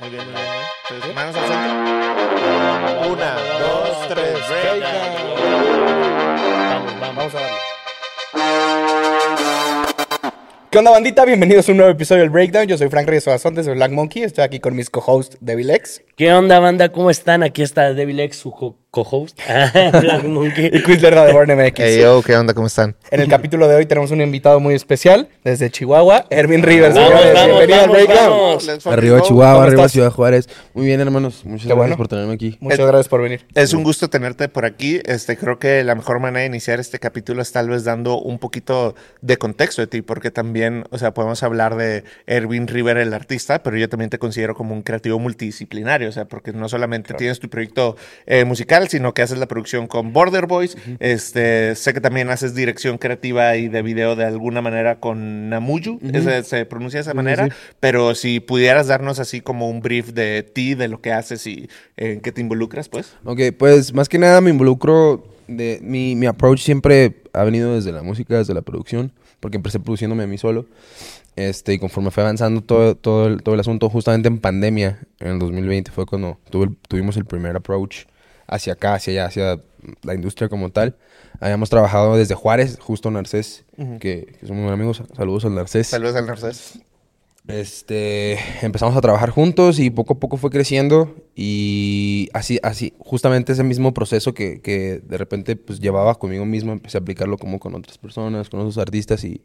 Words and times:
Muy 0.00 0.08
bien, 0.08 0.24
muy 0.24 0.32
bien. 0.32 0.44
Entonces, 0.88 1.14
manos 1.14 1.36
al 1.36 1.42
centro. 1.46 3.12
Una, 3.12 3.34
dos, 3.58 4.08
tres, 4.08 4.38
breakdown. 4.48 4.80
Vamos, 6.70 6.92
vamos. 7.00 7.16
Vamos 7.16 7.34
a 7.34 7.40
darle. 7.40 7.70
¿Qué 10.70 10.78
onda, 10.78 10.92
bandita? 10.92 11.24
Bienvenidos 11.26 11.68
a 11.68 11.72
un 11.72 11.78
nuevo 11.78 11.92
episodio 11.92 12.22
del 12.22 12.30
Breakdown. 12.30 12.66
Yo 12.66 12.78
soy 12.78 12.88
Frank 12.88 13.08
Reyes 13.08 13.26
Oazontes 13.26 13.66
de 13.66 13.74
Black 13.74 13.90
Monkey. 13.90 14.22
Estoy 14.22 14.44
aquí 14.44 14.58
con 14.60 14.74
mis 14.74 14.88
co-hosts 14.88 15.36
Devil 15.40 15.68
X 15.68 16.02
¿Qué 16.16 16.32
onda, 16.32 16.60
banda? 16.60 16.90
¿Cómo 16.92 17.10
están? 17.10 17.42
Aquí 17.42 17.60
está 17.60 17.92
Devil 17.92 18.20
X, 18.20 18.38
su 18.38 18.50
co-host. 18.90 19.38
Black 20.00 20.24
Monkey. 20.24 20.66
y 20.66 20.96
de 20.96 21.32
Born 21.32 21.56
MX. 21.56 21.74
Hey, 21.78 22.00
yo, 22.00 22.22
¿qué 22.22 22.36
onda? 22.36 22.54
¿Cómo 22.54 22.66
están? 22.66 22.96
En 23.10 23.20
el 23.20 23.28
capítulo 23.28 23.68
de 23.68 23.76
hoy 23.76 23.86
tenemos 23.86 24.10
un 24.10 24.20
invitado 24.20 24.58
muy 24.58 24.74
especial 24.74 25.28
desde 25.44 25.70
Chihuahua, 25.70 26.26
Ervin 26.30 26.62
Rivers. 26.62 26.94
Vamos, 26.94 27.10
señores. 27.10 27.34
vamos, 27.34 27.58
Bienvenido 27.58 27.80
al 27.80 27.88
vamos, 27.88 27.96
Breakdown. 28.06 28.52
Let's 28.66 28.82
fucking 28.84 28.92
Arriba. 28.98 29.20
Chihuahua, 29.22 29.52
¿Cómo 29.54 29.62
arriba 29.62 29.82
estás? 29.82 29.92
Ciudad 29.92 30.10
Juárez. 30.10 30.48
Muy 30.74 30.86
bien, 30.86 31.00
hermanos. 31.00 31.44
Muchas 31.44 31.62
Qué 31.62 31.68
gracias 31.68 31.76
bueno. 31.76 31.96
por 31.96 32.08
tenerme 32.08 32.34
aquí. 32.34 32.56
Muchas 32.60 32.80
Eh, 32.80 32.84
gracias 32.86 33.08
por 33.08 33.22
venir. 33.22 33.46
Es 33.54 33.72
un 33.74 33.84
gusto 33.84 34.10
tenerte 34.10 34.48
por 34.48 34.64
aquí. 34.64 35.00
Este, 35.04 35.36
creo 35.36 35.58
que 35.58 35.84
la 35.84 35.94
mejor 35.94 36.18
manera 36.18 36.40
de 36.40 36.46
iniciar 36.46 36.80
este 36.80 36.98
capítulo 36.98 37.42
es 37.42 37.52
tal 37.52 37.68
vez 37.68 37.84
dando 37.84 38.18
un 38.20 38.38
poquito 38.38 38.96
de 39.20 39.36
contexto 39.36 39.82
de 39.82 39.86
ti, 39.86 40.02
porque 40.02 40.30
también, 40.30 40.84
o 40.90 40.98
sea, 40.98 41.14
podemos 41.14 41.42
hablar 41.44 41.76
de 41.76 42.02
Erwin 42.26 42.66
River, 42.66 42.96
el 42.96 43.14
artista, 43.14 43.62
pero 43.62 43.76
yo 43.76 43.88
también 43.88 44.10
te 44.10 44.18
considero 44.18 44.54
como 44.54 44.74
un 44.74 44.82
creativo 44.82 45.18
multidisciplinario, 45.18 46.08
o 46.08 46.12
sea, 46.12 46.24
porque 46.24 46.52
no 46.52 46.68
solamente 46.68 47.14
tienes 47.14 47.38
tu 47.38 47.48
proyecto 47.48 47.96
eh, 48.26 48.44
musical, 48.44 48.79
sino 48.88 49.12
que 49.14 49.22
haces 49.22 49.38
la 49.38 49.46
producción 49.46 49.86
con 49.86 50.12
Border 50.12 50.46
Boys. 50.46 50.76
Este, 51.00 51.74
sé 51.74 51.92
que 51.92 52.00
también 52.00 52.30
haces 52.30 52.54
dirección 52.54 52.98
creativa 52.98 53.56
y 53.56 53.68
de 53.68 53.82
video 53.82 54.16
de 54.16 54.24
alguna 54.24 54.62
manera 54.62 55.00
con 55.00 55.48
Namuyu, 55.50 55.98
Ese- 56.12 56.42
se 56.44 56.64
pronuncia 56.66 56.98
de 56.98 57.02
esa 57.02 57.14
manera, 57.14 57.48
pero 57.80 58.14
si 58.14 58.40
pudieras 58.40 58.86
darnos 58.86 59.18
así 59.18 59.40
como 59.40 59.68
un 59.68 59.80
brief 59.80 60.12
de 60.12 60.42
ti, 60.42 60.74
de 60.74 60.88
lo 60.88 61.00
que 61.00 61.12
haces 61.12 61.46
y 61.46 61.68
en 61.96 62.20
qué 62.20 62.32
te 62.32 62.40
involucras, 62.40 62.88
pues. 62.88 63.14
Ok, 63.24 63.40
pues 63.58 63.92
más 63.92 64.08
que 64.08 64.18
nada 64.18 64.40
me 64.40 64.50
involucro 64.50 65.24
de 65.48 65.80
mi, 65.82 66.14
mi 66.14 66.26
approach 66.26 66.60
siempre 66.60 67.22
ha 67.32 67.44
venido 67.44 67.74
desde 67.74 67.90
la 67.92 68.02
música, 68.02 68.38
desde 68.38 68.54
la 68.54 68.62
producción, 68.62 69.12
porque 69.40 69.56
empecé 69.56 69.80
produciéndome 69.80 70.22
a 70.22 70.26
mí 70.26 70.38
solo. 70.38 70.66
Este, 71.36 71.72
y 71.74 71.78
conforme 71.78 72.10
fue 72.10 72.22
avanzando 72.22 72.60
todo, 72.60 72.96
todo, 72.96 73.26
el, 73.28 73.42
todo 73.42 73.54
el 73.54 73.60
asunto, 73.60 73.88
justamente 73.88 74.28
en 74.28 74.38
pandemia, 74.38 74.98
en 75.20 75.28
el 75.28 75.38
2020, 75.38 75.90
fue 75.90 76.04
cuando 76.04 76.38
tuve 76.50 76.68
tuvimos 76.88 77.16
el 77.16 77.24
primer 77.24 77.56
approach 77.56 78.04
hacia 78.50 78.74
acá, 78.74 78.94
hacia 78.94 79.12
allá, 79.12 79.26
hacia 79.26 79.62
la 80.02 80.14
industria 80.14 80.48
como 80.48 80.70
tal. 80.70 80.96
Habíamos 81.40 81.70
trabajado 81.70 82.16
desde 82.16 82.34
Juárez, 82.34 82.78
justo 82.80 83.10
Narcés, 83.10 83.64
que, 84.00 84.36
que 84.38 84.46
somos 84.46 84.64
muy 84.64 84.72
amigos. 84.72 85.02
Saludos 85.16 85.44
al 85.46 85.54
Narcés. 85.54 85.86
Saludos 85.86 86.16
al 86.16 86.26
Narcés. 86.26 86.80
Este, 87.48 88.38
empezamos 88.62 88.96
a 88.96 89.00
trabajar 89.00 89.30
juntos 89.30 89.78
y 89.78 89.90
poco 89.90 90.14
a 90.14 90.18
poco 90.18 90.36
fue 90.36 90.50
creciendo 90.50 91.16
y 91.34 92.28
así, 92.34 92.60
así, 92.62 92.92
justamente 92.98 93.52
ese 93.52 93.64
mismo 93.64 93.94
proceso 93.94 94.34
que, 94.34 94.60
que 94.60 95.00
de 95.02 95.18
repente 95.18 95.56
pues 95.56 95.80
llevaba 95.80 96.16
conmigo 96.16 96.44
mismo, 96.44 96.72
empecé 96.72 96.98
a 96.98 97.00
aplicarlo 97.00 97.38
como 97.38 97.58
con 97.58 97.74
otras 97.74 97.96
personas, 97.96 98.50
con 98.50 98.60
otros 98.60 98.78
artistas 98.78 99.24
y, 99.24 99.40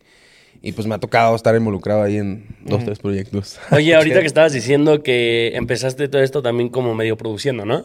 y 0.66 0.72
pues 0.72 0.88
me 0.88 0.96
ha 0.96 0.98
tocado 0.98 1.36
estar 1.36 1.56
involucrado 1.56 2.02
ahí 2.02 2.18
en 2.18 2.44
dos, 2.66 2.84
tres 2.84 2.98
proyectos. 2.98 3.60
Oye, 3.72 3.94
ahorita 3.94 4.20
que 4.22 4.26
estabas 4.26 4.52
diciendo 4.52 5.04
que 5.04 5.52
empezaste 5.54 6.08
todo 6.08 6.24
esto 6.24 6.42
también 6.42 6.70
como 6.70 6.96
medio 6.96 7.18
produciendo, 7.18 7.66
¿no? 7.66 7.84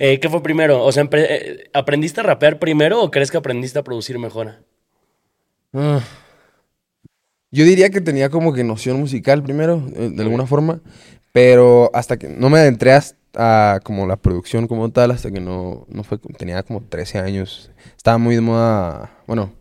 Eh, 0.00 0.18
¿Qué 0.18 0.28
fue 0.28 0.42
primero? 0.42 0.82
O 0.82 0.90
sea, 0.90 1.08
eh, 1.12 1.70
¿aprendiste 1.72 2.18
a 2.20 2.24
rapear 2.24 2.58
primero 2.58 3.00
o 3.00 3.12
crees 3.12 3.30
que 3.30 3.36
aprendiste 3.36 3.78
a 3.78 3.84
producir 3.84 4.18
mejor? 4.18 4.56
Ah. 5.72 6.00
Yo 7.52 7.64
diría 7.64 7.90
que 7.90 8.00
tenía 8.00 8.28
como 8.28 8.52
que 8.52 8.64
noción 8.64 8.98
musical 8.98 9.44
primero, 9.44 9.86
eh, 9.94 10.10
de 10.12 10.22
alguna 10.24 10.46
forma, 10.46 10.80
pero 11.30 11.92
hasta 11.94 12.16
que 12.16 12.28
no 12.28 12.50
me 12.50 12.58
adentré 12.58 12.90
hasta 12.90 13.78
como 13.84 14.04
la 14.04 14.16
producción 14.16 14.66
como 14.66 14.90
tal, 14.90 15.12
hasta 15.12 15.30
que 15.30 15.38
no, 15.38 15.86
no 15.88 16.02
fue, 16.02 16.18
tenía 16.36 16.64
como 16.64 16.82
13 16.82 17.20
años. 17.20 17.70
Estaba 17.96 18.18
muy 18.18 18.34
de 18.34 18.40
moda, 18.40 19.12
bueno, 19.28 19.52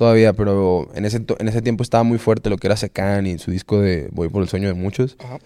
todavía, 0.00 0.32
pero 0.32 0.88
en 0.94 1.04
ese, 1.04 1.22
en 1.38 1.48
ese 1.48 1.60
tiempo 1.60 1.82
estaba 1.82 2.04
muy 2.04 2.16
fuerte 2.16 2.48
lo 2.48 2.56
que 2.56 2.68
era 2.68 2.76
Secan 2.78 3.26
y 3.26 3.36
su 3.36 3.50
disco 3.50 3.82
de 3.82 4.08
Voy 4.12 4.30
por 4.30 4.42
el 4.42 4.48
sueño 4.48 4.68
de 4.68 4.72
muchos. 4.72 5.14
Ajá. 5.18 5.38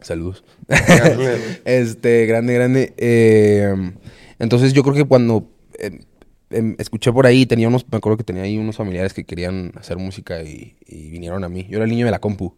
Saludos. 0.00 0.44
este, 1.64 2.26
grande, 2.26 2.54
grande. 2.54 2.94
Eh, 2.96 3.74
entonces 4.38 4.72
yo 4.72 4.84
creo 4.84 4.94
que 4.94 5.02
cuando 5.02 5.50
eh, 5.80 5.98
em, 6.50 6.76
escuché 6.78 7.12
por 7.12 7.26
ahí, 7.26 7.44
tenía 7.44 7.66
unos, 7.66 7.84
me 7.90 7.98
acuerdo 7.98 8.18
que 8.18 8.22
tenía 8.22 8.44
ahí 8.44 8.56
unos 8.56 8.76
familiares 8.76 9.14
que 9.14 9.24
querían 9.24 9.72
hacer 9.74 9.96
música 9.96 10.44
y, 10.44 10.76
y 10.86 11.10
vinieron 11.10 11.42
a 11.42 11.48
mí. 11.48 11.66
Yo 11.68 11.78
era 11.78 11.84
el 11.84 11.90
niño 11.90 12.04
de 12.04 12.12
la 12.12 12.20
compu. 12.20 12.54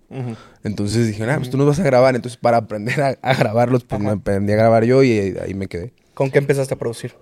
Entonces 0.62 1.06
dijeron, 1.06 1.30
ah, 1.30 1.38
pues 1.38 1.48
tú 1.48 1.56
nos 1.56 1.66
vas 1.66 1.80
a 1.80 1.84
grabar. 1.84 2.16
Entonces 2.16 2.36
para 2.36 2.58
aprender 2.58 3.00
a, 3.00 3.18
a 3.22 3.34
grabarlos, 3.34 3.84
pues 3.84 3.98
me 3.98 4.10
aprendí 4.10 4.52
a 4.52 4.56
grabar 4.56 4.84
yo 4.84 5.02
y 5.02 5.38
ahí 5.42 5.54
me 5.54 5.68
quedé. 5.68 5.94
¿Con 6.12 6.30
qué 6.30 6.36
empezaste 6.36 6.74
a 6.74 6.76
producir? 6.76 7.14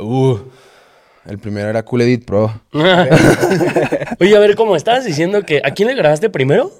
Uh, 0.00 0.38
el 1.26 1.38
primero 1.38 1.68
era 1.68 1.82
Cool 1.84 2.02
Edit 2.02 2.24
Pro. 2.24 2.62
Oye, 4.20 4.36
a 4.36 4.40
ver, 4.40 4.54
¿cómo 4.56 4.76
estabas 4.76 5.04
diciendo 5.04 5.42
que 5.42 5.60
a 5.64 5.70
quién 5.72 5.88
le 5.88 5.94
grabaste 5.94 6.30
primero? 6.30 6.70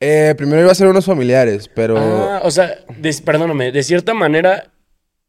Eh, 0.00 0.34
primero 0.36 0.62
iba 0.62 0.72
a 0.72 0.74
ser 0.74 0.86
unos 0.88 1.04
familiares, 1.04 1.68
pero... 1.74 1.98
Ah, 1.98 2.40
o 2.44 2.50
sea, 2.50 2.70
perdóname, 3.24 3.70
de 3.70 3.82
cierta 3.82 4.14
manera, 4.14 4.70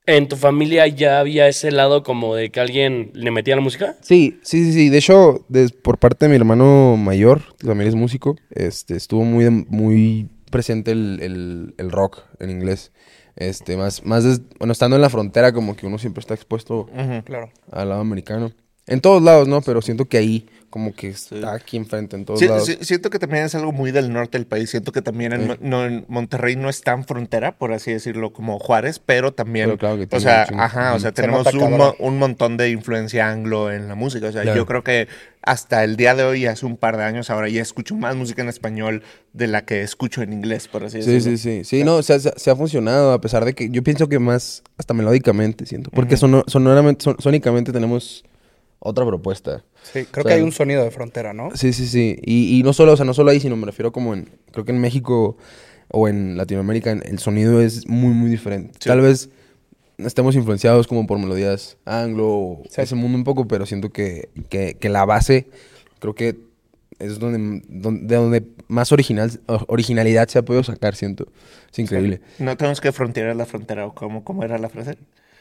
¿en 0.05 0.27
tu 0.29 0.37
familia 0.37 0.87
ya 0.87 1.19
había 1.19 1.47
ese 1.47 1.71
lado 1.71 2.03
como 2.03 2.35
de 2.35 2.51
que 2.51 2.59
alguien 2.61 3.11
le 3.13 3.31
metía 3.31 3.55
la 3.55 3.61
música? 3.61 3.95
Sí, 4.01 4.39
sí, 4.43 4.63
sí, 4.65 4.73
sí. 4.73 4.89
De 4.89 4.99
hecho, 4.99 5.45
por 5.83 5.97
parte 5.97 6.25
de 6.25 6.29
mi 6.29 6.35
hermano 6.37 6.95
mayor, 6.97 7.41
que 7.57 7.67
también 7.67 7.89
es 7.89 7.95
músico, 7.95 8.37
este, 8.51 8.95
estuvo 8.95 9.25
muy, 9.25 9.49
muy 9.67 10.29
presente 10.49 10.91
el, 10.91 11.19
el- 11.21 11.73
el 11.77 11.91
rock 11.91 12.19
en 12.39 12.49
inglés. 12.49 12.91
Este, 13.35 13.77
más, 13.77 14.05
más 14.05 14.23
des- 14.23 14.41
bueno, 14.59 14.71
estando 14.73 14.95
en 14.95 15.01
la 15.01 15.09
frontera, 15.09 15.53
como 15.53 15.75
que 15.75 15.85
uno 15.87 15.97
siempre 15.97 16.19
está 16.21 16.33
expuesto 16.33 16.87
Claro. 17.25 17.49
al 17.71 17.89
lado 17.89 18.01
americano. 18.01 18.51
En 18.91 19.01
todos 19.01 19.21
lados, 19.21 19.47
¿no? 19.47 19.61
Pero 19.61 19.81
siento 19.81 20.05
que 20.05 20.17
ahí, 20.17 20.45
como 20.69 20.93
que 20.93 21.09
está 21.09 21.53
aquí 21.53 21.75
enfrente, 21.75 22.15
en 22.15 22.23
todos 22.23 22.39
Sí, 22.39 22.47
lados. 22.47 22.65
sí, 22.65 22.77
siento 22.81 23.09
que 23.09 23.19
también 23.19 23.43
es 23.43 23.55
algo 23.55 23.71
muy 23.73 23.91
del 23.91 24.11
norte 24.13 24.37
del 24.37 24.47
país. 24.47 24.69
Siento 24.69 24.91
que 24.93 25.01
también 25.01 25.33
en, 25.33 25.41
Sí. 25.41 25.47
Mon- 25.47 25.57
no, 25.61 25.85
en 25.85 26.05
Monterrey 26.07 26.55
no 26.55 26.69
es 26.69 26.81
tan 26.81 27.03
frontera, 27.05 27.57
por 27.57 27.73
así 27.73 27.91
decirlo, 27.91 28.31
como 28.31 28.57
Juárez, 28.59 28.99
pero 28.99 29.33
también. 29.33 29.65
Pero 29.67 29.77
claro 29.77 29.97
que 29.97 30.15
o 30.15 30.19
sea, 30.19 30.43
ajá, 30.57 30.93
o 30.93 30.99
sea, 30.99 31.09
Se 31.09 31.13
tenemos 31.13 31.53
un, 31.53 31.77
mo- 31.77 31.95
un 31.99 32.17
montón 32.17 32.55
de 32.57 32.69
influencia 32.69 33.29
anglo 33.29 33.71
en 33.71 33.87
la 33.89 33.95
música. 33.95 34.27
O 34.27 34.31
sea, 34.31 34.43
Claro. 34.43 34.57
yo 34.57 34.65
creo 34.65 34.83
que 34.83 35.07
hasta 35.41 35.83
el 35.83 35.97
día 35.97 36.13
de 36.15 36.23
hoy, 36.23 36.45
hace 36.45 36.65
un 36.65 36.77
par 36.77 36.95
de 36.97 37.03
años, 37.03 37.29
ahora 37.29 37.49
ya 37.49 37.61
escucho 37.61 37.95
más 37.95 38.15
música 38.15 38.41
en 38.41 38.47
español 38.49 39.03
de 39.33 39.47
la 39.47 39.65
que 39.65 39.81
escucho 39.81 40.21
en 40.21 40.31
inglés, 40.31 40.67
por 40.69 40.83
así 40.85 41.01
Sí, 41.01 41.11
decirlo. 41.11 41.37
sí, 41.37 41.63
sí. 41.63 41.63
Sí, 41.65 41.83
no, 41.83 42.01
se, 42.03 42.13
ha- 42.13 42.19
se 42.19 42.49
ha 42.51 42.55
funcionado, 42.55 43.11
a 43.13 43.19
pesar 43.19 43.43
de 43.43 43.53
que 43.53 43.69
yo 43.69 43.83
pienso 43.83 44.07
que 44.07 44.19
más 44.19 44.63
hasta 44.77 44.93
melódicamente, 44.93 45.65
siento. 45.65 45.89
Porque 45.91 46.15
sono- 46.15 46.43
sonoramente, 46.47 47.03
son- 47.03 47.17
sónicamente 47.19 47.71
tenemos 47.73 48.23
otra 48.83 49.05
propuesta. 49.05 49.63
Sí, 49.83 50.05
creo 50.09 50.23
O 50.25 50.27
que 50.27 50.33
hay 50.33 50.41
un 50.41 50.51
sonido 50.51 50.83
de 50.83 50.91
frontera, 50.91 51.33
¿no? 51.33 51.49
Sí, 51.55 51.71
sí, 51.71 51.87
sí. 51.87 52.17
Y, 52.23 52.59
y 52.59 52.63
no 52.63 52.73
solo, 52.73 52.93
o 52.93 52.97
sea, 52.97 53.05
no 53.05 53.13
solo 53.13 53.31
ahí, 53.31 53.39
sino 53.39 53.55
me 53.55 53.65
refiero 53.67 53.91
como 53.91 54.13
en, 54.13 54.27
creo 54.51 54.65
que 54.65 54.71
en 54.71 54.81
México 54.81 55.37
o 55.89 56.07
en 56.07 56.35
Latinoamérica 56.35 56.91
el 56.91 57.19
sonido 57.19 57.61
es 57.61 57.87
muy, 57.87 58.13
muy 58.13 58.29
diferente. 58.29 58.73
Sí. 58.79 58.89
Tal 58.89 59.01
vez 59.01 59.29
estemos 59.97 60.35
influenciados 60.35 60.87
como 60.87 61.05
por 61.05 61.19
melodías 61.19 61.77
anglo 61.85 62.27
o 62.29 62.63
Sí. 62.69 62.81
ese 62.81 62.95
mundo 62.95 63.17
un 63.17 63.23
poco, 63.23 63.47
pero 63.47 63.65
siento 63.67 63.91
que, 63.91 64.29
que, 64.49 64.75
que 64.79 64.89
la 64.89 65.05
base 65.05 65.47
creo 65.99 66.15
que 66.15 66.39
es 66.97 67.19
donde, 67.19 67.61
donde, 67.67 68.07
de 68.07 68.15
donde 68.15 68.43
más 68.67 68.91
original, 68.91 69.31
originalidad 69.67 70.27
se 70.27 70.39
ha 70.39 70.45
podido 70.45 70.63
sacar, 70.63 70.95
siento. 70.95 71.27
Es 71.71 71.79
increíble. 71.79 72.21
No 72.39 72.55
tenemos 72.57 72.79
que 72.81 72.91
frontear 72.91 73.35
la 73.35 73.45
frontera, 73.45 73.85
o 73.85 73.93
cómo, 73.93 74.23
cómo 74.23 74.43
era 74.43 74.57
la 74.57 74.69
frase. 74.69 74.97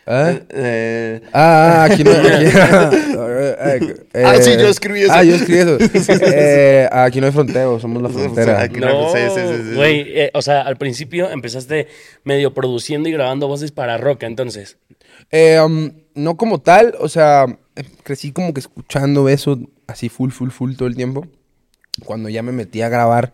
¿Ah? 0.06 0.33
Eh, 0.33 0.44
eh, 0.50 1.21
Ah, 1.33 1.83
ah, 1.83 1.84
aquí 1.84 2.03
no. 2.03 2.11
Aquí, 3.61 3.87
eh, 4.15 4.25
Ah, 4.25 4.37
sí, 4.41 4.53
yo 4.59 4.69
escribí 4.69 5.03
eso. 5.03 5.12
Ah, 5.12 5.22
yo 5.22 5.34
escribí 5.34 5.59
eso. 5.59 5.78
Eh, 6.33 6.88
aquí 6.91 7.21
no 7.21 7.27
hay 7.27 7.33
fronteo, 7.33 7.78
somos 7.78 8.03
la 8.03 8.09
frontera. 8.09 8.66
No, 8.69 9.12
sí, 9.12 9.19
sí, 9.34 9.41
sí, 9.41 9.62
sí. 9.71 9.75
güey, 9.77 10.00
eh, 10.19 10.31
o 10.34 10.43
sea, 10.43 10.62
al 10.62 10.77
principio 10.77 11.31
empezaste 11.31 11.88
medio 12.25 12.53
produciendo 12.55 13.08
y 13.08 13.12
grabando 13.12 13.47
voces 13.49 13.73
para 13.73 13.99
rock, 13.99 14.23
entonces. 14.25 14.79
Eh, 15.31 15.61
um, 15.61 15.93
no 16.14 16.37
como 16.37 16.61
tal, 16.61 16.94
o 16.99 17.08
sea, 17.08 17.47
eh, 17.76 17.85
crecí 18.02 18.32
como 18.32 18.52
que 18.52 18.61
escuchando 18.61 19.29
eso 19.29 19.58
así 19.87 20.08
full, 20.08 20.31
full, 20.31 20.50
full 20.50 20.75
todo 20.75 20.88
el 20.88 20.97
tiempo. 20.97 21.26
Cuando 22.05 22.29
ya 22.29 22.43
me 22.43 22.52
metí 22.52 22.82
a 22.82 22.88
grabar, 22.88 23.32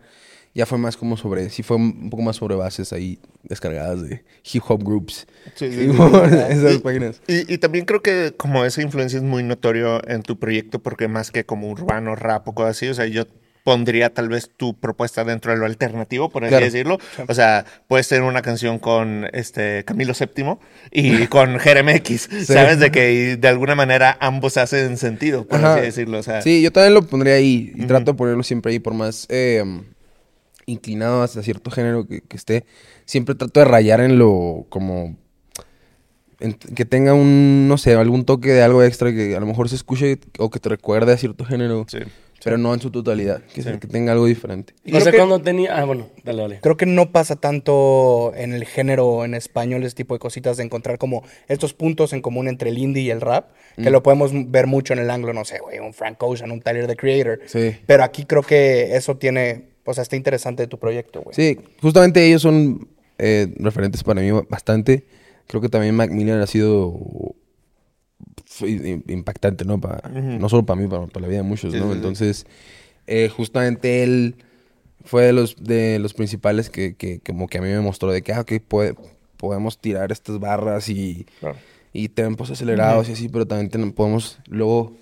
ya 0.57 0.65
fue 0.67 0.79
más 0.79 0.97
como 0.97 1.17
sobre, 1.19 1.51
sí 1.51 1.63
fue 1.63 1.77
un 1.77 2.09
poco 2.09 2.23
más 2.23 2.37
sobre 2.37 2.55
bases 2.57 2.93
ahí 2.93 3.19
descargadas 3.43 4.03
de 4.03 4.25
hip 4.53 4.63
hop 4.67 4.83
groups. 4.83 5.27
Sí, 5.55 5.71
sí, 5.71 5.81
Y 5.85 5.93
sí. 5.93 5.99
esas 6.51 6.79
páginas. 6.79 7.21
Y, 7.29 7.53
y 7.53 7.59
también 7.59 7.85
creo 7.85 8.01
que 8.03 8.33
como 8.37 8.65
esa 8.65 8.81
influencia 8.83 9.19
es 9.19 9.23
muy 9.23 9.43
notorio 9.43 10.01
en 10.09 10.23
tu 10.23 10.39
proyecto 10.39 10.79
porque 10.83 11.09
más 11.09 11.31
que 11.31 11.45
como 11.45 11.69
urbano, 11.71 12.17
rap 12.17 12.49
o 12.49 12.55
cosas 12.55 12.77
así, 12.79 12.89
o 12.89 12.95
sea, 12.95 13.07
yo 13.07 13.25
pondría 13.65 14.15
tal 14.15 14.29
vez 14.29 14.49
tu 14.57 14.79
propuesta 14.79 15.25
dentro 15.25 15.51
de 15.53 15.59
lo 15.59 15.67
alternativo, 15.67 16.31
por 16.31 16.45
así 16.45 16.51
Claro. 16.51 16.65
decirlo. 16.67 16.99
O 17.27 17.35
sea, 17.35 17.65
puedes 17.89 18.07
tener 18.09 18.23
una 18.23 18.41
canción 18.41 18.79
con 18.79 19.27
este 19.33 19.85
Camilo 19.85 20.15
VII 20.19 20.57
y 20.93 21.27
con 21.27 21.59
Jerem 21.59 21.89
X, 21.89 22.29
¿sabes? 22.47 22.79
De 22.79 22.91
que 22.93 23.37
de 23.37 23.49
alguna 23.49 23.75
manera 23.75 24.17
ambos 24.21 24.57
hacen 24.57 24.97
sentido, 24.97 25.47
por 25.49 25.59
Ajá. 25.59 25.75
así 25.75 25.81
decirlo. 25.83 26.19
O 26.21 26.23
sea, 26.23 26.43
Sí, 26.43 26.63
yo 26.63 26.71
también 26.71 26.95
lo 26.95 27.03
pondría 27.03 27.35
ahí 27.35 27.73
y 27.75 27.87
trato 27.87 28.13
de 28.13 28.17
ponerlo 28.17 28.43
siempre 28.45 28.71
ahí 28.73 28.79
por 28.79 28.95
más 28.95 29.27
eh, 29.31 29.65
inclinado 30.67 31.23
hacia 31.23 31.43
cierto 31.43 31.71
género 31.71 32.07
que, 32.07 32.21
que 32.23 32.37
esté, 32.37 32.65
siempre 33.05 33.35
trato 33.35 33.61
de 33.61 33.67
rayar 33.67 34.01
en 34.01 34.19
lo 34.19 34.67
como 34.69 35.17
en- 36.41 36.53
que 36.55 36.85
tenga 36.85 37.15
un, 37.15 37.67
no 37.69 37.79
sé, 37.79 37.95
algún 37.95 38.25
toque 38.25 38.51
de 38.53 38.63
algo 38.63 38.83
extra 38.83 39.13
que 39.13 39.35
a 39.37 39.41
lo 39.41 39.47
mejor 39.47 39.69
se 39.69 39.77
escuche 39.77 40.19
o 40.39 40.51
que 40.51 40.61
te 40.61 40.69
recuerde 40.69 41.13
a 41.13 41.17
cierto 41.17 41.45
género, 41.47 41.87
Sí. 41.89 41.99
pero 42.45 42.59
no 42.59 42.75
en 42.75 42.81
su 42.81 42.91
totalidad, 42.91 43.43
que, 43.55 43.63
Sí. 43.63 43.71
que 43.81 43.87
tenga 43.87 44.13
algo 44.13 44.27
diferente. 44.27 44.75
Y 44.85 44.91
o 44.91 44.93
creo 44.93 45.01
sea, 45.01 45.13
que- 45.13 45.19
cuando 45.19 45.41
tenía... 45.41 45.79
Ah, 45.79 45.85
bueno, 45.87 46.09
dale, 46.25 46.43
dale. 46.43 46.61
Creo 46.61 46.77
que 46.77 46.85
no 46.85 47.11
pasa 47.11 47.37
tanto 47.37 48.33
en 48.37 48.53
el 48.53 48.67
género 48.67 49.25
en 49.25 49.35
español, 49.35 49.83
ese 49.85 49.95
tipo 49.97 50.15
de 50.15 50.19
cositas, 50.21 50.59
de 50.59 50.65
encontrar 50.65 50.99
como 50.99 51.25
estos 51.49 51.73
puntos 51.73 52.13
en 52.13 52.21
común 52.21 52.49
entre 52.49 52.69
el 52.71 52.77
indie 52.79 53.05
y 53.05 53.11
el 53.11 53.23
rap, 53.23 53.51
que 53.77 53.91
lo 53.91 54.03
podemos 54.03 54.31
ver 54.51 54.67
mucho 54.67 54.93
en 54.93 54.99
el 54.99 55.11
anglo, 55.11 55.33
no 55.33 55.45
sé, 55.45 55.59
güey, 55.61 55.79
un 55.79 55.95
Frank 55.95 56.23
Ocean, 56.23 56.51
un 56.51 56.61
Tyler, 56.61 56.87
the 56.87 56.97
Creator. 56.97 57.41
Sí. 57.47 57.77
Pero 57.87 58.05
aquí 58.05 58.25
creo 58.27 58.43
que 58.43 58.95
eso 58.97 59.17
tiene, 59.17 59.69
o 59.87 59.95
sea, 59.95 60.03
está 60.03 60.17
interesante 60.17 60.63
de 60.63 60.67
tu 60.69 60.79
proyecto, 60.79 61.23
güey. 61.23 61.35
Sí, 61.35 61.59
justamente 61.81 62.27
ellos 62.27 62.43
son 62.43 62.89
eh, 63.19 63.53
referentes 63.59 64.03
para 64.05 64.21
mí 64.21 64.31
bastante. 64.49 65.07
Creo 65.47 65.61
que 65.61 65.69
también 65.69 65.95
Mac 65.95 66.11
Miller 66.11 66.41
ha 66.41 66.47
sido 66.47 67.35
impactante, 69.09 69.65
¿no? 69.65 69.81
Pa- 69.81 70.01
No 70.11 70.49
solo 70.49 70.65
para 70.65 70.81
mí, 70.81 70.89
para, 70.89 71.07
para 71.07 71.23
la 71.23 71.29
vida 71.29 71.39
de 71.39 71.43
muchos, 71.45 71.73
Sí, 71.73 71.79
¿no? 71.79 71.87
sí, 71.87 71.91
sí. 71.91 71.97
Entonces, 71.97 72.47
eh, 73.07 73.29
justamente 73.29 74.03
él 74.03 74.37
fue 75.05 75.25
de 75.25 75.33
los, 75.33 75.57
de 75.63 75.99
los 75.99 76.15
principales 76.15 76.71
que, 76.71 76.95
que 76.97 77.21
como 77.21 77.47
que 77.49 77.59
a 77.59 77.63
mí 77.63 77.69
me 77.69 77.81
mostró 77.81 78.11
de 78.11 78.23
que, 78.23 78.33
ah, 78.33 78.41
ok, 78.41 78.53
puede- 78.67 78.95
podemos 79.37 79.79
tirar 79.79 80.11
estas 80.13 80.41
barras 80.41 80.89
y, 80.89 81.27
Claro. 81.41 81.57
y 81.93 82.09
tempos 82.09 82.51
acelerados 82.51 83.09
y 83.09 83.13
así, 83.13 83.29
pero 83.29 83.47
también 83.47 83.93
podemos 83.93 84.39
luego 84.49 84.97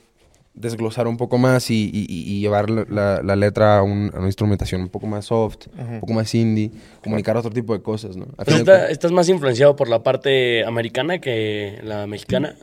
desglosar 0.55 1.09
un 1.09 1.17
poco 1.17 1.37
más 1.37 1.69
y, 1.71 1.91
y- 1.93 2.07
y- 2.09 2.33
y 2.37 2.41
llevar 2.41 2.71
la, 2.71 2.87
la- 2.89 3.23
la 3.23 3.37
letra 3.37 3.79
a, 3.79 3.83
un- 3.83 4.11
a 4.15 4.19
una 4.19 4.27
instrumentación 4.29 4.81
un 4.83 4.89
poco 4.89 5.07
más 5.09 5.27
soft, 5.27 5.67
un 5.77 6.01
poco 6.01 6.13
más 6.13 6.33
indie, 6.35 6.71
comunicar 7.03 7.37
otro 7.37 7.51
tipo 7.51 7.73
de 7.75 7.83
cosas, 7.83 8.17
¿no? 8.17 8.27
Pero 8.45 8.59
está- 8.59 8.89
¿Estás 8.91 9.11
más 9.13 9.29
influenciado 9.29 9.75
por 9.75 9.89
la 9.89 10.03
parte 10.05 10.65
americana 10.65 11.21
que 11.21 11.81
la 11.83 12.07
mexicana? 12.07 12.57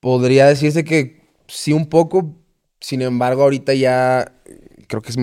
podría 0.00 0.46
decirse 0.46 0.84
que 0.84 1.22
sí 1.46 1.72
un 1.72 1.86
poco, 1.86 2.34
sin 2.80 3.02
embargo 3.02 3.42
ahorita 3.42 3.74
ya 3.74 4.32
creo 4.86 5.00
que 5.02 5.10
es 5.10 5.16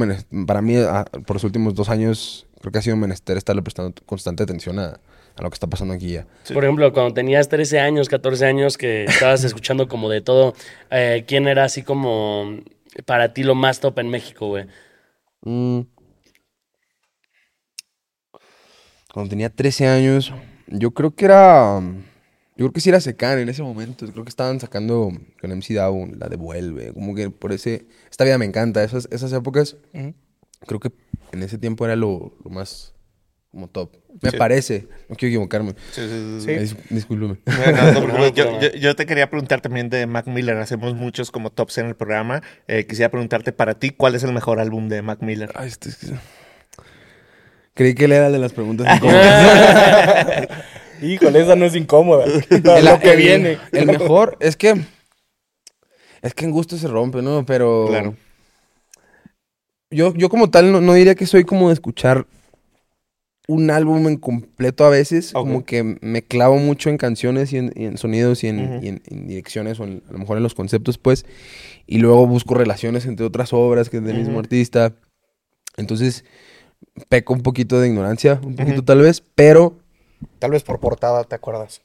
para 0.47 0.61
mí 0.61 0.75
ah, 0.77 1.05
por 1.25 1.35
los 1.35 1.43
últimos 1.43 1.75
dos 1.75 1.89
años 1.89 2.47
creo 2.61 2.71
que 2.71 2.79
ha 2.79 2.81
sido 2.81 2.95
menester 2.95 3.37
estarle 3.37 3.61
prestando 3.61 3.93
constante 4.05 4.43
atención 4.43 4.79
a, 4.79 4.99
a 5.41 5.45
lo 5.45 5.49
que 5.49 5.55
está 5.55 5.67
pasando 5.67 5.93
aquí 5.93 6.13
ya. 6.13 6.27
Sí. 6.43 6.53
Por 6.53 6.63
ejemplo, 6.63 6.93
cuando 6.93 7.13
tenías 7.13 7.49
13 7.49 7.79
años, 7.79 8.09
14 8.09 8.45
años, 8.45 8.77
que 8.77 9.05
estabas 9.05 9.43
escuchando 9.43 9.87
como 9.87 10.07
de 10.07 10.21
todo, 10.21 10.53
eh, 10.91 11.25
¿quién 11.27 11.47
era 11.47 11.63
así 11.63 11.81
como 11.81 12.59
para 13.05 13.33
ti 13.33 13.43
lo 13.43 13.55
más 13.55 13.79
top 13.79 13.99
en 13.99 14.09
México, 14.09 14.47
güey? 14.47 14.67
Mm. 15.41 15.81
Cuando 19.11 19.29
tenía 19.29 19.49
13 19.49 19.87
años, 19.87 20.31
yo 20.67 20.91
creo 20.91 21.15
que 21.15 21.25
era. 21.25 21.81
Yo 22.55 22.67
creo 22.67 22.71
que 22.73 22.81
sí 22.81 22.89
era 22.89 23.01
Secan 23.01 23.39
en 23.39 23.49
ese 23.49 23.63
momento. 23.63 24.05
Creo 24.11 24.23
que 24.23 24.29
estaban 24.29 24.59
sacando 24.59 25.11
con 25.41 25.51
MC 25.51 25.73
Down, 25.73 26.19
la 26.19 26.29
devuelve. 26.29 26.93
Como 26.93 27.15
que 27.15 27.31
por 27.31 27.51
ese. 27.51 27.87
Esta 28.09 28.23
vida 28.23 28.37
me 28.37 28.45
encanta. 28.45 28.83
Esas, 28.83 29.07
esas 29.11 29.33
épocas, 29.33 29.75
creo 30.67 30.79
que 30.79 30.91
en 31.31 31.43
ese 31.43 31.57
tiempo 31.57 31.83
era 31.83 31.95
lo, 31.95 32.37
lo 32.43 32.51
más. 32.51 32.93
Como 33.51 33.67
top. 33.67 33.93
Me 34.21 34.31
Sí. 34.31 34.37
parece. 34.37 34.87
No 35.09 35.15
quiero 35.17 35.31
equivocarme. 35.31 35.71
Sí, 35.91 36.01
sí, 36.01 36.07
sí, 36.07 36.39
sí. 36.39 36.45
Sí. 36.45 36.75
Dis- 36.75 36.77
discúlpeme. 36.89 37.37
No, 37.45 38.01
no, 38.07 38.27
yo, 38.29 38.43
problema. 38.45 38.59
yo- 38.61 38.69
yo 38.79 38.95
te 38.95 39.05
quería 39.05 39.29
preguntar 39.29 39.59
también 39.59 39.89
de 39.89 40.05
Mac 40.07 40.27
Miller. 40.27 40.55
Hacemos 40.57 40.95
muchos 40.95 41.31
como 41.31 41.49
tops 41.49 41.77
en 41.79 41.87
el 41.87 41.95
programa. 41.95 42.41
Eh, 42.67 42.85
quisiera 42.85 43.09
preguntarte 43.11 43.51
para 43.51 43.73
ti, 43.73 43.89
¿cuál 43.89 44.15
es 44.15 44.23
el 44.23 44.31
mejor 44.31 44.59
álbum 44.61 44.87
de 44.87 45.01
Mac 45.01 45.19
Miller? 45.21 45.51
Ay, 45.55 45.67
este 45.67 45.89
es 45.89 45.97
que- 45.97 46.13
Creí 47.73 47.93
que 47.93 48.05
él 48.05 48.11
era 48.13 48.27
el 48.27 48.33
de 48.33 48.39
las 48.39 48.53
preguntas 48.53 48.87
incómodas. 48.97 50.47
Híjole, 51.01 51.41
esa 51.41 51.55
no 51.55 51.65
es 51.65 51.75
incómoda. 51.75 52.25
El- 52.25 52.85
lo 52.85 52.99
que 52.99 53.11
el- 53.11 53.17
viene. 53.17 53.57
El 53.71 53.85
mejor 53.87 54.37
es 54.39 54.55
que. 54.55 54.75
Es 56.21 56.33
que 56.33 56.45
en 56.45 56.51
gusto 56.51 56.77
se 56.77 56.87
rompe, 56.87 57.21
¿no? 57.21 57.45
Pero. 57.45 57.87
Claro. 57.89 58.15
Yo, 59.89 60.13
yo 60.13 60.29
como 60.29 60.49
tal 60.49 60.71
no, 60.71 60.79
no 60.79 60.93
diría 60.93 61.15
que 61.15 61.25
soy 61.25 61.43
como 61.43 61.67
de 61.67 61.73
escuchar 61.73 62.25
un 63.47 63.69
álbum 63.71 64.07
en 64.07 64.17
completo 64.17 64.85
a 64.85 64.89
veces. 64.89 65.31
Como 65.33 65.65
que 65.65 65.97
me 66.01 66.21
clavo 66.21 66.57
mucho 66.57 66.89
en 66.89 66.97
canciones 66.97 67.51
y 67.53 67.57
en, 67.57 67.73
y 67.75 67.85
en 67.85 67.97
sonidos 67.97 68.43
y 68.43 68.47
en, 68.47 68.59
Ujú. 68.75 68.85
y 68.85 68.87
en- 68.89 69.01
en 69.07 69.27
direcciones 69.27 69.79
o 69.79 69.83
en- 69.83 70.03
a 70.09 70.13
lo 70.13 70.19
mejor 70.19 70.37
en 70.37 70.43
los 70.43 70.53
conceptos, 70.53 70.97
pues. 70.97 71.25
Y 71.87 71.97
luego 71.97 72.25
busco 72.27 72.53
relaciones 72.53 73.05
entre 73.05 73.25
otras 73.25 73.51
obras 73.53 73.89
que 73.89 73.97
es 73.97 74.03
del 74.03 74.17
mismo 74.19 74.39
artista. 74.39 74.93
Entonces, 75.77 76.23
peco 77.09 77.33
un 77.33 77.41
poquito 77.41 77.79
de 77.79 77.87
ignorancia, 77.87 78.39
un 78.43 78.55
poquito 78.55 78.83
tal 78.83 79.01
vez, 79.01 79.21
pero 79.35 79.77
Tal 80.37 80.51
vez 80.51 80.61
por 80.63 80.79
portada, 80.79 81.23
¿te 81.23 81.33
acuerdas? 81.35 81.81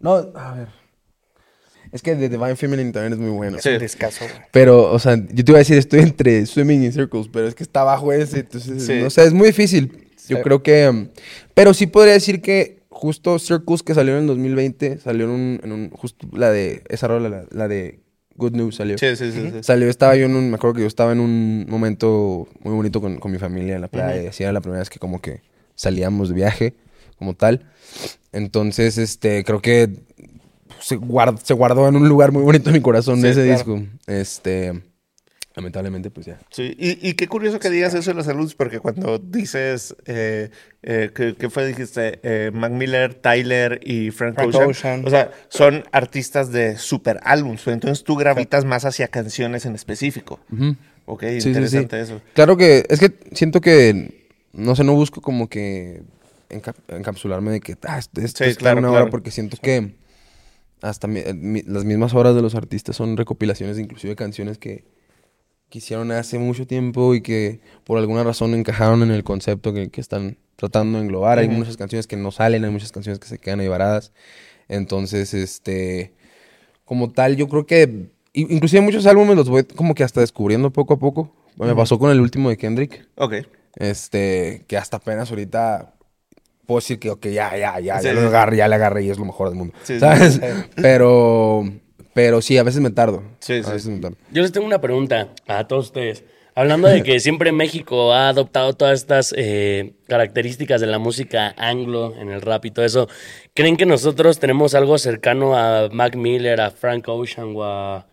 No, 0.00 0.14
a 0.36 0.54
ver. 0.54 0.68
Es 1.90 2.02
que 2.02 2.14
The 2.14 2.28
Divine 2.28 2.54
Feminine 2.54 2.92
también 2.92 3.14
es 3.14 3.18
muy 3.18 3.30
bueno. 3.30 3.58
Sí. 3.60 3.70
güey. 3.70 3.88
Pero, 4.52 4.92
o 4.92 4.98
sea, 4.98 5.16
yo 5.16 5.44
te 5.44 5.50
iba 5.50 5.58
a 5.58 5.60
decir, 5.60 5.78
estoy 5.78 6.00
entre 6.00 6.46
Swimming 6.46 6.84
in 6.84 6.92
Circles, 6.92 7.28
pero 7.32 7.48
es 7.48 7.54
que 7.54 7.62
está 7.64 7.82
bajo 7.82 8.12
ese, 8.12 8.40
entonces, 8.40 8.84
Sí. 8.84 9.00
no 9.02 9.10
sé, 9.10 9.24
es 9.24 9.32
muy 9.32 9.48
difícil. 9.48 10.07
Yo 10.28 10.36
Sí. 10.36 10.42
creo 10.42 10.62
que... 10.62 11.08
pero 11.54 11.74
sí 11.74 11.86
podría 11.86 12.12
decir 12.14 12.40
que 12.42 12.82
justo 12.90 13.38
Circles 13.38 13.82
que 13.82 13.94
salió 13.94 14.14
en 14.14 14.22
el 14.22 14.26
2020, 14.28 14.98
salió 14.98 15.24
en 15.26 15.30
un... 15.30 15.60
En 15.64 15.72
un 15.72 15.90
justo 15.90 16.26
la 16.32 16.50
de... 16.50 16.82
Esa 16.88 17.08
rola, 17.08 17.28
la, 17.28 17.44
la 17.50 17.68
de 17.68 18.00
Good 18.36 18.52
News 18.52 18.76
salió. 18.76 18.96
Sí, 18.98 19.16
sí, 19.16 19.32
sí. 19.32 19.50
sí. 19.52 19.58
Salió, 19.62 19.88
estaba 19.88 20.14
yo 20.16 20.26
en 20.26 20.34
un... 20.36 20.50
Me 20.50 20.56
acuerdo 20.56 20.74
que 20.74 20.80
yo 20.82 20.86
estaba 20.86 21.12
en 21.12 21.20
un 21.20 21.66
momento 21.68 22.48
muy 22.60 22.74
bonito 22.74 23.00
con, 23.00 23.18
con 23.18 23.32
mi 23.32 23.38
familia 23.38 23.74
en 23.76 23.80
la 23.80 23.88
playa. 23.88 24.22
Y 24.22 24.26
así 24.26 24.42
era 24.42 24.52
la 24.52 24.60
primera 24.60 24.80
vez 24.80 24.90
que 24.90 24.98
como 24.98 25.20
que 25.20 25.40
salíamos 25.74 26.28
de 26.28 26.34
viaje 26.34 26.74
como 27.18 27.34
tal. 27.34 27.64
Entonces, 28.32 28.98
este, 28.98 29.44
creo 29.44 29.60
que 29.60 29.88
se, 30.80 30.98
guard- 30.98 31.40
se 31.42 31.54
guardó 31.54 31.88
en 31.88 31.96
un 31.96 32.08
lugar 32.08 32.30
muy 32.32 32.42
bonito 32.42 32.70
en 32.70 32.74
mi 32.74 32.80
corazón 32.80 33.20
Sí, 33.20 33.28
ese 33.28 33.44
claro. 33.44 33.52
disco. 33.58 33.82
Este, 34.06 34.82
lamentablemente, 35.58 36.10
pues 36.10 36.26
ya. 36.26 36.38
Sí, 36.50 36.74
y, 36.78 37.06
y 37.08 37.14
qué 37.14 37.26
curioso 37.26 37.58
que 37.58 37.68
digas 37.68 37.92
eso 37.94 38.10
de 38.10 38.14
los 38.14 38.26
saludos, 38.26 38.54
porque 38.54 38.78
cuando 38.78 39.18
dices, 39.18 39.96
eh, 40.06 40.50
eh, 40.82 41.10
¿qué, 41.14 41.34
qué 41.36 41.50
fue? 41.50 41.66
Dijiste, 41.66 42.20
eh, 42.22 42.50
Mac 42.54 42.70
Miller, 42.70 43.14
Tyler 43.14 43.80
y 43.84 44.10
Frank, 44.12 44.34
Frank 44.36 44.48
Ocean. 44.48 44.68
Ocean. 44.70 45.06
O 45.06 45.10
sea, 45.10 45.30
son 45.48 45.82
artistas 45.90 46.52
de 46.52 46.78
super 46.78 47.18
álbums, 47.24 47.66
entonces 47.66 48.04
tú 48.04 48.14
gravitas 48.14 48.64
más 48.64 48.84
hacia 48.84 49.08
canciones 49.08 49.66
en 49.66 49.74
específico. 49.74 50.38
Ok, 51.06 51.22
Sí, 51.22 51.28
sí, 51.34 51.40
sí. 51.40 51.48
interesante 51.48 52.00
eso. 52.00 52.20
Claro 52.34 52.56
que, 52.56 52.84
es 52.88 53.00
que 53.00 53.12
siento 53.32 53.60
que, 53.60 54.28
no 54.52 54.76
sé, 54.76 54.84
no 54.84 54.94
busco 54.94 55.20
como 55.20 55.48
que 55.48 56.02
enca- 56.50 56.74
encapsularme 56.88 57.50
de 57.50 57.60
que, 57.60 57.76
ah, 57.82 57.98
esto, 57.98 58.44
es 58.44 58.56
claro, 58.56 58.78
una 58.78 58.88
claro. 58.88 59.02
hora, 59.04 59.10
porque 59.10 59.30
siento 59.32 59.56
que 59.60 59.94
hasta 60.80 61.08
mi- 61.08 61.18
eh, 61.20 61.34
mi- 61.34 61.62
las 61.62 61.84
mismas 61.84 62.14
horas 62.14 62.36
de 62.36 62.42
los 62.42 62.54
artistas 62.54 62.94
son 62.94 63.16
recopilaciones 63.16 63.74
de 63.76 63.82
inclusive 63.82 64.14
canciones 64.14 64.58
que, 64.58 64.84
que 65.70 65.78
hicieron 65.78 66.10
hace 66.12 66.38
mucho 66.38 66.66
tiempo 66.66 67.14
y 67.14 67.20
que 67.20 67.60
por 67.84 67.98
alguna 67.98 68.24
razón 68.24 68.54
encajaron 68.54 69.02
en 69.02 69.10
el 69.10 69.24
concepto 69.24 69.72
que, 69.72 69.90
que 69.90 70.00
están 70.00 70.38
tratando 70.56 70.98
de 70.98 71.04
englobar. 71.04 71.38
Hay 71.38 71.48
muchas 71.48 71.76
canciones 71.76 72.06
que 72.06 72.16
no 72.16 72.30
salen, 72.32 72.64
hay 72.64 72.70
muchas 72.70 72.90
canciones 72.92 73.18
que 73.18 73.28
se 73.28 73.38
quedan 73.38 73.60
ahí 73.60 73.68
varadas. 73.68 74.12
Entonces, 74.68 75.34
este, 75.34 76.12
como 76.84 77.10
tal, 77.10 77.36
yo 77.36 77.48
creo 77.48 77.66
que, 77.66 78.10
inclusive 78.32 78.82
muchos 78.82 79.06
álbumes 79.06 79.36
los 79.36 79.48
voy 79.48 79.64
como 79.64 79.94
que 79.94 80.04
hasta 80.04 80.20
descubriendo 80.20 80.70
poco 80.70 80.94
a 80.94 80.98
poco. 80.98 81.32
Me 81.56 81.74
pasó 81.74 81.98
con 81.98 82.10
el 82.10 82.20
último 82.20 82.50
de 82.50 82.56
Kendrick. 82.56 83.08
Ok. 83.16 83.34
Este, 83.76 84.64
que 84.68 84.76
hasta 84.76 84.98
apenas 84.98 85.30
ahorita 85.30 85.94
puedo 86.66 86.78
decir 86.80 86.98
que, 86.98 87.10
ok, 87.10 87.26
ya, 87.28 87.56
ya, 87.56 87.80
ya, 87.80 87.98
Sí, 87.98 88.04
ya 88.04 88.14
sí. 88.14 88.20
lo 88.20 88.28
agarré, 88.28 88.56
ya 88.58 88.68
le 88.68 88.74
agarré 88.76 89.04
y 89.04 89.10
es 89.10 89.18
lo 89.18 89.24
mejor 89.24 89.48
del 89.48 89.58
mundo. 89.58 89.74
Sí, 89.82 89.98
¿Sabes? 89.98 90.40
Pero, 90.76 91.64
pero 92.14 92.40
sí, 92.42 92.58
a 92.58 92.62
veces 92.62 92.80
me 92.80 92.90
tardo. 92.90 93.22
Sí, 93.40 93.54
a 93.54 93.64
sí. 93.64 93.70
veces 93.70 93.88
me 93.88 94.00
tardo. 94.00 94.16
Yo 94.30 94.42
les 94.42 94.52
tengo 94.52 94.66
una 94.66 94.80
pregunta 94.80 95.28
a 95.46 95.66
todos 95.66 95.86
ustedes. 95.86 96.24
Hablando 96.54 96.88
de 96.88 97.04
que 97.04 97.20
siempre 97.20 97.52
México 97.52 98.12
ha 98.12 98.30
adoptado 98.30 98.72
todas 98.72 98.98
estas 98.98 99.32
eh, 99.36 99.94
características 100.08 100.80
de 100.80 100.88
la 100.88 100.98
música 100.98 101.54
anglo 101.56 102.16
en 102.18 102.30
el 102.30 102.40
rap 102.40 102.64
y 102.64 102.72
todo 102.72 102.84
eso, 102.84 103.08
¿creen 103.54 103.76
que 103.76 103.86
nosotros 103.86 104.40
tenemos 104.40 104.74
algo 104.74 104.98
cercano 104.98 105.56
a 105.56 105.88
Mac 105.92 106.16
Miller, 106.16 106.60
a 106.60 106.72
Frank 106.72 107.08
Ocean 107.08 107.52
o 107.54 107.62
a, 107.62 108.08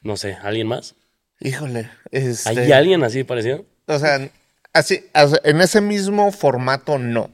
no 0.00 0.16
sé, 0.16 0.36
alguien 0.44 0.68
más? 0.68 0.94
Híjole. 1.40 1.90
Este, 2.12 2.48
¿Hay 2.50 2.70
alguien 2.70 3.02
así 3.02 3.24
parecido? 3.24 3.64
O 3.86 3.98
sea, 3.98 4.30
así, 4.72 5.04
o 5.12 5.28
sea, 5.28 5.40
en 5.42 5.60
ese 5.60 5.80
mismo 5.80 6.30
formato 6.30 6.98
no. 6.98 7.30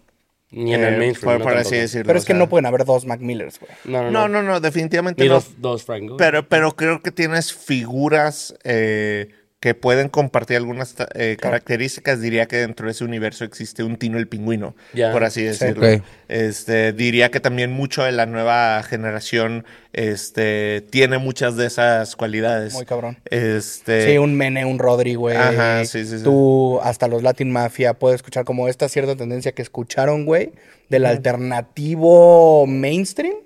Ni 0.55 0.75
en 0.75 0.85
el 0.85 0.95
Eh, 0.95 0.99
mainstream. 0.99 1.33
por, 1.33 1.39
¿no? 1.41 1.45
por 1.45 1.53
así 1.59 1.65
Tampoco. 1.71 1.81
decirlo. 1.83 2.07
Pero 2.07 2.19
es 2.19 2.25
o 2.25 2.27
que 2.27 2.33
sea. 2.33 2.39
no 2.39 2.49
pueden 2.49 2.67
haber 2.67 2.85
dos 2.85 3.07
Mac 3.07 3.21
Millers, 3.21 3.59
güey. 3.61 3.73
No, 3.85 4.03
no, 4.05 4.11
No, 4.11 4.29
no. 4.29 4.43
no, 4.43 4.53
no, 4.53 4.61
definitivamente 4.61 5.23
Ni 5.23 5.29
no. 5.29 5.35
dos, 5.35 5.53
dos 5.59 5.85
Frank. 5.85 6.13
Pero, 6.17 6.49
pero 6.49 6.73
creo 6.77 7.03
que 7.03 7.11
tienes 7.11 7.53
figuras 7.53 8.55
eh, 8.65 9.29
que 9.65 9.75
pueden 9.75 10.11
compartir 10.11 10.59
algunas 10.59 10.95
eh, 11.15 11.39
características, 11.41 12.21
diría 12.21 12.45
que 12.45 12.59
dentro 12.59 12.85
de 12.85 12.93
ese 12.93 13.03
universo 13.03 13.47
existe 13.47 13.83
un 13.83 13.97
Tino 13.97 14.19
el 14.19 14.29
pingüino, 14.29 14.75
por 15.11 15.25
así 15.25 15.43
decirlo. 15.43 15.87
Este, 16.29 16.93
diría 16.93 17.31
que 17.31 17.41
también 17.41 17.73
mucho 17.73 18.03
de 18.03 18.13
la 18.13 18.27
nueva 18.27 18.83
generación 18.83 19.65
este, 19.95 20.83
tiene 20.91 21.17
muchas 21.17 21.57
de 21.57 21.65
esas 21.65 22.15
cualidades. 22.15 22.75
Muy 22.75 22.85
cabrón. 22.85 23.17
Este, 23.31 24.07
Sí, 24.07 24.19
un 24.19 24.35
Mene, 24.35 24.67
un 24.67 24.79
Rodri, 24.79 25.15
güey. 25.15 25.35
Ajá, 25.35 25.83
sí, 25.87 26.05
sí, 26.05 26.19
sí. 26.19 26.25
Tú, 26.25 26.79
hasta 26.83 27.09
los 27.09 27.23
Latin 27.23 27.51
Mafia, 27.51 27.95
puedes 27.95 28.17
escuchar 28.17 28.45
como 28.45 28.69
esta 28.69 28.91
cierta 28.91 29.17
tendencia 29.17 29.53
que 29.53 29.63
escucharon, 29.63 30.27
güey, 30.27 30.53
del 30.91 31.07
alternativo 31.07 32.67
mainstream 32.67 33.37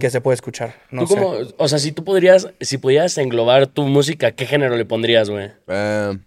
que 0.00 0.10
se 0.10 0.20
puede 0.20 0.34
escuchar. 0.36 0.74
No 0.90 1.02
tú 1.02 1.08
sé. 1.08 1.14
como, 1.14 1.34
o 1.56 1.68
sea, 1.68 1.78
si 1.78 1.92
tú 1.92 2.04
podrías, 2.04 2.48
si 2.60 2.78
pudieras 2.78 3.16
englobar 3.18 3.66
tu 3.66 3.82
música, 3.84 4.32
¿qué 4.32 4.46
género 4.46 4.76
le 4.76 4.84
pondrías, 4.84 5.28
güey? 5.30 5.50
Eh, 5.66 6.18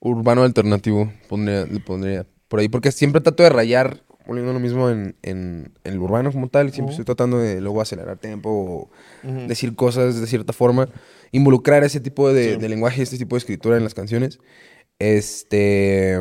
urbano 0.00 0.42
alternativo, 0.42 1.12
pondría, 1.28 1.64
le 1.66 1.80
pondría 1.80 2.26
por 2.48 2.60
ahí. 2.60 2.68
Porque 2.68 2.92
siempre 2.92 3.20
trato 3.20 3.42
de 3.42 3.48
rayar, 3.50 4.02
poniendo 4.26 4.52
lo 4.52 4.60
mismo 4.60 4.90
en, 4.90 5.16
en, 5.22 5.72
en 5.84 5.92
el 5.92 5.98
urbano 5.98 6.32
como 6.32 6.48
tal. 6.48 6.72
Siempre 6.72 6.92
estoy 6.92 7.04
tratando 7.04 7.38
de 7.38 7.60
luego 7.60 7.80
acelerar 7.80 8.18
tiempo 8.18 8.50
o 8.50 8.90
decir 9.46 9.74
cosas 9.76 10.20
de 10.20 10.26
cierta 10.26 10.52
forma. 10.52 10.88
Involucrar 11.30 11.84
ese 11.84 12.00
tipo 12.00 12.32
de, 12.32 12.56
de 12.56 12.68
lenguaje, 12.68 13.02
este 13.02 13.18
tipo 13.18 13.36
de 13.36 13.38
escritura 13.38 13.76
en 13.76 13.84
las 13.84 13.94
canciones. 13.94 14.38
Este. 14.98 16.20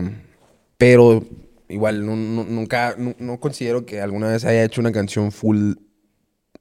Pero 0.77 1.24
igual, 1.70 2.05
no, 2.05 2.15
no- 2.15 2.43
nunca, 2.43 2.96
no, 2.98 3.15
no 3.20 3.39
considero 3.39 3.86
que 3.86 4.01
alguna 4.01 4.27
vez 4.29 4.43
haya 4.46 4.63
hecho 4.63 4.82
una 4.82 4.91
canción 4.91 5.32
full 5.32 5.74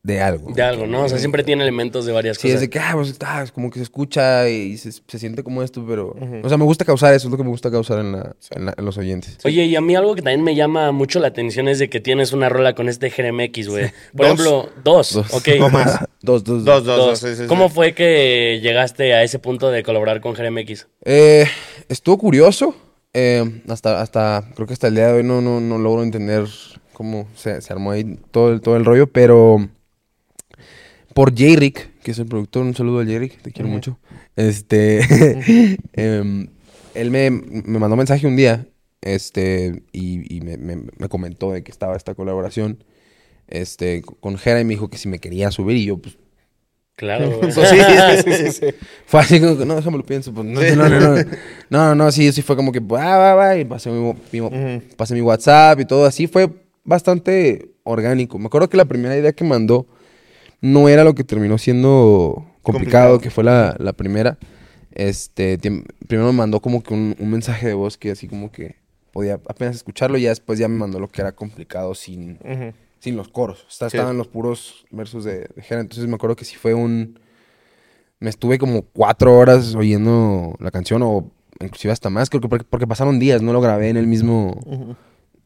de 0.04 0.20
algo. 0.20 0.50
De 0.52 0.62
algo, 0.62 0.86
¿no? 0.86 1.04
O 1.04 1.08
sea, 1.08 1.18
siempre 1.18 1.44
tiene 1.44 1.62
elementos 1.62 2.04
de 2.04 2.10
varias 2.12 2.36
Sí, 2.36 2.48
cosas. 2.48 2.54
es 2.56 2.60
de 2.62 2.70
que, 2.70 2.80
ah, 2.80 2.90
pues, 2.94 3.16
ah, 3.24 3.42
es 3.44 3.52
como 3.52 3.70
que 3.70 3.78
se 3.78 3.84
escucha 3.84 4.48
y 4.48 4.76
se, 4.76 4.90
se 4.90 5.18
siente 5.18 5.44
como 5.44 5.62
esto, 5.62 5.84
pero... 5.86 6.16
O 6.42 6.48
sea, 6.48 6.58
me 6.58 6.64
gusta 6.64 6.84
causar 6.84 7.14
eso, 7.14 7.28
es 7.28 7.30
lo 7.30 7.36
que 7.36 7.44
me 7.44 7.50
gusta 7.50 7.70
causar 7.70 8.00
en, 8.00 8.10
la- 8.12 8.34
en 8.50 8.66
la- 8.66 8.74
en 8.76 8.84
los 8.84 8.98
oyentes. 8.98 9.38
Oye, 9.44 9.64
y 9.64 9.76
a 9.76 9.80
mí 9.80 9.94
algo 9.94 10.16
que 10.16 10.22
también 10.22 10.42
me 10.42 10.56
llama 10.56 10.90
mucho 10.90 11.20
la 11.20 11.28
atención 11.28 11.68
es 11.68 11.78
de 11.78 11.88
que 11.88 12.00
tienes 12.00 12.32
una 12.32 12.48
rola 12.48 12.74
con 12.74 12.88
este 12.88 13.12
X, 13.16 13.68
güey. 13.68 13.92
Por 14.16 14.26
Dos. 14.26 14.40
ejemplo, 14.40 14.68
dos. 14.82 15.12
Dos. 15.14 15.34
Ok. 15.34 15.48
O 15.60 15.68
más. 15.70 15.98
Dos, 16.24 16.42
dos, 16.44 16.64
Dos, 16.64 16.84
dos, 16.84 16.96
Dos. 16.96 17.06
dos. 17.06 17.18
sí, 17.18 17.28
sí, 17.36 17.42
sí. 17.42 17.46
¿Cómo 17.48 17.68
fue 17.68 17.94
que 17.94 18.60
llegaste 18.62 19.12
a 19.14 19.22
ese 19.24 19.38
punto 19.40 19.70
de 19.70 19.82
colaborar 19.82 20.20
con 20.20 20.34
X? 20.58 20.86
Eh, 21.04 21.46
estuvo 21.88 22.16
curioso. 22.18 22.74
eh, 23.12 23.60
hasta, 23.68 24.00
hasta, 24.00 24.44
creo 24.54 24.66
que 24.66 24.72
hasta 24.72 24.86
el 24.88 24.94
día 24.96 25.08
de 25.08 25.12
hoy 25.14 25.22
no, 25.24 25.40
no, 25.40 25.60
no 25.60 25.78
logro 25.78 26.02
entender 26.04 26.46
cómo 26.92 27.26
se, 27.34 27.60
se 27.60 27.72
armó 27.72 27.90
ahí 27.92 28.18
todo 28.30 28.52
el, 28.52 28.60
todo 28.60 28.76
el 28.76 28.84
rollo, 28.84 29.06
pero 29.08 29.68
por 31.14 31.30
J-Rick, 31.30 32.00
que 32.02 32.10
es 32.10 32.18
el 32.18 32.26
productor, 32.26 32.62
un 32.64 32.74
saludo 32.74 33.00
a 33.00 33.04
J-Rick, 33.04 33.42
te 33.42 33.52
quiero 33.52 33.68
mucho. 33.68 33.98
Este, 34.36 35.76
em, 35.92 36.48
él 36.94 37.10
me, 37.10 37.30
me 37.30 37.78
mandó 37.78 37.94
un 37.94 37.98
mensaje 37.98 38.26
un 38.26 38.36
día, 38.36 38.66
este, 39.00 39.82
y, 39.92 40.36
y 40.36 40.40
me, 40.40 40.56
me- 40.56 40.84
me 40.98 41.08
comentó 41.08 41.52
de 41.52 41.62
que 41.62 41.70
estaba 41.72 41.96
esta 41.96 42.14
colaboración, 42.14 42.84
este, 43.48 44.02
con 44.02 44.38
Jera 44.38 44.60
y 44.60 44.64
me 44.64 44.70
dijo 44.74 44.88
que 44.88 44.98
si 44.98 45.08
me 45.08 45.18
quería 45.18 45.50
subir 45.50 45.76
y 45.76 45.84
yo, 45.86 45.98
pues, 45.98 46.16
Claro, 46.94 47.30
güey. 47.38 47.50
Sí, 47.52 47.62
sí, 48.24 48.32
sí, 48.34 48.52
sí. 48.52 48.66
fue 49.06 49.20
así 49.20 49.40
como 49.40 49.56
que, 49.58 49.64
no, 49.64 49.74
déjame 49.76 49.96
lo 49.96 50.04
pienso. 50.04 50.32
Pues, 50.32 50.46
no, 50.46 50.60
no, 50.60 50.88
no, 50.88 51.00
no, 51.16 51.24
no, 51.70 51.94
no, 51.94 52.12
sí, 52.12 52.30
sí 52.32 52.42
fue 52.42 52.54
como 52.54 52.70
que, 52.70 52.80
pues, 52.82 53.02
ah, 53.02 53.16
va, 53.16 53.34
va, 53.34 53.56
y 53.56 53.64
pasé 53.64 53.90
mi, 53.90 54.12
mi- 54.30 54.80
pasé 54.96 55.14
mi 55.14 55.22
WhatsApp 55.22 55.80
y 55.80 55.84
todo 55.86 56.04
así. 56.04 56.26
Fue 56.26 56.48
bastante 56.84 57.70
orgánico. 57.84 58.38
Me 58.38 58.46
acuerdo 58.46 58.68
que 58.68 58.76
la 58.76 58.84
primera 58.84 59.16
idea 59.16 59.32
que 59.32 59.42
mandó 59.42 59.86
no 60.62 60.88
era 60.88 61.04
lo 61.04 61.14
que 61.14 61.24
terminó 61.24 61.58
siendo 61.58 62.46
complicado, 62.62 62.62
Complicado. 62.62 63.18
que 63.20 63.30
fue 63.30 63.44
la, 63.44 63.76
la 63.78 63.92
primera. 63.92 64.38
Este, 64.92 65.58
primero 65.58 66.32
me 66.32 66.38
mandó 66.38 66.60
como 66.60 66.82
que 66.82 66.94
un, 66.94 67.14
un 67.18 67.30
mensaje 67.30 67.66
de 67.66 67.74
voz 67.74 67.98
que 67.98 68.10
así 68.12 68.28
como 68.28 68.50
que 68.52 68.76
podía 69.12 69.34
apenas 69.34 69.76
escucharlo 69.76 70.16
y 70.18 70.22
ya 70.22 70.30
después 70.30 70.58
ya 70.58 70.68
me 70.68 70.76
mandó 70.78 70.98
lo 70.98 71.08
que 71.08 71.20
era 71.20 71.32
complicado 71.32 71.94
sin, 71.94 72.38
sin 72.98 73.16
los 73.16 73.28
coros. 73.28 73.64
O 73.66 73.70
sea, 73.70 73.90
Sí. 73.90 73.96
estaban 73.98 74.16
los 74.16 74.28
puros 74.28 74.86
versos 74.90 75.24
de, 75.24 75.48
de 75.54 75.62
Jera. 75.62 75.80
Entonces 75.82 76.06
me 76.08 76.14
acuerdo 76.14 76.36
que 76.36 76.44
sí 76.44 76.56
fue 76.56 76.72
un... 76.74 77.18
Me 78.20 78.30
estuve 78.30 78.56
como 78.58 78.82
cuatro 78.82 79.36
horas 79.36 79.74
oyendo 79.74 80.54
la 80.60 80.70
canción 80.70 81.02
o 81.02 81.30
inclusive 81.60 81.92
hasta 81.92 82.08
más. 82.08 82.30
Creo 82.30 82.40
que 82.40 82.48
porque, 82.48 82.64
porque 82.68 82.86
pasaron 82.86 83.18
días, 83.18 83.42
no 83.42 83.52
lo 83.52 83.60
grabé 83.60 83.88
en 83.88 83.96
el 83.96 84.06
mismo 84.06 84.96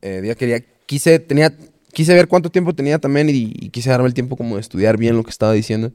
eh, 0.02 0.20
día. 0.20 0.34
Quería, 0.34 0.60
quise, 0.84 1.18
tenía, 1.18 1.56
quise 1.96 2.12
ver 2.12 2.28
cuánto 2.28 2.50
tiempo 2.50 2.74
tenía 2.74 2.98
también 2.98 3.30
y, 3.30 3.54
y 3.58 3.70
quise 3.70 3.88
darme 3.88 4.06
el 4.06 4.12
tiempo 4.12 4.36
como 4.36 4.56
de 4.56 4.60
estudiar 4.60 4.98
bien 4.98 5.16
lo 5.16 5.24
que 5.24 5.30
estaba 5.30 5.54
diciendo. 5.54 5.92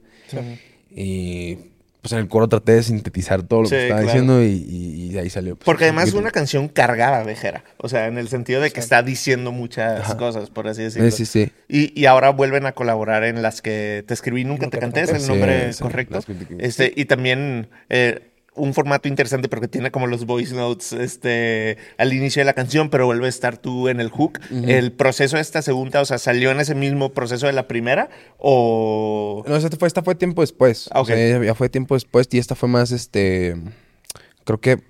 Y 0.90 1.58
pues 2.02 2.14
en 2.14 2.18
el 2.18 2.28
coro 2.28 2.50
traté 2.50 2.72
de 2.72 2.82
sintetizar 2.82 3.44
todo 3.44 3.62
lo 3.62 3.68
Sí, 3.68 3.76
que 3.76 3.84
estaba 3.84 4.02
claro. 4.02 4.12
diciendo 4.12 4.44
y, 4.44 5.12
y- 5.12 5.18
ahí 5.20 5.30
salió. 5.30 5.56
pues, 5.56 5.66
Porque 5.66 5.84
además 5.84 6.08
es 6.08 6.16
una 6.16 6.32
canción 6.32 6.68
cargada 6.70 7.24
de 7.24 7.36
Jera. 7.36 7.64
O 7.78 7.88
sea, 7.90 8.08
en 8.08 8.18
el 8.18 8.28
sentido 8.30 8.60
de 8.62 8.72
que 8.72 8.80
está 8.80 9.04
diciendo 9.04 9.52
muchas 9.52 10.16
cosas, 10.16 10.50
por 10.50 10.68
así 10.68 10.82
decirlo. 10.82 11.12
Sí, 11.12 11.26
sí, 11.26 11.46
sí. 11.46 11.52
Y, 11.68 12.00
y 12.00 12.06
ahora 12.08 12.32
vuelven 12.32 12.66
a 12.66 12.72
colaborar 12.72 13.24
en 13.24 13.44
las 13.44 13.62
que 13.62 14.04
te 14.08 14.16
escribí 14.16 14.44
Nunca, 14.44 14.68
te 14.70 14.80
canté, 14.80 15.02
es 15.02 15.12
el 15.12 15.20
Sí, 15.20 15.28
nombre 15.28 15.74
sí, 15.74 15.84
correcto. 15.84 16.20
Este, 16.58 16.92
y 16.96 17.06
también 17.06 17.68
eh, 17.90 18.31
un 18.54 18.74
formato 18.74 19.08
interesante 19.08 19.48
porque 19.48 19.68
tiene 19.68 19.92
como 19.92 20.08
los 20.08 20.26
voice 20.26 20.54
notes 20.54 20.92
este, 20.92 21.78
al 21.98 22.14
inicio 22.14 22.42
de 22.42 22.46
la 22.46 22.54
canción, 22.54 22.90
pero 22.90 23.06
vuelve 23.06 23.28
a 23.28 23.30
estar 23.30 23.58
tú 23.58 23.88
en 23.88 24.00
el 24.00 24.10
hook. 24.10 24.40
El 24.52 24.92
proceso 24.92 25.38
de 25.38 25.42
esta 25.42 25.62
segunda, 25.62 26.02
o 26.02 26.06
sea, 26.06 26.18
¿salió 26.18 26.52
en 26.52 26.60
ese 26.60 26.76
mismo 26.76 27.14
proceso 27.14 27.48
de 27.48 27.54
la 27.54 27.68
primera? 27.68 28.10
¿O...? 28.38 29.44
No, 29.48 29.56
esta 29.56 29.76
fue, 29.78 29.88
esta 29.88 30.04
fue 30.04 30.16
tiempo 30.16 30.42
después. 30.42 30.90
Ah, 30.92 31.02
O 31.02 31.06
sea, 31.06 31.44
ya, 31.44 31.56
fue 31.56 31.70
tiempo 31.70 31.96
después 31.96 32.28
y 32.32 32.40
esta 32.40 32.56
fue 32.56 32.68
más, 32.68 32.92
este... 32.92 33.56
Creo 34.44 34.60
que 34.60 34.82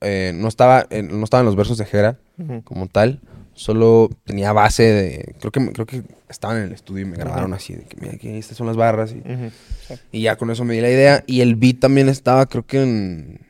eh, 0.00 0.32
no, 0.34 0.48
estaba 0.48 0.86
no 0.90 1.24
estaban 1.24 1.44
los 1.44 1.56
versos 1.56 1.76
de 1.78 1.84
Jera 1.84 2.18
como 2.64 2.86
tal. 2.86 3.20
Solo 3.58 4.08
tenía 4.24 4.52
base 4.52 4.84
de... 4.84 5.34
Creo 5.40 5.50
que, 5.50 5.72
creo 5.72 5.84
que 5.84 6.02
estaban 6.28 6.58
en 6.58 6.62
el 6.64 6.72
estudio 6.72 7.02
y 7.02 7.08
me 7.08 7.16
grabaron 7.16 7.52
así. 7.54 7.74
De 7.74 7.82
que, 7.82 7.96
mira, 8.00 8.14
aquí 8.14 8.28
estas 8.28 8.56
son 8.56 8.68
las 8.68 8.76
barras. 8.76 9.12
Y, 10.12 10.22
ya 10.22 10.36
con 10.36 10.52
eso 10.52 10.64
me 10.64 10.74
di 10.74 10.80
la 10.80 10.90
idea. 10.90 11.24
Y 11.26 11.40
el 11.40 11.56
beat 11.56 11.80
también 11.80 12.08
estaba, 12.08 12.46
creo 12.46 12.64
que 12.64 12.80
en, 12.80 13.40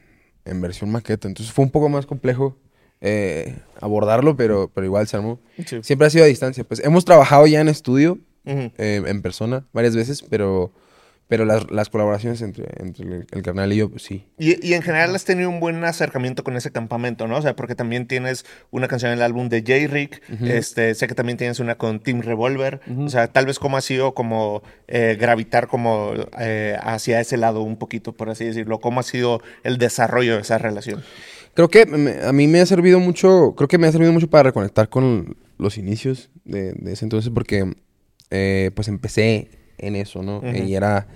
en 0.46 0.60
versión 0.62 0.90
maqueta. 0.90 1.28
Entonces 1.28 1.52
fue 1.52 1.62
un 1.62 1.70
poco 1.70 1.90
más 1.90 2.06
complejo 2.06 2.56
eh, 3.02 3.54
abordarlo, 3.82 4.34
pero, 4.34 4.70
pero 4.72 4.86
igual 4.86 5.06
se 5.08 5.18
armó. 5.18 5.40
Sí. 5.66 5.80
Siempre 5.82 6.06
ha 6.06 6.10
sido 6.10 6.24
a 6.24 6.28
distancia. 6.28 6.64
Pues 6.64 6.80
hemos 6.82 7.04
trabajado 7.04 7.46
ya 7.46 7.60
en 7.60 7.68
estudio 7.68 8.18
eh, 8.46 8.70
en 8.78 9.20
persona 9.20 9.66
varias 9.74 9.94
veces, 9.94 10.22
pero, 10.22 10.72
pero 11.28 11.44
las, 11.44 11.70
las 11.70 11.90
colaboraciones 11.90 12.40
entre, 12.42 12.66
entre 12.78 13.04
el, 13.06 13.26
el 13.30 13.42
carnal 13.42 13.73
y 13.73 13.76
yo, 13.76 13.90
pues 13.90 14.02
sí. 14.02 14.26
Y, 14.38 14.66
y 14.66 14.73
en 14.75 14.82
general 14.82 15.14
has 15.14 15.25
tenido 15.25 15.50
un 15.50 15.61
buen 15.61 15.85
acercamiento 15.85 16.42
con 16.42 16.56
ese 16.56 16.70
campamento, 16.73 17.28
¿no? 17.28 17.37
O 17.37 17.42
sea, 17.42 17.54
porque 17.54 17.75
también 17.75 18.06
tienes 18.06 18.47
una 18.70 18.88
canción 18.88 19.12
en 19.12 19.18
el 19.18 19.23
álbum 19.23 19.49
de 19.49 19.61
J-Rick, 19.61 20.23
este, 20.44 20.94
sé 20.94 21.06
que 21.06 21.14
también 21.14 21.37
tienes 21.38 21.61
una 21.61 21.76
con 21.76 22.00
Team 22.00 22.23
Revolver, 22.23 22.80
o 22.99 23.08
sea, 23.08 23.28
tal 23.28 23.47
vez 23.47 23.58
cómo 23.58 23.76
ha 23.76 23.80
sido 23.82 24.14
como 24.14 24.62
eh, 24.87 25.16
gravitar 25.20 25.68
como 25.68 26.12
eh, 26.40 26.76
hacia 26.80 27.20
ese 27.20 27.37
lado 27.37 27.61
un 27.62 27.76
poquito, 27.76 28.12
por 28.14 28.30
así 28.30 28.44
decirlo, 28.47 28.80
cómo 28.80 29.00
ha 29.00 29.02
sido 29.02 29.42
el 29.64 29.76
desarrollo 29.78 30.37
de 30.37 30.40
esa 30.42 30.56
relación. 30.58 31.02
Creo 31.54 31.68
que 31.68 31.87
me- 31.87 32.23
a 32.23 32.32
mí 32.32 32.47
me 32.47 32.61
ha 32.61 32.66
servido 32.66 33.00
mucho, 33.00 33.54
creo 33.56 33.68
que 33.68 33.78
me 33.78 33.87
ha 33.87 33.92
servido 33.92 34.12
mucho 34.12 34.30
para 34.30 34.44
reconectar 34.44 34.88
con 34.88 35.37
los 35.58 35.76
inicios 35.76 36.30
de, 36.44 36.73
de 36.73 36.92
ese 36.92 37.04
entonces, 37.04 37.30
porque 37.35 37.75
eh, 38.30 38.70
pues 38.75 38.88
empecé 38.88 39.50
en 39.78 39.97
eso, 39.97 40.23
¿no? 40.23 40.42
Y 40.54 40.75
era, 40.75 41.06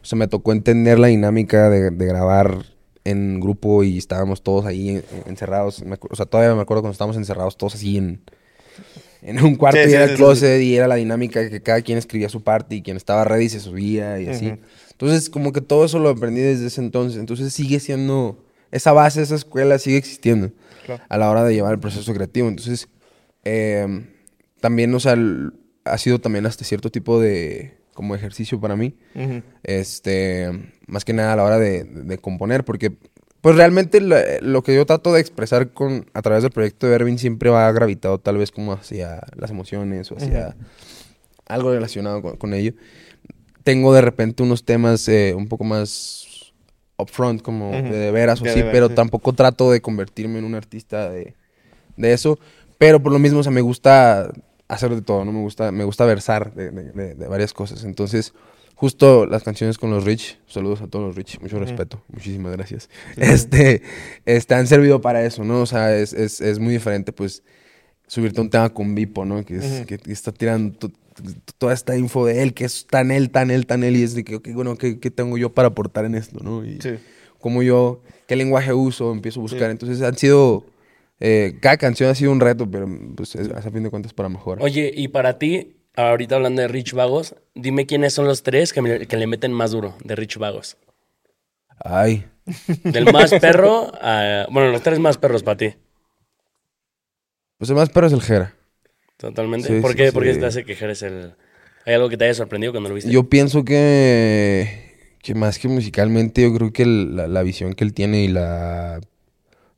o 0.00 0.04
sea, 0.04 0.16
me 0.18 0.28
tocó 0.28 0.52
entender 0.52 0.98
la 0.98 1.08
dinámica 1.08 1.68
de, 1.70 1.90
de 1.90 2.06
grabar 2.06 2.64
en 3.04 3.40
grupo 3.40 3.82
y 3.82 3.98
estábamos 3.98 4.42
todos 4.42 4.64
ahí 4.66 4.90
en- 4.90 5.04
encerrados. 5.26 5.82
Me 5.84 5.96
o 6.08 6.16
sea, 6.16 6.26
todavía 6.26 6.54
me 6.54 6.62
acuerdo 6.62 6.82
cuando 6.82 6.92
estábamos 6.92 7.16
encerrados 7.16 7.56
todos 7.56 7.74
así 7.74 7.98
en, 7.98 8.20
en 9.22 9.42
un 9.44 9.56
cuarto 9.56 9.78
Sí, 9.80 9.86
y 9.86 9.88
sí, 9.90 9.94
era 9.94 10.04
el 10.04 10.10
sí, 10.10 10.16
closet 10.16 10.62
y 10.62 10.76
era 10.76 10.86
la 10.88 10.94
dinámica 10.96 11.48
que 11.50 11.62
cada 11.62 11.80
quien 11.82 11.98
escribía 11.98 12.28
su 12.28 12.42
parte 12.42 12.74
y 12.76 12.82
quien 12.82 12.96
estaba 12.96 13.24
ready 13.24 13.48
se 13.48 13.60
subía 13.60 14.20
y 14.20 14.28
así. 14.28 14.54
Entonces, 14.92 15.30
como 15.30 15.52
que 15.52 15.60
todo 15.60 15.84
eso 15.84 15.98
lo 15.98 16.10
aprendí 16.10 16.40
desde 16.40 16.66
ese 16.68 16.80
entonces. 16.80 17.18
Entonces 17.18 17.52
sigue 17.52 17.80
siendo, 17.80 18.44
esa 18.70 18.92
base, 18.92 19.20
esa 19.22 19.34
escuela 19.34 19.78
sigue 19.78 19.96
existiendo 19.96 20.52
Claro. 20.86 21.02
a 21.08 21.18
la 21.18 21.30
hora 21.30 21.44
de 21.44 21.54
llevar 21.54 21.72
el 21.74 21.80
proceso 21.80 22.12
creativo. 22.14 22.48
Entonces, 22.48 22.88
eh, 23.44 24.04
también, 24.60 24.94
o 24.94 25.00
sea, 25.00 25.16
ha 25.84 25.98
sido 25.98 26.20
también 26.20 26.46
hasta 26.46 26.64
cierto 26.64 26.90
tipo 26.90 27.20
de 27.20 27.76
como 27.94 28.14
ejercicio 28.14 28.60
para 28.60 28.76
mí. 28.76 28.94
Este, 29.62 30.50
más 30.86 31.04
que 31.04 31.12
nada 31.12 31.32
a 31.32 31.36
la 31.36 31.44
hora 31.44 31.58
de, 31.58 31.84
de 31.84 32.18
componer, 32.18 32.64
porque 32.64 32.92
pues 33.40 33.56
realmente 33.56 34.00
la- 34.00 34.22
lo 34.40 34.62
que 34.62 34.74
yo 34.74 34.86
trato 34.86 35.12
de 35.12 35.20
expresar 35.20 35.70
con 35.72 36.06
a 36.14 36.22
través 36.22 36.42
del 36.42 36.52
proyecto 36.52 36.86
de 36.86 36.94
Erwin 36.94 37.18
siempre 37.18 37.50
va 37.50 37.70
gravitado 37.72 38.18
tal 38.18 38.38
vez 38.38 38.50
como 38.52 38.72
hacia 38.72 39.20
las 39.36 39.50
emociones 39.50 40.10
o 40.12 40.16
hacia 40.16 40.56
algo 41.46 41.72
relacionado 41.72 42.22
con, 42.22 42.36
con 42.36 42.54
ello. 42.54 42.72
Tengo 43.64 43.92
de 43.94 44.00
repente 44.00 44.42
unos 44.42 44.64
temas 44.64 45.06
eh, 45.08 45.34
un 45.36 45.48
poco 45.48 45.64
más 45.64 46.52
upfront, 46.98 47.42
como 47.42 47.70
de, 47.72 47.82
de 47.90 48.10
veras 48.10 48.40
o 48.40 48.44
De 48.44 48.50
sí, 48.50 48.56
de 48.58 48.62
veras, 48.64 48.72
pero 48.76 48.88
sí. 48.88 48.94
tampoco 48.94 49.32
trato 49.32 49.70
de 49.70 49.80
convertirme 49.80 50.38
en 50.38 50.44
un 50.44 50.54
artista 50.54 51.10
de, 51.10 51.34
de 51.96 52.12
eso. 52.12 52.38
Pero 52.78 53.00
por 53.02 53.12
lo 53.12 53.18
mismo, 53.18 53.40
o 53.40 53.42
sea, 53.42 53.52
me 53.52 53.60
gusta 53.60 54.32
hacer 54.68 54.94
de 54.94 55.02
todo, 55.02 55.24
¿no? 55.24 55.32
Me 55.32 55.40
gusta, 55.40 55.70
me 55.72 55.84
gusta 55.84 56.04
versar 56.04 56.54
de, 56.54 56.70
de- 56.70 57.14
de- 57.14 57.28
varias 57.28 57.52
cosas. 57.52 57.84
Entonces, 57.84 58.32
justo 58.74 59.26
las 59.26 59.42
canciones 59.42 59.78
con 59.78 59.90
los 59.90 60.04
Rich, 60.04 60.38
saludos 60.46 60.80
a 60.82 60.86
todos 60.86 61.04
los 61.06 61.16
Rich, 61.16 61.40
mucho 61.40 61.58
respeto, 61.58 62.02
muchísimas 62.08 62.52
gracias. 62.52 62.88
Este, 63.16 63.82
este, 64.24 64.54
han 64.54 64.66
servido 64.66 65.00
para 65.00 65.22
eso, 65.24 65.44
¿no? 65.44 65.60
O 65.62 65.66
sea, 65.66 65.96
es, 65.96 66.12
es, 66.12 66.40
es 66.40 66.58
muy 66.58 66.72
diferente, 66.72 67.12
pues, 67.12 67.42
subirte 68.06 68.40
a 68.40 68.42
un 68.42 68.50
tema 68.50 68.68
con 68.70 68.94
Vipo, 68.94 69.24
¿no? 69.24 69.44
Que, 69.44 69.56
es, 69.56 69.86
que, 69.86 69.98
que 69.98 70.12
está 70.12 70.32
tirando 70.32 70.76
to- 70.78 70.90
toda 71.58 71.74
esta 71.74 71.96
info 71.96 72.24
de 72.26 72.42
él, 72.42 72.54
que 72.54 72.64
es 72.64 72.86
tan 72.86 73.10
él, 73.10 73.30
tan 73.30 73.50
él, 73.50 73.66
tan 73.66 73.84
él, 73.84 73.96
y 73.96 74.02
es 74.02 74.14
de 74.14 74.24
que, 74.24 74.36
ok, 74.36 74.48
bueno, 74.54 74.76
¿qué, 74.76 74.98
qué 74.98 75.10
tengo 75.10 75.36
yo 75.36 75.50
para 75.52 75.68
aportar 75.68 76.04
en 76.06 76.14
esto, 76.14 76.38
¿no? 76.42 76.64
Y 76.64 76.80
Sí. 76.80 76.94
cómo 77.38 77.62
yo, 77.62 78.00
qué 78.26 78.34
lenguaje 78.36 78.72
uso, 78.72 79.12
empiezo 79.12 79.40
a 79.40 79.42
buscar. 79.42 79.70
Entonces 79.70 80.00
han 80.02 80.16
sido, 80.16 80.64
eh, 81.22 81.58
cada 81.62 81.78
canción 81.78 82.10
ha 82.10 82.14
sido 82.16 82.32
un 82.32 82.40
reto, 82.40 82.70
pero 82.70 82.88
pues 83.16 83.34
es, 83.36 83.50
a 83.50 83.62
fin 83.70 83.84
de 83.84 83.90
cuentas 83.90 84.14
para 84.14 84.28
mejorar. 84.28 84.64
Oye, 84.64 84.90
y 84.94 85.08
para 85.08 85.38
ti, 85.38 85.76
ahorita 85.94 86.36
hablando 86.36 86.62
de 86.62 86.68
Rich 86.68 86.94
Vagos, 86.94 87.36
dime 87.54 87.84
quiénes 87.84 88.14
son 88.14 88.26
los 88.26 88.42
tres 88.42 88.72
que, 88.72 88.80
me- 88.80 89.06
que 89.06 89.16
le 89.18 89.26
meten 89.26 89.52
más 89.52 89.72
duro 89.72 89.94
de 90.04 90.16
Rich 90.16 90.38
Vagos. 90.38 90.78
Ay, 91.84 92.24
Del 92.86 93.08
más 93.08 93.34
perro 93.34 93.90
a... 94.00 94.46
Bueno, 94.50 94.70
los 94.70 94.82
tres 94.82 95.00
más 95.00 95.18
perros 95.18 95.42
para 95.42 95.56
ti. 95.56 95.74
pues 97.56 97.70
el 97.70 97.76
más 97.76 97.90
perro 97.90 98.06
es 98.08 98.12
el 98.12 98.22
Jera. 98.22 98.54
Totalmente. 99.16 99.74
Sí, 99.74 99.76
¿Por 99.76 99.94
sí, 99.94 99.96
qué? 99.96 100.12
¿Por 100.12 100.24
qué 100.24 100.34
sí. 100.34 100.36
te 100.36 100.46
hace 100.46 100.64
que 100.66 100.72
eres 100.74 101.02
el... 101.02 101.34
¿Hay 101.86 101.94
algo 101.94 102.08
que 102.08 102.16
te 102.16 102.24
haya 102.24 102.34
sorprendido 102.34 102.72
cuando 102.72 102.88
lo 102.90 102.94
viste? 102.94 103.12
Yo 103.12 103.28
pienso 103.28 103.64
que, 103.64 105.16
que 105.22 105.34
más 105.34 105.58
que 105.58 105.68
musicalmente, 105.68 106.42
yo 106.42 106.54
creo 106.54 106.72
que 106.72 106.82
el- 106.84 107.16
la, 107.16 107.26
la 107.26 107.42
visión 107.42 107.74
que 107.74 107.84
él 107.84 107.94
tiene 107.94 108.22
y 108.24 108.28
la, 108.28 109.00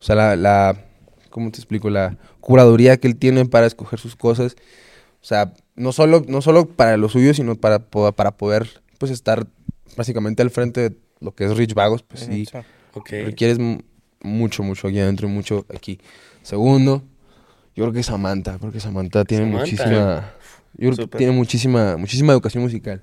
o 0.00 0.04
sea, 0.04 0.16
la, 0.16 0.36
la, 0.36 0.83
¿cómo 1.34 1.50
te 1.50 1.58
explico? 1.58 1.90
La 1.90 2.16
curaduría 2.40 2.96
que 2.96 3.08
él 3.08 3.16
tiene 3.16 3.44
para 3.44 3.66
escoger 3.66 3.98
sus 3.98 4.14
cosas. 4.14 4.54
O 5.20 5.24
sea, 5.24 5.52
no 5.74 5.90
solo, 5.90 6.24
no 6.28 6.40
solo 6.42 6.66
para 6.66 6.96
lo 6.96 7.08
suyo, 7.08 7.34
sino 7.34 7.56
para, 7.56 7.80
para 7.80 8.36
poder, 8.36 8.68
pues, 8.98 9.10
estar 9.10 9.44
básicamente 9.96 10.42
al 10.42 10.50
frente 10.50 10.90
de 10.90 10.96
lo 11.18 11.34
que 11.34 11.46
es 11.46 11.56
Rich 11.56 11.74
Vagos, 11.74 12.04
pues 12.04 12.20
sí, 12.20 12.46
requieres 13.10 13.58
mucho, 14.22 14.62
mucho 14.62 14.86
aquí 14.86 15.00
adentro 15.00 15.26
y 15.26 15.30
mucho 15.32 15.66
aquí. 15.74 15.98
Segundo, 16.42 17.02
yo 17.74 17.82
creo 17.82 17.92
que 17.92 18.04
Samantha, 18.04 18.58
porque 18.58 18.78
Samantha 18.78 19.24
tiene 19.24 19.46
Samantha. 19.46 19.64
muchísima, 19.64 20.34
yo 20.76 20.92
creo 20.92 21.08
que 21.08 21.18
tiene 21.18 21.32
muchísima, 21.32 21.96
muchísima 21.96 22.32
educación 22.32 22.62
musical. 22.62 23.02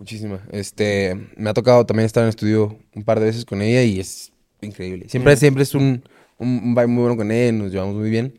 Muchísima. 0.00 0.40
Este, 0.50 1.28
me 1.36 1.48
ha 1.48 1.54
tocado 1.54 1.86
también 1.86 2.06
estar 2.06 2.22
en 2.22 2.26
el 2.26 2.30
estudio 2.30 2.76
un 2.92 3.04
par 3.04 3.20
de 3.20 3.26
veces 3.26 3.44
con 3.44 3.62
ella 3.62 3.84
y 3.84 4.00
es 4.00 4.32
increíble. 4.62 5.08
Siempre, 5.08 5.36
siempre 5.36 5.62
es 5.62 5.74
un, 5.76 6.02
un, 6.42 6.60
un 6.62 6.74
vibe 6.74 6.86
muy 6.88 7.02
bueno 7.02 7.16
con 7.16 7.30
ella, 7.30 7.52
nos 7.52 7.72
llevamos 7.72 7.94
muy 7.94 8.10
bien. 8.10 8.38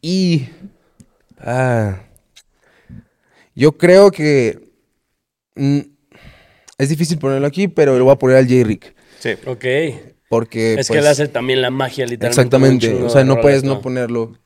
Y 0.00 0.48
ah, 1.38 1.98
yo 3.54 3.72
creo 3.72 4.10
que 4.10 4.58
mm, 5.54 5.80
es 6.78 6.88
difícil 6.88 7.18
ponerlo 7.18 7.46
aquí, 7.46 7.68
pero 7.68 7.98
lo 7.98 8.04
voy 8.04 8.12
a 8.12 8.18
poner 8.18 8.36
al 8.36 8.48
J-Rick. 8.48 8.94
Sí. 9.18 9.30
Ok. 9.46 9.64
Porque 10.28 10.74
Es 10.74 10.88
que 10.88 10.94
pues, 10.94 11.00
él 11.00 11.06
hace 11.06 11.28
también 11.28 11.62
la 11.62 11.70
magia, 11.70 12.06
literalmente. 12.06 12.40
exactamente, 12.40 13.02
o 13.02 13.08
sea, 13.08 13.24
no 13.24 13.40
puedes 13.40 13.62
no 13.62 13.80
ponerlo 13.80 14.38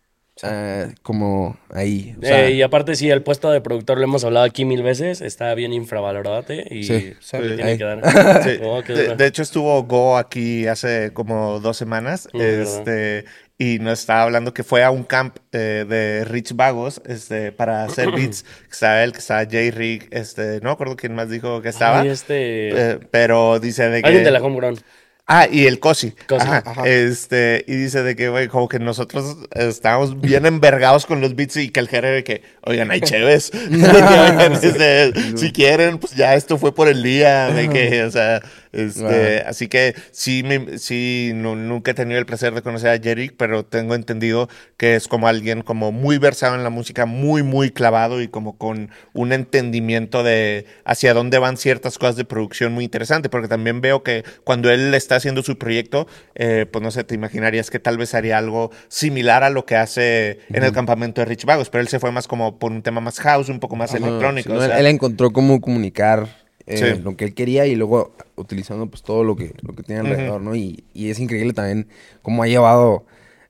como 1.02 1.56
ahí. 1.70 2.14
O 2.20 2.24
sea, 2.24 2.46
Eh, 2.46 2.52
y 2.52 2.62
aparte, 2.62 2.94
sí, 2.96 3.10
el 3.10 3.22
puesto 3.22 3.50
de 3.50 3.60
productor 3.60 3.98
lo 3.98 4.04
hemos 4.04 4.24
hablado 4.24 4.44
aquí 4.46 4.64
mil 4.64 4.82
veces, 4.82 5.20
está 5.20 5.54
bien 5.54 5.72
infravalorado 5.72 6.44
y 6.70 6.84
Sí. 6.84 7.14
se 7.20 7.40
le 7.40 7.54
tiene 7.56 7.70
Ahí. 7.72 7.78
que 7.78 7.84
dar. 7.84 8.00
Sí. 8.44 8.58
Oh, 8.62 8.82
qué 8.84 8.92
de, 8.92 9.26
hecho, 9.26 9.42
estuvo 9.42 9.82
Go 9.84 10.16
aquí 10.16 10.66
hace 10.66 11.12
como 11.12 11.60
dos 11.60 11.76
semanas. 11.76 12.28
Mm, 12.32 12.38
verdad. 12.38 12.62
este, 12.62 13.24
y 13.60 13.80
nos 13.80 13.98
estaba 14.00 14.22
hablando 14.22 14.54
que 14.54 14.62
fue 14.62 14.84
a 14.84 14.90
un 14.92 15.02
camp 15.02 15.36
eh, 15.50 15.84
de 15.88 16.24
Rich 16.24 16.54
Vagos 16.54 17.02
este, 17.06 17.50
para 17.50 17.84
hacer 17.84 18.12
beats. 18.12 18.44
Que 18.68 18.72
estaba 18.72 19.02
él, 19.02 19.12
que 19.12 19.18
estaba 19.18 19.44
Jay 19.50 19.70
Rick. 19.72 20.06
Este, 20.12 20.60
no 20.60 20.68
me 20.68 20.70
acuerdo 20.70 20.94
quién 20.96 21.14
más 21.14 21.28
dijo 21.28 21.60
que 21.62 21.70
estaba. 21.70 22.00
Ay, 22.02 22.08
este... 22.10 22.68
eh, 22.92 22.98
pero 23.10 23.58
dice 23.58 23.88
de 23.88 24.00
que. 24.02 24.06
Alguien 24.06 24.24
de 24.24 24.30
la 24.30 24.40
Homegrown. 24.42 24.78
Ah, 25.30 25.46
y 25.50 25.66
el 25.66 25.78
Cosi. 25.78 26.14
Cosi, 26.26 26.46
Ajá. 26.46 26.62
ajá. 26.64 26.88
Este, 26.88 27.62
y 27.68 27.74
dice 27.74 28.02
de 28.02 28.16
que, 28.16 28.30
güey, 28.30 28.48
como 28.48 28.66
que 28.66 28.78
nosotros 28.78 29.36
estábamos 29.50 30.18
bien 30.18 30.46
envergados 30.46 31.04
con 31.04 31.20
los 31.20 31.36
beats 31.36 31.58
y 31.58 31.68
que 31.68 31.80
el 31.80 31.88
jefe 31.88 32.06
de 32.06 32.24
que, 32.24 32.42
oigan, 32.64 32.90
hay 32.90 33.02
chéves. 33.02 33.52
Oigan, 33.52 34.52
este, 34.62 35.12
si 35.36 35.52
quieren, 35.52 35.98
pues 35.98 36.14
ya 36.14 36.34
esto 36.34 36.56
fue 36.56 36.74
por 36.74 36.88
el 36.88 37.02
día, 37.02 37.48
de 37.48 37.68
que, 37.68 38.04
o 38.04 38.10
sea, 38.10 38.40
este, 38.72 39.40
así 39.46 39.68
que 39.68 39.94
sí, 40.10 40.42
me- 40.42 40.78
sí, 40.78 41.32
nu- 41.34 41.56
nunca 41.56 41.90
he 41.90 41.94
tenido 41.94 42.18
el 42.18 42.26
placer 42.26 42.54
de 42.54 42.62
conocer 42.62 42.90
a 42.90 42.98
Jerick, 43.02 43.34
pero 43.36 43.64
tengo 43.64 43.94
entendido 43.94 44.48
que 44.76 44.94
es 44.96 45.08
como 45.08 45.28
alguien 45.28 45.62
como 45.62 45.92
muy 45.92 46.18
versado 46.18 46.54
en 46.54 46.62
la 46.64 46.70
música, 46.70 47.06
muy, 47.06 47.42
muy 47.42 47.70
clavado 47.70 48.20
y 48.22 48.28
como 48.28 48.56
con 48.58 48.90
un 49.12 49.32
entendimiento 49.32 50.22
de 50.22 50.66
hacia 50.84 51.14
dónde 51.14 51.38
van 51.38 51.56
ciertas 51.56 51.98
cosas 51.98 52.16
de 52.16 52.24
producción 52.24 52.72
muy 52.72 52.84
interesante, 52.84 53.28
porque 53.28 53.48
también 53.48 53.80
veo 53.80 54.02
que 54.02 54.24
cuando 54.44 54.70
él 54.70 54.94
está 54.94 55.16
haciendo 55.16 55.42
su 55.42 55.58
proyecto, 55.58 56.06
eh, 56.34 56.66
pues 56.70 56.82
no 56.82 56.90
sé, 56.90 57.04
te 57.04 57.14
imaginarías 57.14 57.70
que 57.70 57.78
tal 57.78 57.96
vez 57.98 58.14
haría 58.14 58.38
algo 58.38 58.70
similar 58.88 59.42
a 59.44 59.50
lo 59.50 59.64
que 59.66 59.76
hace 59.76 60.40
en 60.48 60.62
el 60.64 60.72
campamento 60.72 61.20
de 61.20 61.24
Rich 61.26 61.44
Vagos, 61.44 61.70
pero 61.70 61.82
él 61.82 61.88
se 61.88 61.98
fue 61.98 62.12
más 62.12 62.28
como 62.28 62.58
por 62.58 62.72
un 62.72 62.82
tema 62.82 63.00
más 63.00 63.18
house, 63.20 63.48
un 63.48 63.60
poco 63.60 63.76
más 63.76 63.94
electrónico. 63.94 64.48
sí, 64.48 64.52
no, 64.54 64.60
o 64.60 64.62
él- 64.64 64.70
sea, 64.70 64.80
él 64.80 64.86
encontró 64.86 65.30
cómo 65.30 65.60
comunicar 65.60 66.47
eh, 66.68 66.94
Sí. 66.96 67.02
lo 67.02 67.16
que 67.16 67.24
él 67.24 67.34
quería 67.34 67.66
y 67.66 67.74
luego 67.74 68.14
utilizando 68.36 68.86
pues 68.86 69.02
todo 69.02 69.24
lo 69.24 69.34
que, 69.36 69.54
lo 69.62 69.74
que 69.74 69.82
tiene 69.82 70.02
alrededor, 70.02 70.40
¿no? 70.40 70.54
Y, 70.54 70.84
y 70.94 71.10
es 71.10 71.18
increíble 71.18 71.52
también 71.52 71.88
cómo 72.22 72.42
ha 72.42 72.46
llevado 72.46 73.04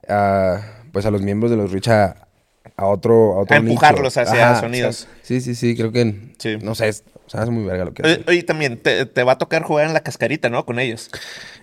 a, 0.09 0.61
pues 0.92 1.04
a 1.07 1.11
los 1.11 1.20
miembros 1.22 1.50
de 1.50 1.57
los 1.57 1.72
Rich 1.72 1.88
a, 1.88 2.28
a 2.76 2.87
otro, 2.87 3.35
a 3.35 3.40
otro 3.40 3.57
A 3.57 3.61
nicho. 3.61 3.70
empujarlos 3.72 4.16
hacia 4.16 4.61
sonidos. 4.61 5.09
Sí, 5.22 5.40
sí, 5.40 5.54
sí, 5.54 5.76
creo 5.76 5.92
que, 5.92 6.33
Sí. 6.38 6.57
no 6.62 6.74
sé, 6.74 6.88
es, 6.88 7.04
o 7.26 7.31
sea, 7.31 7.42
es 7.42 7.50
muy 7.50 7.64
verga 7.64 7.85
lo 7.85 7.92
que 7.92 8.02
Oye, 8.02 8.12
hace. 8.14 8.24
oye, 8.28 8.42
también 8.44 8.78
te, 8.78 9.04
te 9.04 9.22
va 9.24 9.33
a 9.33 9.38
tocar 9.38 9.62
jugar 9.62 9.87
en 9.87 9.92
la 9.94 10.00
cascarita, 10.00 10.48
¿no? 10.48 10.64
Con 10.64 10.78
ellos. 10.78 11.11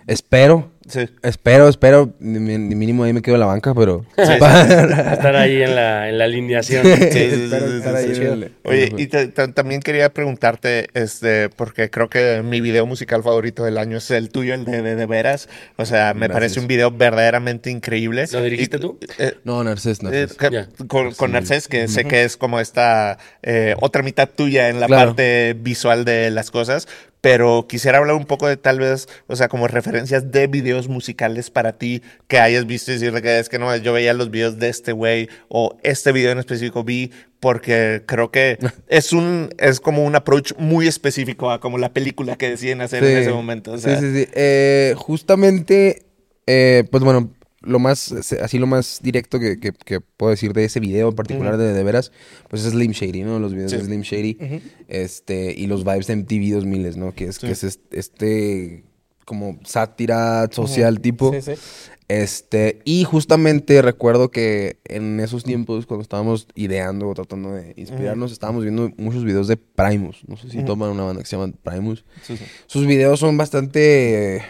Espero, 0.07 0.71
Sí. 0.87 1.09
espero, 1.23 1.67
espero, 1.67 2.13
ni, 2.19 2.39
ni 2.39 2.75
mínimo 2.75 3.03
ahí 3.03 3.11
me 3.13 3.21
quedo 3.23 3.35
en 3.35 3.39
la 3.39 3.47
banca, 3.47 3.73
pero... 3.73 4.05
Estar 4.17 5.35
ahí 5.35 5.63
en 5.63 5.75
la, 5.75 6.09
en 6.09 6.17
la 6.17 6.25
alineación. 6.25 6.85
Sí, 6.85 6.93
sí, 7.11 7.29
sí, 7.29 7.49
sí, 7.49 8.13
sí, 8.13 8.15
sí. 8.15 8.51
Oye, 8.63 8.91
y 8.97 9.07
te- 9.07 9.27
te- 9.27 9.47
también 9.49 9.81
quería 9.81 10.13
preguntarte, 10.13 10.87
este, 10.93 11.49
porque 11.49 11.89
creo 11.89 12.09
que 12.09 12.41
mi 12.43 12.61
video 12.61 12.85
musical 12.85 13.23
favorito 13.23 13.63
del 13.63 13.77
año 13.77 13.97
es 13.97 14.11
el 14.11 14.29
tuyo, 14.29 14.53
el 14.53 14.65
de 14.65 14.81
De, 14.81 14.95
de 14.95 15.05
Veras. 15.05 15.49
O 15.77 15.85
sea, 15.85 16.13
me 16.13 16.27
Gracias. 16.27 16.33
parece 16.33 16.59
un 16.59 16.67
video 16.67 16.91
verdaderamente 16.91 17.69
increíble. 17.71 18.25
¿Lo 18.31 18.41
dirigiste 18.43 18.77
Y- 18.77 18.79
tú? 18.79 18.99
eh, 19.17 19.33
No, 19.43 19.63
Narcés, 19.63 19.99
eh, 20.01 20.03
Narcés. 20.03 20.33
que- 20.33 20.85
con, 20.87 21.13
con 21.13 21.31
Narcés, 21.31 21.67
que 21.67 21.87
sé 21.87 22.05
que 22.05 22.23
es 22.23 22.37
como 22.37 22.59
esta 22.59 23.17
eh, 23.41 23.75
otra 23.81 24.03
mitad 24.03 24.29
tuya 24.29 24.69
en 24.69 24.79
la 24.79 24.87
Claro. 24.87 25.07
parte 25.09 25.55
visual 25.59 26.05
de 26.05 26.29
las 26.31 26.51
cosas, 26.51 26.87
pero 27.25 27.65
quisiera 27.67 27.97
hablar 27.97 28.15
un 28.15 28.25
poco 28.25 28.47
de 28.47 28.55
tal 28.55 28.77
vez, 28.77 29.07
o 29.25 29.35
sea, 29.35 29.47
como 29.47 29.67
referencias 29.67 30.31
de 30.31 30.45
videos 30.45 30.87
musicales 30.87 31.49
para 31.49 31.79
ti 31.79 32.03
que 32.27 32.37
hayas 32.37 32.67
visto 32.67 32.91
y 32.91 32.93
decirle 32.93 33.23
que 33.23 33.39
es 33.39 33.49
que 33.49 33.57
no, 33.57 33.75
yo 33.77 33.93
veía 33.93 34.13
los 34.13 34.29
videos 34.29 34.59
de 34.59 34.69
este 34.69 34.91
güey 34.91 35.27
o 35.47 35.75
este 35.81 36.11
video 36.11 36.31
en 36.31 36.37
específico 36.37 36.83
vi 36.83 37.11
porque 37.39 38.03
creo 38.05 38.29
que 38.29 38.59
es 38.89 39.11
un 39.11 39.49
es 39.57 39.79
como 39.79 40.03
un 40.03 40.15
approach 40.15 40.53
muy 40.59 40.85
específico 40.87 41.49
a 41.49 41.59
como 41.59 41.79
la 41.79 41.91
película 41.93 42.35
que 42.35 42.47
deciden 42.47 42.81
hacer 42.81 43.03
en 43.03 43.17
ese 43.17 43.31
momento. 43.31 43.71
o 43.71 43.79
sea, 43.79 43.99
sí, 43.99 44.05
sí, 44.05 44.25
sí. 44.25 44.29
Eh, 44.35 44.93
justamente, 44.95 46.05
eh, 46.45 46.83
pues 46.91 47.03
bueno, 47.03 47.33
lo 47.65 47.79
más, 47.79 48.11
así 48.41 48.57
lo 48.59 48.67
más 48.67 48.99
directo 49.03 49.39
que, 49.39 49.59
que- 49.59 49.71
que 49.73 49.99
puedo 50.01 50.29
decir 50.31 50.53
de 50.53 50.65
ese 50.65 50.79
video 50.79 51.09
en 51.09 51.15
particular 51.15 51.57
de 51.57 51.73
De 51.73 51.83
Veras, 51.83 52.11
pues 52.49 52.63
es 52.65 52.71
Slim 52.71 52.91
Shady, 52.91 53.23
¿no? 53.23 53.39
Los 53.39 53.53
videos 53.53 53.71
Sí. 53.71 53.77
de 53.77 53.83
Slim 53.85 54.01
Shady, 54.01 54.37
este, 54.87 55.53
y 55.57 55.67
los 55.67 55.83
vibes 55.83 56.07
de 56.07 56.13
MTV 56.15 56.51
2000, 56.55 56.99
¿no? 56.99 57.13
Que 57.13 57.25
es, 57.25 57.39
que 57.39 57.51
es 57.51 57.63
este, 57.63 57.99
este 57.99 58.83
como 59.25 59.57
sátira 59.65 60.47
social 60.51 61.01
tipo. 61.01 61.33
Sí, 61.33 61.41
sí. 61.41 61.51
Este, 62.07 62.81
y 62.85 63.03
justamente 63.03 63.81
recuerdo 63.81 64.29
que 64.29 64.77
en 64.85 65.19
esos 65.19 65.43
tiempos, 65.43 65.87
cuando 65.87 66.03
estábamos 66.03 66.47
ideando 66.53 67.07
o 67.09 67.13
tratando 67.15 67.51
de 67.53 67.73
inspirarnos, 67.77 68.31
estábamos 68.31 68.61
viendo 68.63 68.91
muchos 68.97 69.23
videos 69.23 69.47
de 69.47 69.57
Primus. 69.57 70.21
No 70.27 70.37
sé 70.37 70.51
si 70.51 70.63
toman 70.63 70.91
una 70.91 71.01
banda 71.03 71.23
que 71.23 71.27
se 71.27 71.35
llama 71.35 71.51
Primus. 71.63 72.05
sí, 72.21 72.37
sí. 72.37 72.43
Sus 72.67 72.85
videos 72.85 73.19
son 73.19 73.35
bastante 73.37 74.43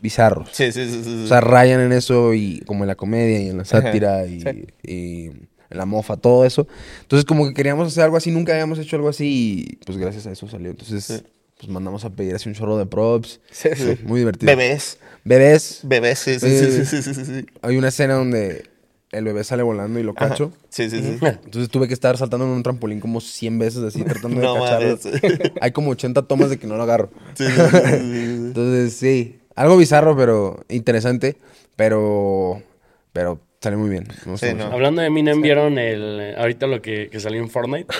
bizarros. 0.00 0.48
Sí, 0.52 0.70
sí, 0.72 0.88
sí. 1.02 1.22
O 1.24 1.26
sea, 1.26 1.40
rayan 1.40 1.80
en 1.80 1.92
eso 1.92 2.34
y 2.34 2.60
como 2.66 2.84
en 2.84 2.88
la 2.88 2.94
comedia 2.94 3.40
y 3.40 3.48
en 3.48 3.58
la 3.58 3.64
sátira 3.64 4.26
y, 4.26 4.40
Sí. 4.40 4.66
y 4.82 5.24
en 5.26 5.76
la 5.76 5.84
mofa, 5.86 6.16
todo 6.16 6.44
eso. 6.44 6.66
Entonces, 7.02 7.24
como 7.24 7.46
que 7.48 7.54
queríamos 7.54 7.88
hacer 7.88 8.04
algo 8.04 8.16
así, 8.16 8.30
nunca 8.30 8.52
habíamos 8.52 8.78
hecho 8.78 8.96
algo 8.96 9.08
así 9.08 9.66
y 9.70 9.76
pues 9.84 9.98
gracias 9.98 10.26
a 10.26 10.32
eso 10.32 10.48
salió. 10.48 10.70
Entonces, 10.70 11.04
Sí. 11.04 11.22
pues 11.58 11.68
mandamos 11.70 12.04
a 12.04 12.10
pedir 12.10 12.34
así 12.34 12.48
un 12.48 12.54
chorro 12.54 12.78
de 12.78 12.86
props. 12.86 13.40
Sí, 13.50 13.68
sí. 13.76 13.98
Muy 14.04 14.20
divertido. 14.20 14.46
Bebés, 14.50 14.98
Bebés. 15.24 15.80
bebés, 15.82 16.18
sí, 16.20 16.38
sí, 16.38 16.46
Eh, 16.46 16.84
sí, 16.86 17.02
sí. 17.02 17.46
Hay 17.62 17.76
una 17.76 17.88
escena 17.88 18.14
donde 18.14 18.64
el 19.10 19.24
bebé 19.24 19.42
sale 19.42 19.62
volando 19.62 19.98
y 19.98 20.02
lo 20.02 20.12
Ajá. 20.16 20.28
cacho. 20.30 20.52
Sí, 20.68 20.88
sí, 20.90 21.00
sí. 21.02 21.18
Entonces 21.22 21.68
tuve 21.70 21.88
que 21.88 21.94
estar 21.94 22.16
saltando 22.18 22.44
en 22.46 22.52
un 22.52 22.62
trampolín 22.62 23.00
como 23.00 23.20
100 23.20 23.58
veces 23.58 23.82
así, 23.82 24.02
tratando 24.04 24.40
de 24.40 24.46
No 24.46 24.54
cacharlo. 24.54 24.98
Hay 25.60 25.72
como 25.72 25.90
80 25.90 26.22
tomas 26.22 26.50
de 26.50 26.58
que 26.58 26.66
no 26.66 26.76
lo 26.76 26.82
agarro. 26.82 27.10
Sí, 27.34 27.44
sí. 27.46 27.52
Entonces, 27.92 28.92
sí, 28.94 29.37
algo 29.60 29.76
bizarro, 29.76 30.16
pero 30.16 30.64
interesante, 30.68 31.36
pero, 31.76 32.62
pero 33.12 33.40
sale 33.60 33.76
muy 33.76 33.90
bien. 33.90 34.06
Sí. 34.36 34.54
¿no? 34.54 34.64
Hablando 34.64 35.00
de 35.00 35.08
Eminem, 35.08 35.40
¿vieron 35.42 35.78
el, 35.78 36.34
ahorita 36.38 36.66
lo 36.66 36.80
que, 36.82 37.08
que 37.10 37.20
salió 37.20 37.40
en 37.40 37.50
Fortnite? 37.50 37.92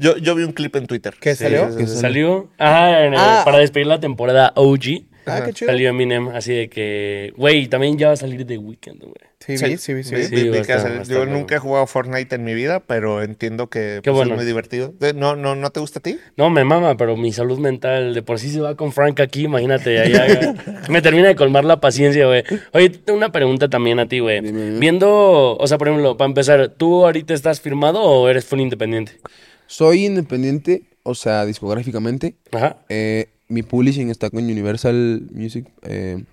Yo, 0.00 0.16
yo 0.16 0.34
vi 0.36 0.44
un 0.44 0.52
clip 0.52 0.76
en 0.76 0.86
Twitter. 0.86 1.14
¿Qué 1.20 1.34
salió? 1.34 1.72
sí. 1.76 1.86
Salió 1.86 2.42
el- 2.58 3.14
Ah. 3.16 3.42
para 3.44 3.58
despedir 3.58 3.88
la 3.88 3.98
temporada 3.98 4.52
OG. 4.54 5.02
Ah, 5.30 5.42
qué 5.44 5.52
chido. 5.52 5.70
Salió 5.70 5.90
Eminem, 5.90 6.28
así 6.28 6.54
de 6.54 6.68
que, 6.68 7.32
güey, 7.36 7.66
también 7.68 7.96
ya 7.98 8.08
va 8.08 8.12
a 8.14 8.16
salir 8.16 8.46
The 8.46 8.58
Weeknd, 8.58 9.00
güey. 9.00 9.14
Sí, 9.40 9.56
sí, 9.56 9.76
sí, 9.78 10.02
Sí, 10.02 10.14
vi- 10.34 10.48
vi 10.50 10.60
que 10.62 11.04
yo 11.08 11.24
nunca 11.24 11.54
he 11.54 11.58
jugado 11.58 11.86
Fortnite 11.86 12.34
en 12.34 12.44
mi 12.44 12.54
vida, 12.54 12.80
pero 12.80 13.22
entiendo 13.22 13.68
que 13.70 14.00
Qué 14.02 14.10
pues, 14.10 14.16
bueno. 14.16 14.32
es 14.32 14.36
muy 14.38 14.44
divertido. 14.44 14.92
Eh, 15.00 15.12
¿No, 15.14 15.36
no, 15.36 15.54
¿No 15.54 15.70
te 15.70 15.80
gusta 15.80 16.00
a 16.00 16.02
ti? 16.02 16.18
No, 16.36 16.50
me 16.50 16.64
mama, 16.64 16.96
pero 16.96 17.16
mi 17.16 17.32
salud 17.32 17.58
mental 17.58 18.14
de 18.14 18.22
por 18.22 18.38
sí 18.40 18.50
se 18.50 18.60
va 18.60 18.74
con 18.76 18.92
Frank 18.92 19.20
aquí, 19.20 19.44
imagínate, 19.44 19.98
allá, 20.00 20.54
me 20.90 21.00
termina 21.02 21.28
de 21.28 21.36
colmar 21.36 21.64
la 21.64 21.80
paciencia, 21.80 22.26
güey. 22.26 22.42
Oye, 22.72 22.90
tengo 22.90 23.16
una 23.16 23.30
pregunta 23.32 23.68
también 23.70 24.00
a 24.00 24.06
ti, 24.08 24.18
güey. 24.18 24.40
Viendo, 24.78 25.56
o 25.56 25.66
sea, 25.66 25.78
por 25.78 25.88
ejemplo, 25.88 26.16
para 26.16 26.28
empezar, 26.28 26.68
¿tú 26.76 27.06
ahorita 27.06 27.32
estás 27.32 27.60
firmado 27.60 28.02
o 28.02 28.28
eres 28.28 28.44
full 28.44 28.60
independiente? 28.60 29.12
Soy 29.66 30.04
independiente, 30.06 30.82
o 31.04 31.14
sea, 31.14 31.46
discográficamente. 31.46 32.34
Ajá. 32.52 32.78
Eh, 32.88 33.28
mi 33.48 33.62
publishing 33.62 34.10
está 34.10 34.30
con 34.30 34.44
Universal 34.44 35.28
Music 35.32 35.66
eh, 35.82 36.24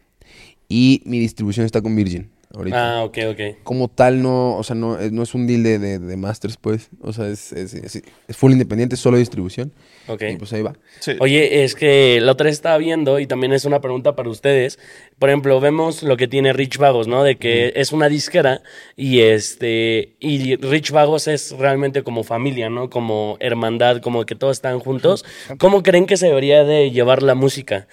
y 0.67 1.01
mi 1.05 1.19
distribución 1.19 1.65
está 1.65 1.81
con 1.81 1.95
Virgin. 1.95 2.29
Ahorita. 2.55 2.99
Ah, 2.99 3.03
ok, 3.03 3.17
ok. 3.31 3.39
Como 3.63 3.87
tal, 3.89 4.21
no, 4.21 4.55
o 4.57 4.63
sea, 4.63 4.75
no, 4.75 4.97
es- 4.99 5.11
no 5.11 5.23
es 5.23 5.33
un 5.33 5.45
deal 5.47 5.63
de, 5.63 5.79
de, 5.79 5.99
de 5.99 6.17
masters, 6.17 6.57
pues. 6.57 6.89
O 7.01 7.11
sea, 7.13 7.27
es, 7.27 7.51
es, 7.51 7.73
es- 7.73 8.01
es 8.27 8.37
full 8.37 8.51
independiente, 8.51 8.95
solo 8.95 9.17
distribución. 9.17 9.71
Ok. 10.07 10.21
Y 10.33 10.35
pues 10.37 10.53
ahí 10.53 10.61
va. 10.61 10.73
Sí. 10.99 11.13
Oye, 11.19 11.63
es 11.63 11.73
que 11.75 12.19
la 12.21 12.33
otra 12.33 12.45
vez 12.45 12.53
estaba 12.53 12.77
viendo 12.77 13.19
y 13.19 13.25
también 13.27 13.53
es 13.53 13.65
una 13.65 13.81
pregunta 13.81 14.15
para 14.15 14.29
ustedes. 14.29 14.77
Por 15.17 15.29
ejemplo, 15.29 15.59
vemos 15.59 16.03
lo 16.03 16.15
que 16.17 16.27
tiene 16.27 16.53
Rich 16.53 16.77
Vagos, 16.77 17.07
¿no? 17.07 17.23
De 17.23 17.37
que 17.37 17.73
es 17.75 17.91
una 17.91 18.07
disquera 18.09 18.61
y 18.95 19.21
este 19.21 20.15
y 20.19 20.55
Rich 20.57 20.91
Vagos 20.91 21.27
es 21.27 21.51
realmente 21.57 22.03
como 22.03 22.23
familia, 22.23 22.69
¿no? 22.69 22.89
Como 22.89 23.37
hermandad, 23.39 24.01
como 24.01 24.25
que 24.25 24.35
todos 24.35 24.57
están 24.57 24.79
juntos. 24.79 25.25
¿Cómo 25.57 25.83
creen 25.83 26.05
que 26.05 26.17
se 26.17 26.27
debería 26.27 26.63
de 26.63 26.91
llevar 26.91 27.23
la 27.23 27.33
música? 27.35 27.87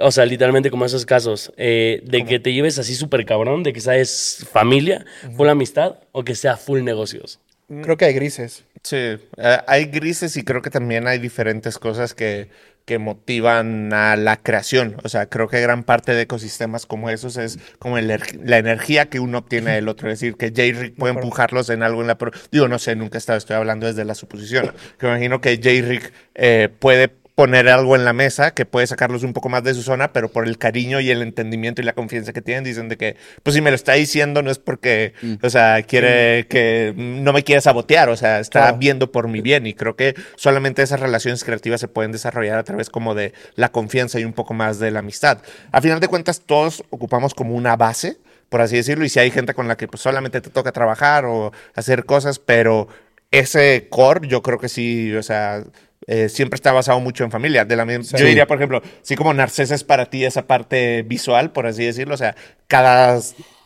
O 0.00 0.10
sea, 0.12 0.26
literalmente 0.26 0.70
como 0.70 0.84
esos 0.84 1.06
casos, 1.06 1.52
eh, 1.56 2.00
de 2.04 2.24
que 2.24 2.38
te 2.38 2.52
lleves 2.52 2.78
así 2.78 2.94
súper 2.94 3.24
cabrón, 3.24 3.62
de 3.62 3.72
que 3.72 3.80
seas 3.80 4.46
familia, 4.52 5.04
full 5.36 5.48
amistad 5.48 5.96
o 6.12 6.24
que 6.24 6.34
sea 6.34 6.56
full 6.56 6.82
negocios. 6.82 7.40
Creo 7.82 7.96
que 7.98 8.06
hay 8.06 8.14
grises. 8.14 8.64
Sí, 8.82 8.96
eh, 8.96 9.18
hay 9.66 9.86
grises 9.86 10.36
y 10.36 10.42
creo 10.42 10.62
que 10.62 10.70
también 10.70 11.06
hay 11.06 11.18
diferentes 11.18 11.78
cosas 11.78 12.14
que, 12.14 12.48
que 12.86 12.98
motivan 12.98 13.92
a 13.92 14.16
la 14.16 14.38
creación. 14.38 14.96
O 15.04 15.10
sea, 15.10 15.26
creo 15.28 15.48
que 15.48 15.60
gran 15.60 15.84
parte 15.84 16.14
de 16.14 16.22
ecosistemas 16.22 16.86
como 16.86 17.10
esos 17.10 17.36
es 17.36 17.58
como 17.78 17.98
el 17.98 18.08
er- 18.10 18.40
la 18.42 18.56
energía 18.56 19.10
que 19.10 19.20
uno 19.20 19.38
obtiene 19.38 19.72
del 19.72 19.88
otro. 19.88 20.10
Es 20.10 20.18
decir, 20.20 20.36
que 20.36 20.48
J-Rick 20.48 20.94
puede 20.96 21.12
empujarlos 21.12 21.68
en 21.68 21.82
algo 21.82 22.00
en 22.00 22.06
la... 22.06 22.16
pro- 22.16 22.30
Digo, 22.50 22.68
no 22.68 22.78
sé, 22.78 22.96
nunca 22.96 23.18
he 23.18 23.20
estado, 23.20 23.36
estoy 23.36 23.56
hablando 23.56 23.86
desde 23.86 24.06
la 24.06 24.14
suposición. 24.14 24.72
Que 24.98 25.06
me 25.06 25.12
imagino 25.12 25.42
que 25.42 25.56
J-Rick 25.56 26.10
eh, 26.36 26.70
puede 26.78 27.10
poner 27.38 27.68
algo 27.68 27.94
en 27.94 28.04
la 28.04 28.12
mesa 28.12 28.50
que 28.52 28.66
puede 28.66 28.88
sacarlos 28.88 29.22
un 29.22 29.32
poco 29.32 29.48
más 29.48 29.62
de 29.62 29.72
su 29.72 29.84
zona, 29.84 30.12
pero 30.12 30.28
por 30.28 30.48
el 30.48 30.58
cariño 30.58 30.98
y 30.98 31.08
el 31.12 31.22
entendimiento 31.22 31.80
y 31.80 31.84
la 31.84 31.92
confianza 31.92 32.32
que 32.32 32.42
tienen, 32.42 32.64
dicen 32.64 32.88
de 32.88 32.96
que, 32.96 33.14
pues 33.44 33.54
si 33.54 33.60
me 33.60 33.70
lo 33.70 33.76
está 33.76 33.92
diciendo 33.92 34.42
no 34.42 34.50
es 34.50 34.58
porque, 34.58 35.12
o 35.40 35.48
sea, 35.48 35.80
quiere 35.84 36.48
que 36.48 36.92
no 36.96 37.32
me 37.32 37.44
quiere 37.44 37.60
sabotear, 37.60 38.08
o 38.08 38.16
sea, 38.16 38.40
está 38.40 38.62
Claro. 38.62 38.78
viendo 38.78 39.12
por 39.12 39.28
mi 39.28 39.40
bien 39.40 39.68
y 39.68 39.74
creo 39.74 39.94
que 39.94 40.16
solamente 40.34 40.82
esas 40.82 40.98
relaciones 40.98 41.44
creativas 41.44 41.80
se 41.80 41.86
pueden 41.86 42.10
desarrollar 42.10 42.58
a 42.58 42.64
través 42.64 42.90
como 42.90 43.14
de 43.14 43.32
la 43.54 43.68
confianza 43.70 44.18
y 44.18 44.24
un 44.24 44.32
poco 44.32 44.52
más 44.52 44.80
de 44.80 44.90
la 44.90 44.98
amistad. 44.98 45.38
A 45.70 45.80
final 45.80 46.00
de 46.00 46.08
cuentas, 46.08 46.42
todos 46.44 46.82
ocupamos 46.90 47.34
como 47.34 47.54
una 47.54 47.76
base, 47.76 48.16
por 48.48 48.62
así 48.62 48.74
decirlo, 48.74 49.04
y 49.04 49.10
si 49.10 49.20
hay 49.20 49.30
gente 49.30 49.54
con 49.54 49.68
la 49.68 49.76
que 49.76 49.86
pues, 49.86 50.02
solamente 50.02 50.40
te 50.40 50.50
toca 50.50 50.72
trabajar 50.72 51.24
o 51.24 51.52
hacer 51.76 52.04
cosas, 52.04 52.40
pero 52.40 52.88
ese 53.30 53.86
core 53.90 54.26
yo 54.26 54.42
creo 54.42 54.58
que 54.58 54.68
sí, 54.68 55.14
o 55.14 55.22
sea, 55.22 55.62
eh, 56.06 56.28
siempre 56.28 56.54
está 56.56 56.72
basado 56.72 57.00
mucho 57.00 57.24
en 57.24 57.30
familia. 57.30 57.64
De 57.64 57.76
la 57.76 57.84
misma- 57.84 58.18
Yo 58.18 58.24
diría, 58.26 58.46
por 58.46 58.56
ejemplo, 58.58 58.82
sí 59.02 59.16
como 59.16 59.34
Narcesa 59.34 59.74
es 59.74 59.84
para 59.84 60.06
ti 60.06 60.24
esa 60.24 60.46
parte 60.46 61.02
visual, 61.02 61.50
por 61.52 61.66
así 61.66 61.84
decirlo, 61.84 62.14
o 62.14 62.18
sea, 62.18 62.34
cada 62.66 63.20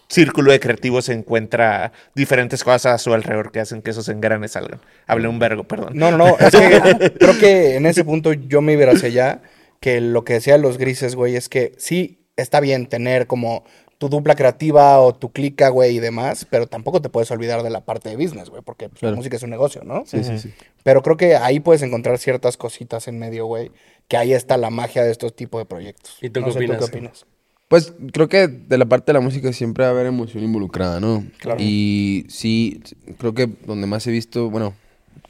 círculo 0.09 0.53
de 0.53 0.61
creativos 0.61 1.07
se 1.07 1.13
encuentra 1.15 1.93
diferentes 2.15 2.63
cosas 2.65 2.87
a 2.95 2.99
su 2.99 3.15
alrededor 3.15 3.51
que 3.51 3.61
hacen 3.61 3.81
que 3.81 3.91
esos 3.93 4.09
engranes 4.09 4.53
salgan. 4.53 4.81
Hablé 5.07 5.29
un 5.29 5.39
vergo, 5.39 5.65
perdón. 5.65 5.93
No, 5.95 6.11
no, 6.11 6.19
no. 6.19 6.39
Es 6.39 6.51
que 6.55 7.13
creo 7.19 7.39
que 7.39 7.77
en 7.77 7.87
ese 7.87 8.05
punto 8.05 8.33
yo 8.33 8.61
me 8.61 8.75
iba 8.75 8.91
hacia 8.93 9.09
allá. 9.09 9.43
Que 9.81 10.01
lo 10.01 10.23
que 10.25 10.35
decían 10.35 10.63
los 10.63 10.79
grises, 10.79 11.17
güey, 11.17 11.35
es 11.35 11.49
que 11.49 11.73
sí 11.77 12.27
está 12.37 12.61
bien 12.61 12.87
tener 12.87 13.27
como 13.27 13.65
tu 14.03 14.09
dupla 14.09 14.35
creativa 14.35 14.99
o 15.01 15.15
tu 15.15 15.31
clica, 15.31 15.69
güey, 15.69 15.95
y 15.97 16.01
demás, 16.01 16.45
pero 16.51 16.67
tampoco 16.67 17.01
te 17.01 17.09
puedes 17.09 17.31
olvidar 17.31 17.63
de 17.63 17.71
la 17.71 17.83
parte 17.85 18.09
de 18.09 18.17
business, 18.17 18.51
güey, 18.51 18.61
porque 18.61 18.89
pues, 18.89 19.01
la 19.01 19.13
música 19.13 19.37
es 19.37 19.45
un 19.45 19.51
negocio, 19.51 19.85
¿no? 19.85 20.03
Sí, 20.07 20.25
sí, 20.25 20.39
sí. 20.41 20.53
Pero 20.83 21.03
creo 21.03 21.17
que 21.17 21.37
ahí 21.37 21.61
puedes 21.61 21.83
encontrar 21.83 22.19
ciertas 22.19 22.57
cositas 22.57 23.07
en 23.07 23.21
medio, 23.21 23.47
güey, 23.47 23.71
que 24.09 24.17
ahí 24.17 24.33
está 24.33 24.57
la 24.57 24.71
magia 24.71 25.05
de 25.05 25.13
estos 25.13 25.37
tipos 25.37 25.61
de 25.61 25.67
proyectos. 25.67 26.19
¿Y 26.21 26.31
tú 26.31 26.41
No 26.41 26.47
qué 26.47 26.53
sé, 26.53 26.59
opinas? 26.59 26.79
qué 26.79 26.85
opinas? 26.85 27.27
Pues 27.69 27.93
creo 28.13 28.29
que 28.29 28.49
de 28.49 28.77
la 28.77 28.87
parte 28.87 29.07
de 29.07 29.13
la 29.13 29.21
música 29.21 29.53
siempre 29.53 29.85
va 29.85 29.91
a 29.91 29.93
haber 29.93 30.07
emoción 30.07 30.43
involucrada, 30.43 30.99
¿no? 30.99 31.25
Claro. 31.39 31.61
Y 31.63 32.27
sí, 32.29 32.83
creo 33.19 33.35
que 33.35 33.47
donde 33.47 33.87
más 33.87 34.05
he 34.09 34.11
visto, 34.11 34.51
bueno, 34.51 34.75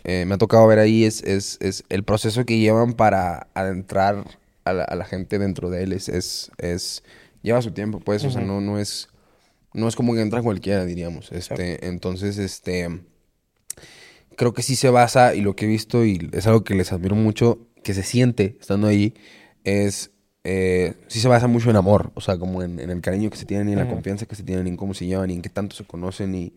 eh, 0.04 0.24
me 0.26 0.36
ha 0.36 0.38
tocado 0.38 0.66
ver 0.66 0.78
ahí 0.78 1.04
es, 1.04 1.22
es, 1.24 1.58
es 1.60 1.84
el 1.90 2.04
proceso 2.04 2.46
que 2.46 2.58
llevan 2.58 2.94
para 2.94 3.48
adentrar 3.52 4.24
a 4.64 4.72
la, 4.72 4.84
a 4.84 4.94
la 4.96 5.04
gente 5.04 5.38
dentro 5.38 5.68
de 5.68 5.82
él. 5.82 5.92
Es, 5.92 6.08
es, 6.08 6.50
es- 6.56 7.02
lleva 7.42 7.62
su 7.62 7.72
tiempo, 7.72 8.00
pues, 8.00 8.24
o 8.24 8.30
sea, 8.30 8.40
no, 8.42 8.60
no 8.60 8.78
es, 8.78 9.08
no 9.74 9.88
es 9.88 9.96
como 9.96 10.14
que 10.14 10.22
entra 10.22 10.42
cualquiera, 10.42 10.84
diríamos. 10.84 11.32
Este, 11.32 11.86
entonces, 11.86 12.38
este, 12.38 12.88
creo 14.36 14.52
que 14.54 14.62
sí 14.62 14.76
se 14.76 14.90
basa, 14.90 15.34
y 15.34 15.40
lo 15.40 15.56
que 15.56 15.66
he 15.66 15.68
visto, 15.68 16.04
y 16.04 16.30
es 16.32 16.46
algo 16.46 16.64
que 16.64 16.74
les 16.74 16.92
admiro 16.92 17.16
mucho, 17.16 17.66
que 17.82 17.94
se 17.94 18.02
siente 18.02 18.56
estando 18.60 18.86
ahí, 18.86 19.14
es, 19.64 20.10
eh, 20.44 20.94
sí 21.08 21.20
se 21.20 21.28
basa 21.28 21.46
mucho 21.46 21.70
en 21.70 21.76
amor, 21.76 22.12
o 22.14 22.20
sea, 22.20 22.38
como 22.38 22.62
en, 22.62 22.80
en 22.80 22.90
el 22.90 23.00
cariño 23.00 23.30
que 23.30 23.36
se 23.36 23.44
tienen 23.44 23.68
y 23.68 23.72
en 23.72 23.78
la 23.78 23.88
confianza 23.88 24.26
que 24.26 24.34
se 24.34 24.42
tienen, 24.42 24.66
y 24.66 24.70
en 24.70 24.76
cómo 24.76 24.94
se 24.94 25.06
llevan 25.06 25.30
y 25.30 25.34
en 25.34 25.42
qué 25.42 25.48
tanto 25.48 25.76
se 25.76 25.84
conocen 25.84 26.34
y, 26.34 26.54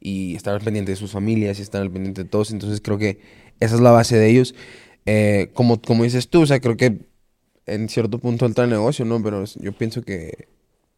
y 0.00 0.34
estar 0.34 0.54
al 0.54 0.60
pendiente 0.60 0.92
de 0.92 0.96
sus 0.96 1.12
familias 1.12 1.58
y 1.58 1.62
estar 1.62 1.82
al 1.82 1.90
pendiente 1.90 2.24
de 2.24 2.28
todos. 2.28 2.50
Entonces 2.50 2.80
creo 2.80 2.98
que 2.98 3.20
esa 3.60 3.74
es 3.74 3.80
la 3.80 3.90
base 3.90 4.16
de 4.16 4.28
ellos. 4.28 4.54
Eh, 5.06 5.50
como, 5.54 5.80
como 5.80 6.04
dices 6.04 6.28
tú, 6.28 6.42
o 6.42 6.46
sea, 6.46 6.60
creo 6.60 6.76
que 6.76 7.09
en 7.74 7.88
cierto 7.88 8.18
punto 8.18 8.46
entra 8.46 8.64
el 8.64 8.70
negocio, 8.70 9.04
¿no? 9.04 9.22
Pero 9.22 9.44
yo 9.44 9.72
pienso 9.72 10.02
que 10.02 10.48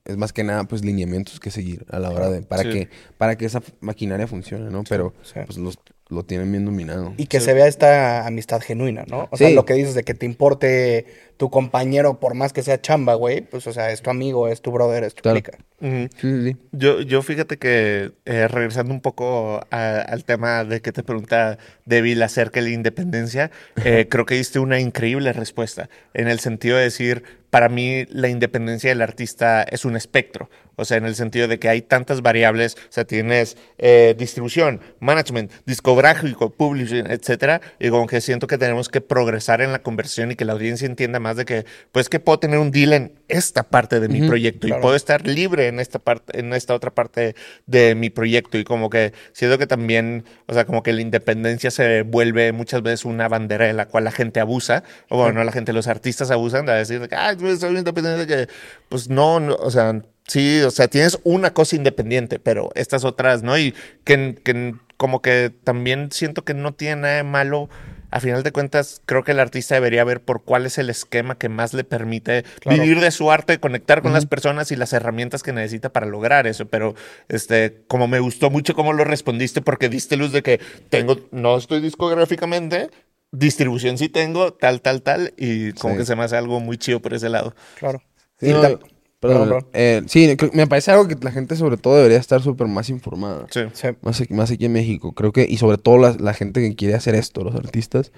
es 0.04 0.16
más 0.16 0.32
que 0.32 0.42
nada, 0.44 0.64
pues, 0.64 0.84
lineamientos 0.84 1.38
que 1.40 1.50
seguir 1.50 1.84
a 1.90 1.98
la 1.98 2.10
hora 2.10 2.28
de... 2.30 2.42
Para, 2.42 2.62
Sí. 2.64 2.70
que, 2.70 2.88
para 3.18 3.36
que 3.36 3.44
esa 3.46 3.62
maquinaria 3.80 4.26
funcione, 4.26 4.70
¿no? 4.70 4.82
Pero, 4.88 5.14
sí. 5.22 5.34
pues, 5.46 5.58
los, 5.58 5.78
lo 6.08 6.24
tienen 6.24 6.50
bien 6.50 6.64
dominado. 6.64 7.14
Y 7.16 7.26
que 7.26 7.40
se 7.40 7.54
vea 7.54 7.66
esta 7.66 8.26
amistad 8.26 8.60
genuina, 8.60 9.04
¿no? 9.08 9.28
O 9.30 9.36
sea, 9.36 9.48
lo 9.50 9.64
que 9.64 9.74
dices 9.74 9.94
de 9.94 10.02
que 10.02 10.14
te 10.14 10.26
importe 10.26 11.06
tu 11.36 11.50
compañero, 11.50 12.20
por 12.20 12.34
más 12.34 12.52
que 12.52 12.62
sea 12.62 12.80
chamba, 12.80 13.14
güey, 13.14 13.40
pues, 13.42 13.66
o 13.66 13.72
sea, 13.72 13.90
es 13.92 14.02
tu 14.02 14.10
amigo, 14.10 14.48
es 14.48 14.60
tu 14.60 14.72
brother, 14.72 15.04
es 15.04 15.14
tu 15.14 15.22
Claro. 15.22 15.40
clica. 15.40 15.58
Sí, 15.80 16.08
sí, 16.20 16.44
sí. 16.50 16.56
Yo, 16.72 17.00
yo 17.00 17.22
fíjate 17.22 17.56
que 17.58 18.12
eh, 18.24 18.46
regresando 18.48 18.92
un 18.92 19.00
poco 19.00 19.60
a- 19.70 20.00
al 20.00 20.24
tema 20.24 20.64
de 20.64 20.80
que 20.82 20.92
te 20.92 21.02
pregunta 21.02 21.58
Devil 21.86 22.22
acerca 22.22 22.60
de 22.60 22.68
la 22.68 22.74
independencia, 22.74 23.50
eh, 23.84 24.06
creo 24.08 24.26
que 24.26 24.34
diste 24.34 24.58
una 24.58 24.78
increíble 24.80 25.32
respuesta 25.32 25.88
en 26.14 26.28
el 26.28 26.38
sentido 26.40 26.76
de 26.76 26.84
decir, 26.84 27.24
para 27.52 27.68
mí 27.68 28.06
la 28.08 28.30
independencia 28.30 28.88
del 28.88 29.02
artista 29.02 29.62
es 29.62 29.84
un 29.84 29.94
espectro, 29.94 30.48
o 30.76 30.84
sea, 30.84 30.96
en 30.96 31.04
el 31.04 31.14
sentido 31.14 31.48
de 31.48 31.58
que 31.58 31.68
hay 31.68 31.82
tantas 31.82 32.22
variables, 32.22 32.76
o 32.76 32.92
sea, 32.92 33.04
tienes 33.04 33.56
eh, 33.78 34.14
distribución, 34.18 34.80
management, 35.00 35.52
discográfico, 35.66 36.50
publishing, 36.50 37.06
etcétera, 37.10 37.60
y 37.78 37.90
como 37.90 38.06
que 38.06 38.20
siento 38.20 38.46
que 38.46 38.58
tenemos 38.58 38.88
que 38.88 39.00
progresar 39.00 39.60
en 39.60 39.72
la 39.72 39.82
conversión 39.82 40.30
y 40.30 40.36
que 40.36 40.44
la 40.44 40.52
audiencia 40.52 40.86
entienda 40.86 41.20
más 41.20 41.36
de 41.36 41.44
que, 41.44 41.64
pues 41.92 42.08
que 42.08 42.20
puedo 42.20 42.38
tener 42.38 42.58
un 42.58 42.70
deal 42.70 42.92
en 42.92 43.12
esta 43.28 43.62
parte 43.62 44.00
de 44.00 44.08
mi 44.08 44.26
proyecto 44.26 44.66
y 44.66 44.70
claro. 44.70 44.82
puedo 44.82 44.96
estar 44.96 45.26
libre 45.26 45.68
en 45.68 45.80
esta 45.80 45.98
parte, 45.98 46.38
en 46.38 46.52
esta 46.52 46.74
otra 46.74 46.94
parte 46.94 47.34
de 47.66 47.94
mi 47.94 48.10
proyecto 48.10 48.58
y 48.58 48.64
como 48.64 48.90
que 48.90 49.12
siento 49.32 49.58
que 49.58 49.66
también, 49.66 50.24
o 50.46 50.54
sea, 50.54 50.64
como 50.64 50.82
que 50.82 50.92
la 50.92 51.00
independencia 51.00 51.70
se 51.70 52.02
vuelve 52.02 52.52
muchas 52.52 52.82
veces 52.82 53.04
una 53.04 53.28
bandera 53.28 53.66
de 53.66 53.72
la 53.72 53.86
cual 53.86 54.04
la 54.04 54.12
gente 54.12 54.40
abusa, 54.40 54.84
o 55.08 55.16
bueno, 55.16 55.34
no 55.34 55.44
la 55.44 55.52
gente, 55.52 55.72
los 55.72 55.86
artistas 55.86 56.30
abusan 56.30 56.66
de 56.66 56.72
decir, 56.72 57.08
pues, 57.38 57.60
soy 57.60 57.76
independiente, 57.76 58.26
que 58.26 58.48
pues 58.88 59.08
no, 59.08 59.40
no, 59.40 59.54
o 59.54 59.70
sea, 59.70 60.02
sí, 60.26 60.60
o 60.62 60.70
sea, 60.70 60.88
tienes 60.88 61.18
una 61.24 61.52
cosa 61.52 61.76
independiente, 61.76 62.38
pero 62.38 62.70
estas 62.74 63.04
otras, 63.04 63.42
¿no? 63.42 63.58
Y 63.58 63.74
que, 64.04 64.36
que 64.42 64.74
como 64.96 65.20
que 65.22 65.50
también 65.64 66.10
siento 66.12 66.44
que 66.44 66.54
no 66.54 66.72
tiene 66.74 67.02
nada 67.02 67.14
de 67.16 67.22
malo. 67.24 67.68
A 68.14 68.20
final 68.20 68.42
de 68.42 68.52
cuentas, 68.52 69.00
creo 69.06 69.24
que 69.24 69.32
el 69.32 69.40
artista 69.40 69.74
debería 69.74 70.04
ver 70.04 70.20
por 70.20 70.42
cuál 70.44 70.66
es 70.66 70.76
el 70.76 70.90
esquema 70.90 71.38
que 71.38 71.48
más 71.48 71.72
le 71.72 71.82
permite 71.82 72.42
Claro. 72.60 72.82
vivir 72.82 73.00
de 73.00 73.10
su 73.10 73.30
arte, 73.32 73.58
conectar 73.58 74.02
con 74.02 74.12
las 74.12 74.26
personas 74.26 74.70
y 74.70 74.76
las 74.76 74.92
herramientas 74.92 75.42
que 75.42 75.54
necesita 75.54 75.88
para 75.94 76.04
lograr 76.04 76.46
eso. 76.46 76.66
Pero, 76.66 76.94
este, 77.28 77.84
como 77.88 78.08
me 78.08 78.20
gustó 78.20 78.50
mucho 78.50 78.74
cómo 78.74 78.92
lo 78.92 79.04
respondiste, 79.04 79.62
porque 79.62 79.88
diste 79.88 80.18
luz 80.18 80.30
de 80.30 80.42
que 80.42 80.60
tengo, 80.90 81.20
no 81.30 81.56
estoy 81.56 81.80
discográficamente, 81.80 82.90
distribución 83.30 83.96
sí 83.96 84.10
tengo, 84.10 84.52
tal, 84.52 84.82
tal, 84.82 85.00
tal, 85.00 85.32
y 85.38 85.72
como 85.72 85.94
Sí. 85.94 86.00
que 86.00 86.04
se 86.06 86.14
me 86.14 86.22
hace 86.24 86.36
algo 86.36 86.60
muy 86.60 86.76
chido 86.76 87.00
por 87.00 87.14
ese 87.14 87.30
lado. 87.30 87.54
Claro. 87.78 88.02
Sí, 88.38 88.50
no, 88.50 88.78
Perdón, 89.22 89.48
Perdón, 89.48 89.66
eh, 89.72 90.02
sí, 90.06 90.36
me 90.52 90.66
parece 90.66 90.90
algo 90.90 91.06
que 91.06 91.16
la 91.20 91.30
gente 91.30 91.54
sobre 91.54 91.76
todo 91.76 91.94
debería 91.94 92.18
estar 92.18 92.42
súper 92.42 92.66
más 92.66 92.88
informada. 92.88 93.46
Sí. 93.50 93.60
Sí. 93.72 93.86
Más 94.02 94.20
aquí, 94.20 94.34
más 94.34 94.50
aquí 94.50 94.64
en 94.64 94.72
México, 94.72 95.12
creo 95.12 95.30
que, 95.30 95.46
y 95.48 95.58
sobre 95.58 95.78
todo 95.78 95.96
la, 95.98 96.16
la 96.18 96.34
gente 96.34 96.60
que 96.60 96.74
quiere 96.74 96.94
hacer 96.94 97.14
esto, 97.14 97.44
los 97.44 97.54
artistas, 97.54 98.10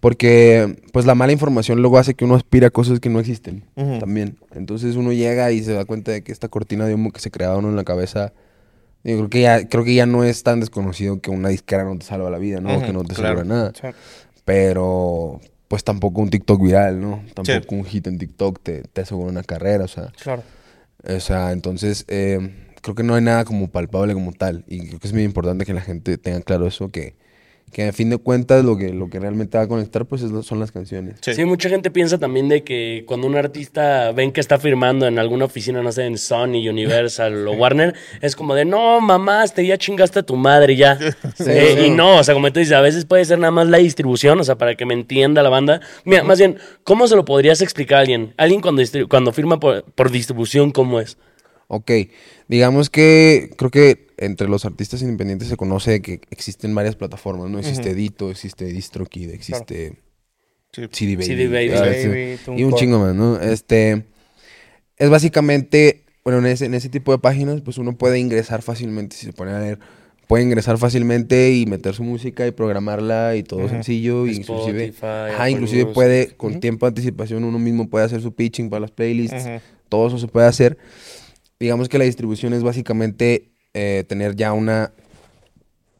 porque 0.00 0.76
pues 0.92 1.06
la 1.06 1.14
mala 1.14 1.30
información 1.30 1.80
luego 1.80 1.96
hace 1.96 2.14
que 2.14 2.24
uno 2.24 2.34
aspire 2.34 2.66
a 2.66 2.70
cosas 2.70 2.98
que 2.98 3.08
no 3.08 3.20
existen 3.20 3.62
también. 4.00 4.36
Entonces 4.52 4.96
uno 4.96 5.12
llega 5.12 5.52
y 5.52 5.62
se 5.62 5.74
da 5.74 5.84
cuenta 5.84 6.10
de 6.10 6.22
que 6.22 6.32
esta 6.32 6.48
cortina 6.48 6.86
de 6.86 6.94
humo 6.94 7.12
que 7.12 7.20
se 7.20 7.30
creaba 7.30 7.56
uno 7.56 7.68
en 7.68 7.76
la 7.76 7.84
cabeza, 7.84 8.32
yo 9.04 9.16
creo 9.16 9.30
que 9.30 9.42
ya, 9.42 9.68
creo 9.68 9.84
que 9.84 9.94
ya 9.94 10.06
no 10.06 10.24
es 10.24 10.42
tan 10.42 10.58
desconocido 10.58 11.20
que 11.20 11.30
una 11.30 11.50
disquera 11.50 11.84
no 11.84 11.96
te 11.96 12.04
salva 12.04 12.30
la 12.30 12.38
vida, 12.38 12.60
¿no? 12.60 12.82
Que 12.82 12.92
no 12.92 13.04
te 13.04 13.14
claro. 13.14 13.40
asegura 13.40 13.54
nada. 13.54 13.72
Sí. 13.80 13.96
Pero 14.44 15.40
pues 15.68 15.84
tampoco 15.84 16.20
un 16.20 16.30
TikTok 16.30 16.62
viral, 16.62 17.00
¿no? 17.00 17.22
Sí. 17.26 17.32
Tampoco 17.34 17.74
un 17.74 17.84
hit 17.84 18.06
en 18.06 18.18
TikTok 18.18 18.60
te, 18.62 18.82
te 18.82 19.02
asegura 19.02 19.30
una 19.30 19.42
carrera, 19.42 19.84
o 19.84 19.88
sea. 19.88 20.12
Claro. 20.22 20.42
O 21.06 21.20
sea, 21.20 21.52
entonces 21.52 22.04
eh, 22.08 22.66
creo 22.80 22.94
que 22.94 23.02
no 23.02 23.14
hay 23.14 23.22
nada 23.22 23.44
como 23.44 23.68
palpable 23.68 24.14
como 24.14 24.32
tal. 24.32 24.64
Y 24.66 24.88
creo 24.88 24.98
que 24.98 25.06
es 25.06 25.12
muy 25.12 25.22
importante 25.22 25.64
que 25.64 25.74
la 25.74 25.80
gente 25.80 26.18
tenga 26.18 26.40
claro 26.40 26.66
eso, 26.66 26.88
que, 26.88 27.16
que 27.72 27.88
a 27.88 27.92
fin 27.92 28.10
de 28.10 28.18
cuentas 28.18 28.64
lo 28.64 28.76
que, 28.76 28.92
lo 28.92 29.08
que 29.10 29.20
realmente 29.20 29.58
va 29.58 29.64
a 29.64 29.68
conectar 29.68 30.06
pues 30.06 30.22
es 30.22 30.30
son 30.44 30.60
las 30.60 30.72
canciones. 30.72 31.16
Sí. 31.20 31.34
Sí. 31.34 31.44
mucha 31.44 31.68
gente 31.68 31.90
piensa 31.90 32.18
también 32.18 32.48
de 32.48 32.62
que 32.62 33.04
cuando 33.06 33.26
un 33.26 33.36
artista 33.36 34.12
ven 34.12 34.32
que 34.32 34.40
está 34.40 34.58
firmando 34.58 35.06
en 35.06 35.18
alguna 35.18 35.44
oficina, 35.44 35.82
no 35.82 35.92
sé, 35.92 36.04
en 36.04 36.18
Sony, 36.18 36.68
Universal 36.68 37.46
o 37.46 37.52
Warner, 37.58 37.94
es 38.20 38.36
como 38.36 38.54
de, 38.54 38.64
no, 38.64 39.00
mamá, 39.00 39.44
este 39.44 39.66
ya 39.66 39.78
chingaste 39.78 40.20
a 40.20 40.22
tu 40.22 40.36
madre 40.36 40.76
ya. 40.76 40.98
Eh, 41.38 41.74
sí. 41.76 41.86
Y 41.86 41.90
no, 41.90 42.18
o 42.18 42.24
sea, 42.24 42.34
como 42.34 42.52
tú 42.52 42.58
dices, 42.60 42.74
a 42.74 42.80
veces 42.80 43.04
puede 43.04 43.24
ser 43.24 43.38
nada 43.38 43.50
más 43.50 43.68
la 43.68 43.78
distribución, 43.78 44.40
o 44.40 44.44
sea, 44.44 44.56
para 44.56 44.74
que 44.74 44.86
me 44.86 44.94
entienda 44.94 45.42
la 45.42 45.48
banda. 45.48 45.80
Mira, 46.04 46.24
más 46.24 46.38
bien, 46.38 46.58
¿cómo 46.84 47.06
se 47.06 47.16
lo 47.16 47.24
podrías 47.24 47.60
explicar 47.60 47.98
a 47.98 48.00
alguien? 48.00 48.34
Alguien 48.36 48.60
cuando, 48.60 48.82
cuando 49.08 49.32
firma 49.32 49.60
por, 49.60 49.84
por 49.84 50.10
distribución, 50.10 50.70
¿cómo 50.70 51.00
es? 51.00 51.16
Ok, 51.68 51.90
digamos 52.48 52.88
que 52.88 53.50
creo 53.56 53.70
que 53.70 54.08
entre 54.16 54.48
los 54.48 54.64
artistas 54.64 55.02
independientes 55.02 55.48
se 55.48 55.56
conoce 55.56 56.00
que 56.00 56.20
existen 56.30 56.74
varias 56.74 56.96
plataformas, 56.96 57.50
¿no? 57.50 57.58
Existe 57.58 57.90
Edito, 57.90 58.30
existe 58.30 58.64
DistroKid, 58.64 59.30
existe 59.30 59.96
Sí. 60.72 60.82
CD 60.90 61.16
Baby. 61.16 61.24
CD 61.24 61.48
Baby. 61.48 62.38
Baby, 62.46 62.60
y 62.60 62.64
un 62.64 62.74
chingo 62.74 62.98
más, 62.98 63.14
¿no? 63.14 63.40
Este, 63.40 64.04
es 64.96 65.10
básicamente, 65.10 66.04
bueno, 66.24 66.40
en 66.40 66.46
ese, 66.46 66.66
en 66.66 66.74
ese 66.74 66.88
tipo 66.88 67.12
de 67.12 67.18
páginas, 67.18 67.60
pues 67.62 67.78
uno 67.78 67.96
puede 67.96 68.18
ingresar 68.18 68.62
fácilmente, 68.62 69.16
si 69.16 69.26
se 69.26 69.32
pone 69.32 69.52
a 69.52 69.60
leer, 69.60 69.78
puede 70.26 70.44
ingresar 70.44 70.76
fácilmente 70.76 71.52
y 71.54 71.64
meter 71.64 71.94
su 71.94 72.02
música 72.04 72.46
y 72.46 72.50
programarla 72.50 73.36
y 73.36 73.42
todo 73.42 73.66
sencillo, 73.68 74.26
inclusive, 74.26 74.84
Spotify, 74.86 75.34
ajá, 75.34 75.50
inclusive 75.50 75.84
Music. 75.84 75.94
puede, 75.94 76.36
con 76.36 76.60
tiempo 76.60 76.84
de 76.84 76.88
anticipación, 76.88 77.44
uno 77.44 77.58
mismo 77.58 77.88
puede 77.88 78.04
hacer 78.04 78.20
su 78.20 78.32
pitching 78.34 78.68
para 78.68 78.80
las 78.80 78.90
playlists, 78.90 79.48
todo 79.88 80.08
eso 80.08 80.18
se 80.18 80.28
puede 80.28 80.46
hacer. 80.46 80.76
Digamos 81.60 81.88
que 81.88 81.98
la 81.98 82.04
distribución 82.04 82.52
es 82.52 82.62
básicamente 82.62 83.50
eh, 83.74 84.04
tener 84.08 84.36
ya 84.36 84.52
una 84.52 84.92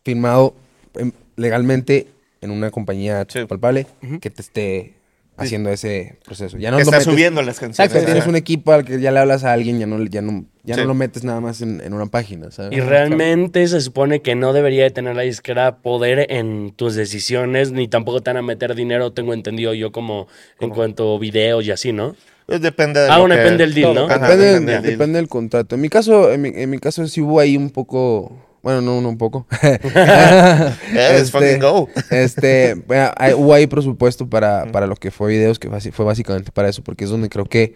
firmado 0.05 0.55
em, 0.95 1.13
legalmente 1.37 2.07
en 2.41 2.51
una 2.51 2.71
compañía 2.71 3.27
Sí. 3.29 3.45
palpable 3.47 3.87
que 4.21 4.31
te 4.31 4.43
esté 4.43 4.95
haciendo 5.37 5.71
ese 5.71 6.19
proceso. 6.25 6.59
Ya 6.59 6.71
no 6.73 6.79
Que 6.79 6.85
lo 6.85 6.91
está 6.91 6.99
metes- 6.99 7.05
subiendo 7.13 7.43
las 7.43 7.61
canciones. 7.61 7.91
Exacto, 7.93 8.07
tienes 8.07 8.27
un 8.27 8.35
equipo 8.37 8.73
al 8.73 8.85
que 8.85 9.01
ya 9.01 9.13
le 9.13 9.21
hablas 9.21 9.45
a 9.45 9.53
alguien, 9.53 9.79
ya 9.79 9.87
no, 9.87 10.03
ya 10.05 10.21
no, 10.21 10.47
ya 10.65 10.75
Sí. 10.75 10.81
no 10.81 10.87
lo 10.89 10.95
metes 10.95 11.23
nada 11.25 11.41
más 11.41 11.61
en, 11.61 11.81
en 11.81 11.93
una 11.93 12.07
página, 12.07 12.51
¿sabes? 12.51 12.77
Y 12.77 12.81
realmente 12.81 13.67
se 13.69 13.81
supone 13.81 14.21
que 14.21 14.35
no 14.35 14.53
debería 14.53 14.83
de 14.85 14.91
tener 14.91 15.15
la 15.15 15.23
disquera 15.23 15.79
poder 15.79 16.27
en 16.33 16.73
tus 16.73 16.95
decisiones, 16.97 17.71
ni 17.71 17.87
tampoco 17.87 18.21
te 18.21 18.31
van 18.31 18.39
a 18.39 18.43
meter 18.43 18.75
dinero, 18.75 19.13
tengo 19.13 19.33
entendido 19.35 19.75
yo, 19.75 19.93
como 19.93 20.27
en 20.61 20.71
cuanto 20.71 21.15
a 21.15 21.19
videos 21.21 21.65
y 21.67 21.71
así, 21.71 21.93
¿no? 21.93 22.17
Pues 22.49 22.63
depende 22.63 22.99
de 23.01 23.07
Ah, 23.11 23.17
lo 23.17 23.21
bueno, 23.21 23.35
que- 23.35 23.43
depende 23.43 23.65
del 23.67 23.75
deal, 23.75 23.95
¿no? 23.95 24.07
Ajá, 24.07 24.15
depende, 24.15 24.47
depende 24.47 24.73
del 24.73 24.83
deal. 24.83 24.93
depende 24.95 25.19
del 25.19 25.29
contrato. 25.29 25.75
En 25.75 25.81
mi 25.83 25.89
caso, 25.91 26.33
en 26.33 26.41
mi, 26.41 26.49
en 26.55 26.71
mi 26.71 26.79
caso 26.79 27.07
sí 27.07 27.21
hubo 27.21 27.39
ahí 27.41 27.57
un 27.59 27.69
poco, 27.69 28.33
bueno, 28.63 28.81
no, 28.81 29.03
no 29.03 29.11
un 29.11 29.19
poco. 29.19 29.47
Yes, 30.93 31.31
fucking 31.31 31.59
go. 31.61 31.89
Este, 32.11 32.75
bueno, 32.87 33.11
hay- 33.17 33.35
hubo 33.35 33.53
ahí 33.55 33.67
presupuesto 33.67 34.29
para, 34.29 34.67
para 34.73 34.87
lo 34.87 34.97
que 34.97 35.11
fue 35.11 35.31
videos, 35.31 35.59
que 35.59 35.69
fue 35.93 36.05
básicamente 36.05 36.51
para 36.51 36.69
eso, 36.69 36.83
porque 36.83 37.05
es 37.05 37.11
donde 37.11 37.29
creo 37.29 37.45
que 37.45 37.75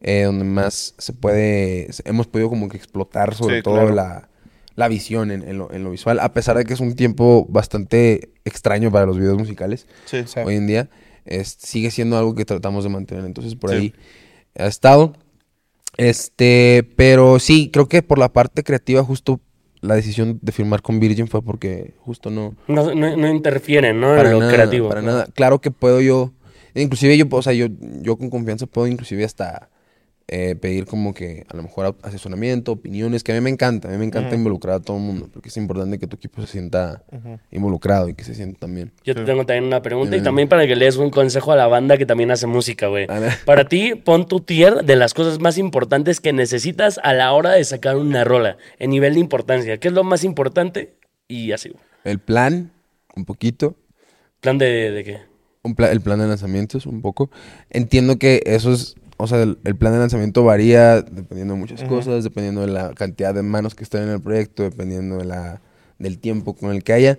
eh, 0.00 0.22
donde 0.24 0.44
más 0.44 0.94
se 0.98 1.12
puede, 1.12 1.88
hemos 2.04 2.26
podido 2.26 2.48
como 2.48 2.68
que 2.68 2.76
explotar 2.76 3.34
sobre 3.34 3.56
Sí, 3.58 3.62
todo 3.62 3.74
claro. 3.74 3.94
la, 3.94 4.28
la 4.74 4.88
visión 4.88 5.30
en, 5.30 5.42
en 5.48 5.58
lo, 5.58 5.72
en 5.72 5.84
lo 5.84 5.90
visual, 5.90 6.18
a 6.20 6.32
pesar 6.32 6.56
de 6.56 6.64
que 6.64 6.74
es 6.74 6.80
un 6.80 6.94
tiempo 6.96 7.46
bastante 7.48 8.30
extraño 8.44 8.90
para 8.90 9.06
los 9.06 9.18
videos 9.18 9.38
musicales 9.38 9.86
Sí. 10.06 10.24
Sí. 10.26 10.40
hoy 10.44 10.56
en 10.56 10.66
día, 10.66 10.88
es- 11.24 11.56
sigue 11.60 11.90
siendo 11.90 12.16
algo 12.18 12.34
que 12.34 12.44
tratamos 12.44 12.84
de 12.84 12.90
mantener, 12.90 13.24
entonces 13.24 13.54
por 13.54 13.70
Sí. 13.70 13.76
ahí 13.76 13.94
ha 14.58 14.66
estado. 14.66 15.14
Este, 15.98 16.88
pero 16.96 17.38
sí, 17.38 17.70
creo 17.72 17.86
que 17.88 18.02
por 18.02 18.18
la 18.18 18.32
parte 18.32 18.62
creativa 18.62 19.02
justo 19.04 19.40
la 19.80 19.94
decisión 19.96 20.38
de 20.40 20.52
firmar 20.52 20.80
con 20.80 21.00
Virgin 21.00 21.26
fue 21.28 21.42
porque 21.42 21.94
justo 21.98 22.30
no, 22.30 22.54
No, 22.68 22.94
no, 22.94 23.16
no 23.16 23.28
interfieren, 23.28 24.00
¿no? 24.00 24.08
para 24.16 24.28
en 24.28 24.34
lo 24.34 24.40
nada, 24.40 24.52
creativo. 24.52 24.88
Para 24.88 25.02
nada. 25.02 25.26
Claro 25.34 25.60
que 25.60 25.70
puedo 25.70 26.00
yo, 26.00 26.32
inclusive 26.74 27.18
yo, 27.18 27.26
o 27.30 27.42
sea, 27.42 27.52
yo, 27.52 27.66
yo 28.00 28.16
con 28.16 28.30
confianza 28.30 28.66
puedo 28.66 28.86
inclusive 28.86 29.24
hasta 29.24 29.68
eh, 30.28 30.54
pedir 30.54 30.86
como 30.86 31.12
que 31.14 31.44
a 31.48 31.56
lo 31.56 31.62
mejor 31.62 31.96
asesoramiento, 32.02 32.72
opiniones, 32.72 33.22
que 33.22 33.32
a 33.32 33.34
mí 33.34 33.40
me 33.40 33.50
encanta, 33.50 33.88
a 33.88 33.90
mí 33.90 33.98
me 33.98 34.04
encanta 34.04 34.34
involucrar 34.34 34.76
a 34.76 34.80
todo 34.80 34.96
el 34.96 35.02
mundo, 35.02 35.28
porque 35.32 35.48
es 35.50 35.56
importante 35.56 35.98
que 35.98 36.06
tu 36.06 36.16
equipo 36.16 36.40
se 36.40 36.46
sienta 36.46 37.02
involucrado 37.50 38.08
y 38.08 38.14
que 38.14 38.24
se 38.24 38.34
sienta 38.34 38.60
también. 38.60 38.92
Yo 39.04 39.14
te 39.14 39.24
tengo 39.24 39.44
también 39.44 39.64
una 39.64 39.82
pregunta 39.82 40.16
y 40.16 40.22
también 40.22 40.48
para 40.48 40.66
que 40.66 40.76
le 40.76 40.84
des 40.86 40.96
un 40.96 41.10
consejo 41.10 41.52
a 41.52 41.56
la 41.56 41.66
banda 41.66 41.98
que 41.98 42.06
también 42.06 42.30
hace 42.30 42.46
música, 42.46 42.86
güey. 42.86 43.06
A 43.08 43.18
ver. 43.18 43.32
Para 43.44 43.68
ti, 43.68 43.94
pon 43.94 44.26
tu 44.26 44.40
tier 44.40 44.84
de 44.84 44.96
las 44.96 45.12
cosas 45.14 45.40
más 45.40 45.58
importantes 45.58 46.20
que 46.20 46.32
necesitas 46.32 46.98
a 47.02 47.12
la 47.14 47.32
hora 47.32 47.50
de 47.52 47.64
sacar 47.64 47.96
una 47.96 48.24
rola, 48.24 48.56
en 48.78 48.90
nivel 48.90 49.14
de 49.14 49.20
importancia. 49.20 49.78
¿Qué 49.78 49.88
es 49.88 49.94
lo 49.94 50.04
más 50.04 50.24
importante? 50.24 50.94
Y 51.28 51.52
así, 51.52 51.68
güey. 51.70 51.82
El 52.04 52.18
plan, 52.18 52.72
un 53.16 53.24
poquito, 53.24 53.76
¿Plan 54.40 54.58
de, 54.58 54.90
de 54.90 55.04
qué? 55.04 55.18
un 55.62 55.74
pla- 55.76 55.92
el 55.92 56.00
plan 56.00 56.18
de 56.18 56.26
lanzamientos, 56.26 56.86
un 56.86 57.00
poco. 57.02 57.30
Entiendo 57.70 58.18
que 58.18 58.42
eso 58.46 58.72
es, 58.72 58.96
o 59.22 59.26
sea, 59.28 59.42
el, 59.42 59.58
el 59.64 59.76
plan 59.76 59.92
de 59.92 60.00
lanzamiento 60.00 60.42
varía 60.42 61.00
dependiendo 61.00 61.54
de 61.54 61.60
muchas 61.60 61.84
cosas, 61.84 62.24
dependiendo 62.24 62.62
de 62.62 62.66
la 62.66 62.92
cantidad 62.92 63.32
de 63.32 63.42
manos 63.42 63.74
que 63.74 63.84
estén 63.84 64.02
en 64.02 64.08
el 64.08 64.20
proyecto, 64.20 64.64
dependiendo 64.64 65.18
de 65.18 65.24
la, 65.24 65.62
del 66.00 66.18
tiempo 66.18 66.54
con 66.54 66.72
el 66.72 66.82
que 66.82 66.92
haya. 66.92 67.18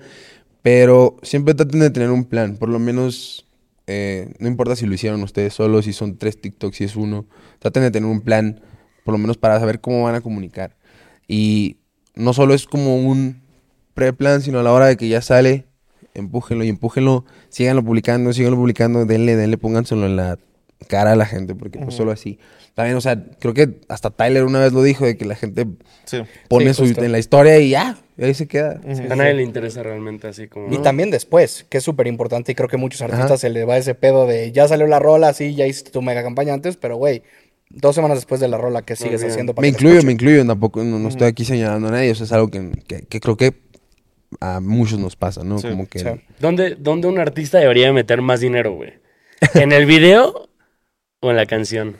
Pero 0.61 1.17
siempre 1.23 1.53
traten 1.53 1.79
de 1.79 1.89
tener 1.89 2.11
un 2.11 2.25
plan, 2.25 2.57
por 2.57 2.67
lo 2.67 2.79
menos, 2.79 3.47
eh, 3.87 4.33
no 4.39 4.49
importa 4.49 4.75
si 4.75 4.85
lo 4.85 4.93
hicieron 4.93 5.23
ustedes 5.23 5.53
solos, 5.53 5.85
si 5.85 5.93
son 5.93 6.17
tres 6.17 6.39
TikToks, 6.41 6.75
si 6.75 6.83
es 6.83 6.95
uno, 6.95 7.25
traten 7.59 7.83
de 7.83 7.91
tener 7.91 8.09
un 8.09 8.21
plan, 8.21 8.61
por 9.05 9.13
lo 9.13 9.17
menos 9.17 9.37
para 9.37 9.59
saber 9.59 9.79
cómo 9.79 10.03
van 10.03 10.15
a 10.15 10.21
comunicar. 10.21 10.75
Y 11.27 11.77
no 12.15 12.33
solo 12.33 12.53
es 12.53 12.65
como 12.65 12.97
un 12.97 13.41
pre-plan, 13.93 14.41
sino 14.41 14.59
a 14.59 14.63
la 14.63 14.73
hora 14.73 14.87
de 14.87 14.97
que 14.97 15.07
ya 15.07 15.21
sale, 15.21 15.67
empújenlo 16.13 16.63
y 16.65 16.69
empújenlo, 16.69 17.23
síganlo 17.47 17.83
publicando, 17.83 18.33
síganlo 18.33 18.57
publicando, 18.57 19.05
denle, 19.05 19.35
denle, 19.35 19.57
pónganselo 19.57 20.05
en 20.05 20.17
la 20.17 20.37
cara 20.83 21.13
a 21.13 21.15
la 21.15 21.25
gente, 21.25 21.55
porque 21.55 21.79
pues 21.79 21.95
solo 21.95 22.11
así. 22.11 22.39
También, 22.73 22.97
o 22.97 23.01
sea, 23.01 23.23
creo 23.39 23.53
que 23.53 23.81
hasta 23.87 24.09
Tyler 24.09 24.43
una 24.45 24.59
vez 24.59 24.73
lo 24.73 24.81
dijo, 24.81 25.05
de 25.05 25.15
que 25.15 25.25
la 25.25 25.35
gente 25.35 25.67
Sí. 26.05 26.21
pone 26.49 26.67
Sí, 26.69 26.73
su, 26.73 26.83
justo. 26.87 27.03
en 27.03 27.11
la 27.11 27.19
historia 27.19 27.59
y 27.59 27.69
ya, 27.69 27.97
y 28.17 28.23
ahí 28.23 28.33
se 28.33 28.47
queda. 28.47 28.81
a 29.09 29.15
nadie 29.15 29.33
le 29.35 29.43
interesa 29.43 29.83
realmente 29.83 30.27
así 30.27 30.47
como... 30.47 30.67
Y 30.73 30.77
¿no? 30.77 30.81
también 30.81 31.11
después, 31.11 31.65
que 31.69 31.77
es 31.77 31.83
súper 31.83 32.07
importante 32.07 32.51
y 32.51 32.55
creo 32.55 32.67
que 32.67 32.77
muchos 32.77 33.01
artistas 33.03 33.39
se 33.41 33.49
les 33.49 33.67
va 33.67 33.77
ese 33.77 33.93
pedo 33.95 34.25
de 34.25 34.51
ya 34.51 34.67
salió 34.67 34.87
la 34.87 34.97
rola, 34.99 35.33
sí, 35.33 35.53
ya 35.55 35.67
hiciste 35.67 35.91
tu 35.91 36.01
mega 36.01 36.23
campaña 36.23 36.53
antes, 36.53 36.75
pero 36.77 36.95
güey, 36.97 37.21
dos 37.69 37.93
semanas 37.95 38.17
después 38.17 38.41
de 38.41 38.47
la 38.47 38.57
rola, 38.57 38.81
¿qué 38.81 38.95
sigues 38.95 39.23
haciendo 39.23 39.53
para 39.53 39.67
Me 39.67 39.71
que 39.71 39.77
incluyo, 39.77 40.03
me 40.03 40.11
incluyo, 40.13 40.45
tampoco, 40.45 40.83
no, 40.83 40.97
no 40.99 41.09
estoy 41.09 41.27
aquí 41.27 41.45
señalando 41.45 41.89
a 41.89 41.91
nadie, 41.91 42.11
o 42.11 42.15
sea, 42.15 42.25
es 42.25 42.31
algo 42.33 42.49
que, 42.49 42.71
que- 42.87 43.01
que 43.03 43.19
creo 43.19 43.37
que 43.37 43.53
a 44.39 44.59
muchos 44.59 44.97
nos 44.97 45.15
pasa, 45.15 45.43
¿no? 45.43 45.59
Sí, 45.59 45.69
Como 45.69 45.87
que... 45.87 45.99
sí. 45.99 46.05
¿Dónde, 46.39 46.75
¿Dónde 46.79 47.07
un 47.07 47.19
artista 47.19 47.59
debería 47.59 47.93
meter 47.93 48.21
más 48.23 48.39
dinero, 48.39 48.73
güey? 48.73 48.93
¿En 49.53 49.71
el 49.71 49.85
video 49.87 50.49
o 51.23 51.31
en 51.31 51.37
la 51.37 51.45
canción? 51.45 51.95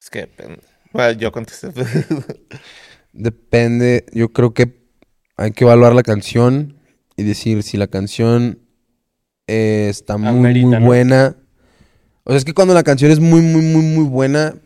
Es 0.00 0.10
que 0.10 0.20
depende. 0.20 0.58
Bueno, 0.92 1.12
yo 1.12 1.30
contesté. 1.30 1.68
Depende, 3.12 4.06
yo 4.12 4.32
creo 4.32 4.54
que 4.54 4.80
hay 5.36 5.52
que 5.52 5.64
evaluar 5.64 5.94
la 5.94 6.02
canción 6.02 6.76
y 7.16 7.22
decir 7.22 7.62
si 7.62 7.76
la 7.76 7.86
canción 7.86 8.58
eh, 9.46 9.86
está 9.88 10.16
muy, 10.16 10.28
Amerita, 10.28 10.66
muy 10.66 10.78
¿no? 10.80 10.86
buena. 10.86 11.36
O 12.24 12.30
sea, 12.30 12.38
es 12.38 12.44
que 12.44 12.52
cuando 12.52 12.74
la 12.74 12.82
canción 12.82 13.12
es 13.12 13.20
muy, 13.20 13.40
muy, 13.40 13.62
muy, 13.62 13.82
muy 13.82 14.04
buena, 14.04 14.56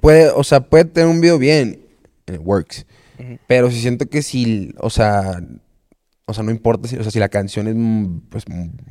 puede, 0.00 0.30
o 0.30 0.42
sea, 0.42 0.68
puede 0.68 0.84
tener 0.84 1.08
un 1.08 1.20
video 1.20 1.38
bien, 1.38 1.86
and 2.26 2.36
it 2.36 2.42
works. 2.44 2.84
Pero 3.46 3.70
si 3.70 3.80
siento 3.80 4.06
que 4.06 4.22
si, 4.22 4.74
o 4.78 4.90
sea, 4.90 5.40
o 6.26 6.34
sea, 6.34 6.42
no 6.42 6.50
importa 6.50 6.88
si, 6.88 6.96
o 6.96 7.02
sea, 7.02 7.12
si 7.12 7.20
la 7.20 7.28
canción 7.28 7.68
es 7.68 7.74
mm, 7.76 8.18
pues 8.28 8.44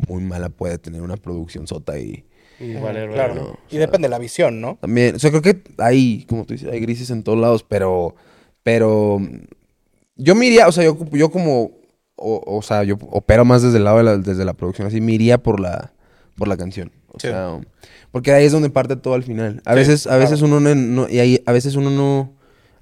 muy 0.07 0.23
mala, 0.23 0.49
puede 0.49 0.77
tener 0.77 1.01
una 1.01 1.17
producción 1.17 1.67
sota 1.67 1.99
y 1.99 2.25
y 2.59 2.73
vale, 2.75 3.01
vale, 3.01 3.13
Claro, 3.13 3.35
¿no? 3.35 3.59
y 3.69 3.77
depende 3.77 4.07
de 4.07 4.09
la 4.09 4.19
visión, 4.19 4.61
¿no? 4.61 4.77
también, 4.81 5.15
o 5.15 5.19
sea, 5.19 5.29
creo 5.31 5.41
que 5.41 5.61
hay, 5.77 6.25
como 6.29 6.45
tú 6.45 6.53
dices, 6.53 6.69
hay 6.71 6.79
grises 6.79 7.09
en 7.09 7.23
todos 7.23 7.37
lados, 7.39 7.63
pero, 7.67 8.15
pero 8.63 9.19
yo 10.15 10.35
me 10.35 10.45
iría, 10.45 10.67
o 10.67 10.71
sea, 10.71 10.83
yo, 10.83 10.97
yo 11.11 11.29
como, 11.31 11.71
o, 12.15 12.41
o 12.45 12.61
sea, 12.61 12.83
yo 12.83 12.95
opero 13.11 13.45
más 13.45 13.61
desde 13.63 13.77
el 13.77 13.83
lado 13.85 13.97
de 13.97 14.03
la, 14.03 14.17
desde 14.17 14.45
la 14.45 14.53
producción, 14.53 14.87
así 14.87 15.01
me 15.01 15.13
iría 15.13 15.41
por 15.41 15.59
la, 15.59 15.93
por 16.37 16.47
la 16.47 16.57
canción. 16.57 16.91
O 17.07 17.19
Sí. 17.19 17.27
sea, 17.27 17.59
porque 18.11 18.31
ahí 18.31 18.45
es 18.45 18.51
donde 18.51 18.69
parte 18.71 18.95
todo 18.95 19.13
al 19.13 19.23
final. 19.23 19.61
A 19.65 19.73
Sí, 19.73 19.79
veces, 19.79 20.07
a 20.07 20.17
veces 20.17 20.41
uno 20.41 20.59
no, 20.59 20.73
no- 20.73 21.09
y 21.09 21.19
ahí, 21.19 21.43
a 21.45 21.51
veces 21.51 21.75
uno 21.75 21.89
no, 21.91 22.33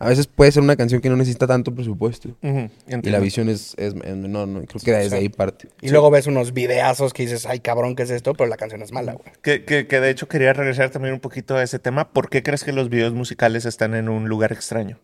a 0.02 0.10
veces 0.10 0.26
puede 0.26 0.52
ser 0.52 0.64
una 0.64 0.76
canción 0.76 1.00
que 1.00 1.10
no 1.12 1.16
necesita 1.16 1.46
tanto 1.46 1.76
presupuesto. 1.76 2.30
Y 2.42 3.10
la 3.10 3.20
visión 3.20 3.50
es, 3.50 3.76
es, 3.78 3.94
es 3.94 4.16
menor, 4.16 4.48
¿no? 4.48 4.64
Creo 4.64 4.82
que 4.84 4.92
desde 4.94 5.16
ahí 5.16 5.30
parte. 5.30 5.68
Y 5.80 5.90
luego 5.90 6.10
ves 6.10 6.26
unos 6.26 6.54
videazos 6.54 7.14
que 7.14 7.22
dices, 7.22 7.46
ay 7.46 7.60
cabrón, 7.60 7.96
¿qué 7.96 8.02
es 8.02 8.10
esto? 8.10 8.34
Pero 8.34 8.50
la 8.50 8.58
canción 8.58 8.82
es 8.82 8.92
mala, 8.92 9.14
güey. 9.14 9.32
Que, 9.44 9.64
que, 9.64 9.86
que 9.86 10.00
de 10.00 10.10
hecho 10.10 10.28
quería 10.28 10.54
regresar 10.54 10.90
también 10.90 11.14
un 11.14 11.20
poquito 11.20 11.56
a 11.56 11.62
ese 11.62 11.78
tema. 11.78 12.10
¿Por 12.10 12.32
qué 12.32 12.42
crees 12.42 12.64
que 12.64 12.72
los 12.72 12.90
videos 12.90 13.14
musicales 13.14 13.66
están 13.66 13.94
en 13.94 14.10
un 14.10 14.28
lugar 14.28 14.52
extraño? 14.52 14.98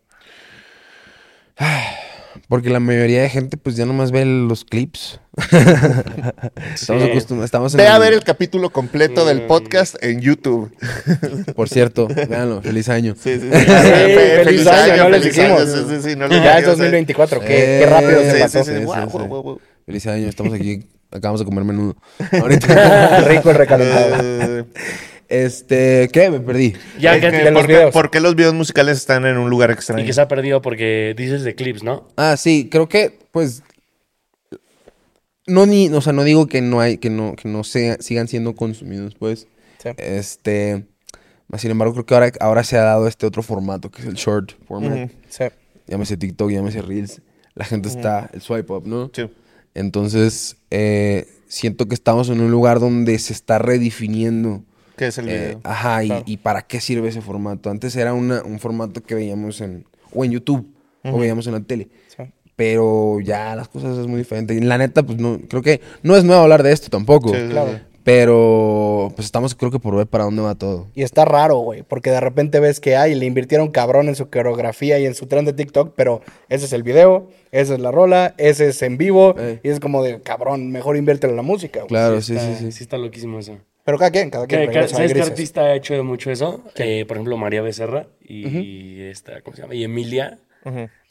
Porque 2.50 2.70
la 2.70 2.80
mayoría 2.80 3.22
de 3.24 3.30
gente 3.30 3.58
pues 3.58 3.76
ya 3.76 3.86
nomás 3.86 4.12
ve 4.12 4.24
los 4.24 4.64
clips. 4.64 5.20
estamos 6.74 7.04
Sí. 7.04 7.10
acostumbrados, 7.10 7.46
estamos 7.46 7.74
en 7.74 7.78
Ve 7.80 7.88
a 7.88 8.00
ver 8.00 8.14
el 8.14 8.24
capítulo 8.24 8.70
completo 8.70 9.26
del 9.26 9.42
podcast 9.44 10.02
en 10.02 10.22
YouTube. 10.22 10.72
Por 11.56 11.68
cierto, 11.68 12.08
véanlo, 12.08 12.62
feliz 12.62 12.88
año. 12.88 13.16
Sí, 13.22 13.36
sí, 13.36 13.50
sí. 13.52 13.66
feliz 14.46 14.66
año, 14.68 15.04
no 15.04 15.10
les 15.10 15.24
dijimos. 15.24 15.64
Sí, 15.66 15.80
sí, 15.90 16.10
sí, 16.10 16.16
no 16.16 16.28
les 16.28 16.42
Ya 16.42 16.56
dijimos, 16.58 16.74
es 16.76 16.80
eh. 16.80 16.84
2024, 16.84 17.40
qué, 17.42 17.48
qué 17.48 17.84
Eh, 17.84 17.86
rápido 17.86 18.22
se 18.22 18.40
pasó. 18.40 18.64
sí, 18.64 18.72
sí. 18.72 18.78
Sí, 18.78 18.84
Guau, 18.86 19.02
sí, 19.06 19.10
guau, 19.12 19.24
sí. 19.24 19.28
guau, 19.30 19.42
guau. 19.44 19.60
Feliz 19.86 20.08
año, 20.08 20.28
estamos 20.30 20.54
aquí, 20.54 20.88
acabamos 21.12 21.40
de 21.42 21.46
comer 21.46 21.66
menudo. 21.66 21.96
Ahorita. 22.32 23.22
Rico 23.28 23.50
el 23.52 23.56
recalentado. 23.58 24.66
Este, 25.30 26.10
¿qué? 26.12 26.30
Me 26.30 26.40
perdí. 26.40 26.74
Ya 27.00 27.16
es 27.16 27.22
que, 27.22 27.32
que 27.32 27.38
de 27.38 27.52
los 27.52 27.62
¿por, 27.62 27.68
qué, 27.68 27.74
videos. 27.74 27.94
por 27.94 28.12
qué 28.12 28.20
los 28.20 28.36
videos 28.36 28.54
musicales 28.54 28.98
están 28.98 29.26
en 29.26 29.38
un 29.38 29.50
lugar 29.50 29.70
y 29.70 29.74
extraño? 29.74 30.06
que 30.06 30.14
se 30.14 30.22
ha 30.22 30.28
perdido 30.28 30.62
porque 30.62 31.14
dices 31.18 31.44
de 31.44 31.56
clips, 31.56 31.84
¿no? 31.84 32.08
Ah, 32.16 32.38
sí, 32.38 32.70
creo 32.72 32.88
que, 32.88 33.18
pues. 33.32 33.64
No 35.46 35.66
ni, 35.66 35.90
o 35.90 36.02
sea, 36.02 36.14
no 36.14 36.24
digo 36.24 36.48
que 36.48 36.62
no 36.62 36.82
hay, 36.82 36.98
que 36.98 37.10
no, 37.10 37.36
que 37.36 37.48
no 37.48 37.64
sea, 37.64 37.98
sigan 38.00 38.28
siendo 38.28 38.56
consumidos, 38.56 39.16
pues. 39.16 39.48
Sí. 39.82 39.90
Este. 39.98 40.86
más 41.48 41.62
Sin 41.62 41.72
embargo, 41.72 41.94
creo 41.94 42.06
que 42.06 42.14
ahora, 42.14 42.32
ahora 42.40 42.64
se 42.64 42.78
ha 42.78 42.84
dado 42.84 43.08
este 43.08 43.26
otro 43.26 43.44
formato, 43.44 43.90
que 43.90 44.02
es 44.02 44.08
el 44.08 44.16
short 44.16 44.54
format. 44.68 45.12
Sí. 45.30 45.46
Llámese 45.88 46.18
TikTok, 46.18 46.52
llámese 46.52 46.82
Reels. 46.82 47.22
La 47.56 47.66
gente 47.66 47.90
está, 47.90 48.30
el 48.34 48.42
swipe 48.42 48.72
up, 48.72 48.88
¿no? 48.88 49.10
sí. 49.14 49.30
Entonces, 49.74 50.58
eh, 50.72 51.28
siento 51.48 51.88
que 51.88 51.94
estamos 51.94 52.30
en 52.30 52.42
un 52.42 52.50
lugar 52.50 52.80
donde 52.80 53.20
se 53.20 53.32
está 53.32 53.60
redefiniendo. 53.60 54.64
¿Qué 54.98 55.08
es 55.08 55.18
el 55.20 55.30
eh, 55.30 55.38
video? 55.46 55.62
ajá, 55.64 56.04
y, 56.04 56.08
Claro. 56.08 56.24
y 56.26 56.38
para 56.38 56.62
qué 56.64 56.82
sirve 56.82 57.08
ese 57.10 57.22
formato. 57.22 57.70
Antes 57.70 57.96
era 57.96 58.14
una- 58.14 58.42
un 58.44 58.60
formato 58.60 59.02
que 59.02 59.16
veíamos 59.16 59.62
en, 59.62 59.86
o 60.14 60.26
en 60.26 60.32
YouTube, 60.32 60.68
o 61.04 61.18
veíamos 61.18 61.48
en 61.48 61.54
la 61.54 61.62
tele. 61.62 61.88
Sí. 62.08 62.24
Pero 62.56 63.20
ya 63.22 63.56
las 63.56 63.68
cosas 63.70 63.98
es 63.98 64.08
muy 64.08 64.18
diferente. 64.18 64.54
Y 64.56 64.60
la 64.62 64.78
neta, 64.78 65.04
pues 65.04 65.20
no, 65.20 65.40
creo 65.48 65.62
que 65.62 65.80
no 66.04 66.18
es 66.18 66.24
nuevo 66.24 66.42
hablar 66.42 66.64
de 66.64 66.72
esto 66.74 66.90
tampoco. 66.90 67.30
Sí, 67.30 67.40
sí, 67.42 67.48
claro. 67.50 67.72
sí. 67.74 67.78
Pero 68.04 69.12
pues 69.16 69.26
estamos, 69.26 69.54
creo 69.54 69.70
que 69.70 69.80
por 69.80 69.96
ver 69.96 70.08
para 70.08 70.24
dónde 70.24 70.42
va 70.42 70.56
todo. 70.56 70.88
Y 70.96 71.04
está 71.04 71.24
raro, 71.26 71.58
güey, 71.60 71.84
porque 71.84 72.10
de 72.10 72.20
repente 72.20 72.60
ves 72.60 72.80
que 72.80 72.96
hay, 72.96 73.14
le 73.16 73.26
invirtieron 73.26 73.70
cabrón 73.70 74.08
en 74.08 74.16
su 74.16 74.30
coreografía 74.30 74.98
y 74.98 75.06
en 75.06 75.14
su 75.14 75.28
tren 75.28 75.44
de 75.46 75.54
TikTok, 75.54 75.94
pero 75.96 76.22
ese 76.50 76.66
es 76.66 76.74
el 76.74 76.84
video, 76.84 77.30
esa 77.52 77.74
es 77.76 77.80
la 77.82 77.92
rola, 77.92 78.34
ese 78.38 78.70
es 78.70 78.82
en 78.82 78.98
vivo, 78.98 79.36
y 79.62 79.68
es 79.70 79.80
como 79.80 80.02
de 80.04 80.22
cabrón, 80.22 80.72
mejor 80.72 80.98
inviértelo 80.98 81.32
en 81.34 81.38
la 81.38 81.44
música, 81.44 81.80
güey. 81.82 81.90
Claro, 81.90 82.22
sí, 82.22 82.36
está, 82.36 82.58
sí, 82.58 82.72
sí. 82.72 82.84
está 82.84 82.98
loquísimo 82.98 83.40
eso. 83.40 83.58
Pero 83.88 83.98
cada 83.98 84.12
quien, 84.12 84.30
cada 84.30 84.46
quien. 84.48 84.60
¿Qué- 84.62 84.68
pero 84.68 84.82
qué- 84.82 84.88
ya 84.88 84.88
sabe, 84.90 84.98
¿Sabes 84.98 85.12
qué 85.14 85.20
grises. 85.20 85.32
artista 85.32 85.62
ha 85.62 85.74
hecho 85.76 86.04
mucho 86.04 86.30
eso? 86.30 86.62
Eh, 86.76 87.06
por 87.08 87.16
ejemplo, 87.18 87.38
María 87.38 87.62
Becerra 87.62 88.06
y 88.22 89.02
esta, 89.04 89.40
¿cómo 89.42 89.56
se 89.56 89.62
llama? 89.62 89.74
Y 89.76 89.84
Emilia. 89.86 90.40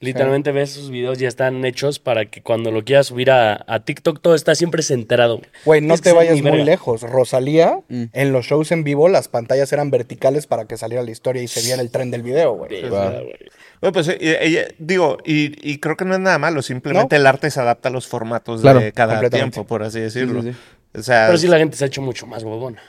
Literalmente 0.00 0.52
ves 0.52 0.70
sus 0.72 0.90
videos, 0.90 1.16
ya 1.18 1.28
están 1.28 1.64
hechos 1.64 1.98
para 1.98 2.26
que 2.26 2.42
cuando 2.42 2.70
lo 2.70 2.84
quieras 2.84 3.06
subir 3.06 3.30
a, 3.30 3.64
a 3.66 3.80
TikTok 3.86 4.20
todo 4.20 4.34
está 4.34 4.54
siempre 4.54 4.82
centrado. 4.82 5.40
Güey, 5.64 5.80
no 5.80 5.94
Es 5.94 6.02
te 6.02 6.12
vayas 6.12 6.34
muy 6.42 6.50
verga. 6.50 6.64
lejos. 6.64 7.00
Rosalía, 7.00 7.78
Mm. 7.88 8.04
en 8.12 8.32
los 8.32 8.44
shows 8.44 8.70
en 8.72 8.84
vivo, 8.84 9.08
las 9.08 9.28
pantallas 9.28 9.72
eran 9.72 9.90
verticales 9.90 10.46
para 10.46 10.66
que 10.66 10.76
saliera 10.76 11.02
la 11.02 11.10
historia 11.10 11.40
y 11.42 11.48
se 11.48 11.62
viera 11.62 11.80
el 11.80 11.90
tren 11.90 12.10
del 12.10 12.22
video, 12.22 12.52
güey. 12.54 12.82
Bueno, 12.90 13.92
pues 13.92 14.08
eh, 14.08 14.38
ella- 14.42 14.68
digo, 14.78 15.16
y, 15.24 15.52
y 15.66 15.78
creo 15.78 15.96
que 15.96 16.04
no 16.04 16.12
es 16.12 16.20
nada 16.20 16.38
malo, 16.38 16.60
simplemente 16.60 17.16
el 17.16 17.26
arte 17.26 17.50
se 17.50 17.60
adapta 17.60 17.88
a 17.88 17.92
los 17.92 18.06
formatos 18.06 18.60
Claro, 18.60 18.80
de 18.80 18.92
cada 18.92 19.28
tiempo, 19.30 19.64
por 19.66 19.82
así 19.82 20.00
decirlo. 20.00 20.42
sí, 20.42 20.52
sí. 20.52 20.58
O 20.96 21.02
sea, 21.02 21.26
Pero 21.26 21.38
sí 21.38 21.46
la 21.48 21.58
gente 21.58 21.76
se 21.76 21.84
ha 21.84 21.86
hecho 21.86 22.02
mucho 22.02 22.26
más 22.26 22.42
huevona. 22.42 22.80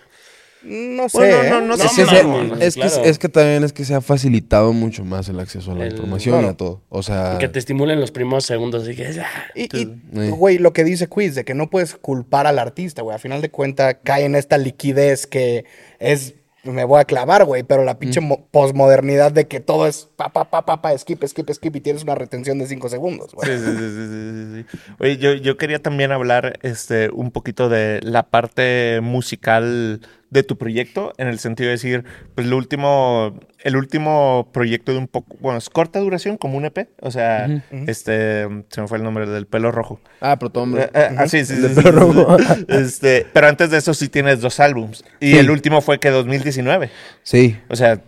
No 0.63 1.08
sé. 1.08 1.17
Bueno, 1.20 1.43
¿eh? 1.43 1.50
no, 1.50 1.62
no 1.62 1.74
Es, 1.76 1.82
que 1.84 2.06
se- 2.06 2.24
mames, 2.24 2.60
es, 2.62 2.76
que, 2.76 2.82
claro. 2.82 3.04
es 3.04 3.20
que 3.20 3.30
también 3.30 3.63
es 3.63 3.74
que 3.74 3.86
se 3.86 3.93
ha 3.93 4.02
facilitado 4.02 4.74
mucho 4.74 5.06
más 5.06 5.30
el 5.30 5.39
acceso 5.39 5.72
a 5.72 5.76
la 5.76 5.86
El- 5.86 5.91
información 5.93 6.43
y 6.43 6.48
a 6.48 6.54
todo. 6.58 6.82
O 6.89 7.04
sea, 7.04 7.38
Que 7.39 7.48
te 7.48 7.60
estimulen 7.60 8.00
los 8.02 8.12
primeros 8.12 8.46
segundos. 8.46 8.88
Que, 8.88 9.22
ah, 9.22 9.46
Y, 9.56 9.63
y, 9.78 9.82
Eh. 10.15 10.30
güey, 10.32 10.58
lo 10.58 10.74
que 10.74 10.84
dice 10.84 11.08
Quiz, 11.08 11.36
de 11.36 11.46
que 11.46 11.54
no 11.54 11.70
puedes 11.70 11.96
culpar 11.96 12.48
al 12.48 12.58
artista, 12.60 13.02
güey. 13.04 13.15
A 13.15 13.20
final 13.20 13.41
de 13.41 13.52
cuentas, 13.52 13.98
cae 14.04 14.26
en 14.26 14.36
esta 14.36 14.58
liquidez 14.58 15.28
que 15.28 15.65
es. 16.00 16.34
Me 16.74 16.84
voy 16.84 17.00
a 17.00 17.06
clavar, 17.06 17.46
güey, 17.46 17.64
pero 17.64 17.84
la 17.84 18.00
pinche 18.00 18.22
mo- 18.22 18.48
posmodernidad 18.52 19.32
de 19.32 19.48
que 19.48 19.60
todo 19.60 19.88
es 19.88 20.10
pa, 20.16 20.30
pa, 20.34 20.50
pa, 20.50 20.66
pa, 20.66 20.82
pa, 20.82 20.98
skip, 20.98 21.24
skip, 21.26 21.50
skip 21.52 21.76
y 21.76 21.82
tienes 21.82 22.04
una 22.04 22.16
retención 22.16 22.58
de 22.60 22.68
5 22.68 22.90
segundos, 22.90 23.34
güey. 23.34 23.48
Sí, 23.50 23.58
sí, 23.58 23.66
sí, 23.66 23.90
sí, 23.90 24.08
sí, 24.08 24.64
sí, 24.64 24.64
sí. 24.72 24.94
Oye, 25.00 25.18
yo, 25.18 25.34
yo 25.34 25.58
quería 25.58 25.80
también 25.82 26.12
hablar 26.12 26.60
este, 26.62 27.10
un 27.12 27.32
poquito 27.32 27.70
de 27.70 28.00
la 28.04 28.24
parte 28.24 29.00
musical 29.02 30.02
de 30.30 30.44
tu 30.44 30.58
proyecto, 30.58 31.14
en 31.18 31.28
el 31.30 31.40
sentido 31.40 31.68
de 31.68 31.74
decir, 31.74 32.04
pues 32.36 32.48
lo 32.48 32.58
último, 32.58 33.40
el 33.68 33.76
último 33.76 34.50
proyecto 34.54 34.92
de 34.94 34.98
un 34.98 35.08
poco, 35.08 35.36
bueno, 35.42 35.58
es 35.58 35.70
corta 35.70 36.00
duración, 36.00 36.38
como 36.38 36.58
un 36.58 36.66
EP, 36.66 36.90
o 37.02 37.12
sea, 37.12 37.48
este, 37.88 38.48
se 38.70 38.82
me 38.82 38.88
fue 38.88 38.98
el 38.98 39.04
nombre 39.04 39.26
del 39.28 39.46
pelo 39.46 39.72
rojo. 39.72 40.00
ah, 40.22 40.38
pero 40.40 40.50
todo 40.52 40.64
hombre. 40.64 40.84
Eh, 40.84 40.90
eh, 40.94 41.16
ah, 41.18 41.28
sí, 41.28 41.46
sí, 41.46 41.56
sí, 41.56 41.62
pelo 41.62 41.74
sí, 41.76 41.82
sí. 41.84 41.92
rojo. 41.92 42.38
Este, 42.70 43.26
pero 43.34 43.48
antes 43.48 43.70
de 43.70 43.78
eso 43.78 43.94
sí 43.94 44.08
tienes 44.10 44.42
dos 44.42 44.60
álbums. 44.60 45.04
Y 45.20 45.32
Sí. 45.34 45.38
el 45.38 45.50
último 45.52 45.82
fue 45.82 46.00
que 46.00 46.10
2019. 46.10 46.90
Sí, 47.24 47.58
O 47.70 47.76
sea, 47.76 48.02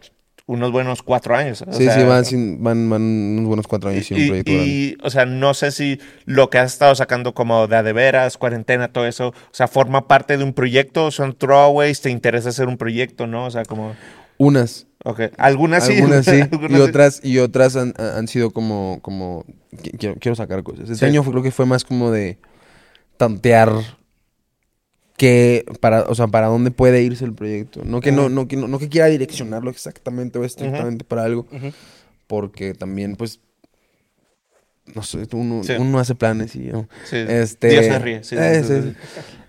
unos 0.46 0.72
buenos 0.72 1.04
cuatro 1.04 1.36
años. 1.36 1.62
o 1.62 1.72
sí, 1.74 1.84
sea, 1.84 1.94
sí, 1.94 2.04
van, 2.04 2.26
sin- 2.26 2.64
van, 2.64 2.90
van 2.90 3.02
unos 3.04 3.46
buenos 3.46 3.68
cuatro 3.68 3.90
años 3.92 4.06
sin 4.08 4.32
un 4.32 4.38
y, 4.46 4.52
y, 4.52 4.98
o 5.04 5.10
sea, 5.12 5.26
no 5.26 5.54
sé 5.54 5.72
si 5.72 6.00
lo 6.26 6.50
que 6.50 6.58
has 6.58 6.74
estado 6.74 6.96
sacando 6.96 7.36
como 7.36 7.68
de 7.68 7.76
a 7.76 7.84
de 7.84 7.94
veras, 7.94 8.38
cuarentena, 8.38 8.88
todo 8.92 9.06
eso, 9.06 9.28
o 9.28 9.34
sea, 9.52 9.68
forma 9.68 10.08
parte 10.08 10.38
de 10.38 10.44
un 10.44 10.54
proyecto, 10.54 11.12
son 11.12 11.36
throwaways, 11.38 12.02
te 12.02 12.10
interesa 12.10 12.50
hacer 12.50 12.68
un 12.68 12.78
proyecto, 12.78 13.28
¿no? 13.28 13.46
O 13.46 13.52
sea, 13.52 13.64
como, 13.64 13.94
Unas. 14.38 14.88
Ok, 15.06 15.22
algunas 15.38 15.86
sí. 15.86 15.94
Algunas 15.98 16.26
sí. 16.26 16.42
algunas 16.52 16.72
y 16.72 16.76
sí. 16.76 16.82
otras, 16.82 17.22
y 17.24 17.38
otras 17.40 17.76
han, 17.76 17.94
han 17.98 18.28
sido 18.28 18.52
como, 18.52 19.00
como, 19.02 19.46
qui- 19.72 19.98
quiero, 19.98 20.16
quiero 20.20 20.36
sacar 20.36 20.64
cosas. 20.64 20.90
Este 20.90 20.96
Sí. 20.96 21.06
año 21.06 21.24
creo 21.24 21.42
que 21.44 21.52
fue 21.52 21.66
más 21.66 21.84
como 21.84 22.12
de 22.12 22.38
tantear 23.18 23.72
que 25.18 25.66
para, 25.82 26.04
o 26.04 26.16
sea, 26.16 26.28
para 26.28 26.48
dónde 26.48 26.72
puede 26.72 27.02
irse 27.04 27.26
el 27.26 27.34
proyecto. 27.34 27.82
No 27.84 28.00
que 28.00 28.12
no, 28.12 28.30
no, 28.30 28.48
que 28.48 28.56
no, 28.56 28.68
no 28.70 28.80
que 28.80 28.88
quiera 28.88 29.08
direccionarlo 29.08 29.70
exactamente 29.70 30.40
o 30.40 30.46
estrictamente 30.46 31.04
para 31.04 31.24
algo. 31.26 31.46
Porque 32.28 32.74
también, 32.74 33.16
pues, 33.18 33.42
no 34.96 35.04
sé, 35.04 35.28
uno, 35.34 35.62
uno 35.80 36.00
hace 36.00 36.16
planes 36.16 36.56
y 36.56 36.66
yo. 36.66 36.88
Este, 37.12 37.68
Dios 37.70 37.86
se 37.86 38.00
ríe, 38.00 38.22
eh. 38.32 38.94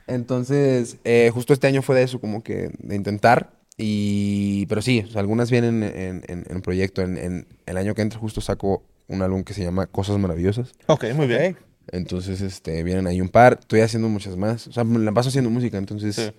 Entonces, 0.09 0.97
eh, 1.05 1.31
justo 1.33 1.53
este 1.53 1.69
año 1.69 1.83
fue 1.83 1.95
de 1.95 2.03
eso, 2.03 2.21
como 2.21 2.43
que 2.43 2.71
de 2.79 2.97
intentar. 2.97 3.53
Y, 3.83 4.67
pero 4.67 4.83
sí, 4.83 5.05
o 5.07 5.11
sea, 5.11 5.21
algunas 5.23 5.51
vienen 5.51 5.83
en, 5.83 6.23
en, 6.29 6.45
en 6.49 6.61
proyecto. 6.63 7.01
En, 7.01 7.17
en 7.17 7.47
el 7.65 7.77
año 7.79 7.95
que 7.95 8.03
entra 8.03 8.19
justo 8.19 8.41
saco 8.43 8.83
un 9.09 9.23
álbum 9.23 9.43
que 9.43 9.55
se 9.55 9.65
llama 9.65 9.87
Cosas 9.87 10.19
Maravillosas. 10.19 10.73
Ok, 10.87 11.07
muy 11.15 11.27
bien. 11.27 11.57
Entonces, 11.91 12.43
este, 12.43 12.83
vienen 12.83 13.07
ahí 13.07 13.21
un 13.23 13.31
par. 13.31 13.57
Estoy 13.61 13.81
haciendo 13.81 14.09
muchas 14.09 14.37
más. 14.37 14.67
O 14.67 14.73
sea, 14.73 14.85
me 14.85 14.99
la 14.99 15.13
paso 15.13 15.31
haciendo 15.31 15.49
música. 15.51 15.79
Entonces, 15.79 16.15
Sí. 16.15 16.31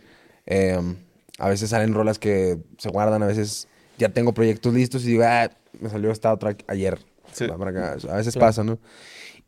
eh, 0.46 0.80
a 1.40 1.50
veces 1.50 1.72
salen 1.72 1.94
rolas 1.96 2.20
que 2.20 2.60
se 2.78 2.90
guardan. 2.90 3.24
A 3.24 3.28
veces 3.28 3.68
ya 3.98 4.10
tengo 4.10 4.34
proyectos 4.34 4.72
listos 4.74 5.04
y 5.04 5.08
digo, 5.08 5.24
ah, 5.26 5.50
me 5.80 5.90
salió 5.90 6.12
esta 6.12 6.32
otra 6.32 6.56
ayer. 6.68 7.00
Sí. 7.34 7.48
Va 7.48 7.58
para 7.58 7.72
acá. 7.72 7.98
A 8.14 8.18
veces 8.18 8.36
pasa, 8.38 8.64
¿no? 8.64 8.78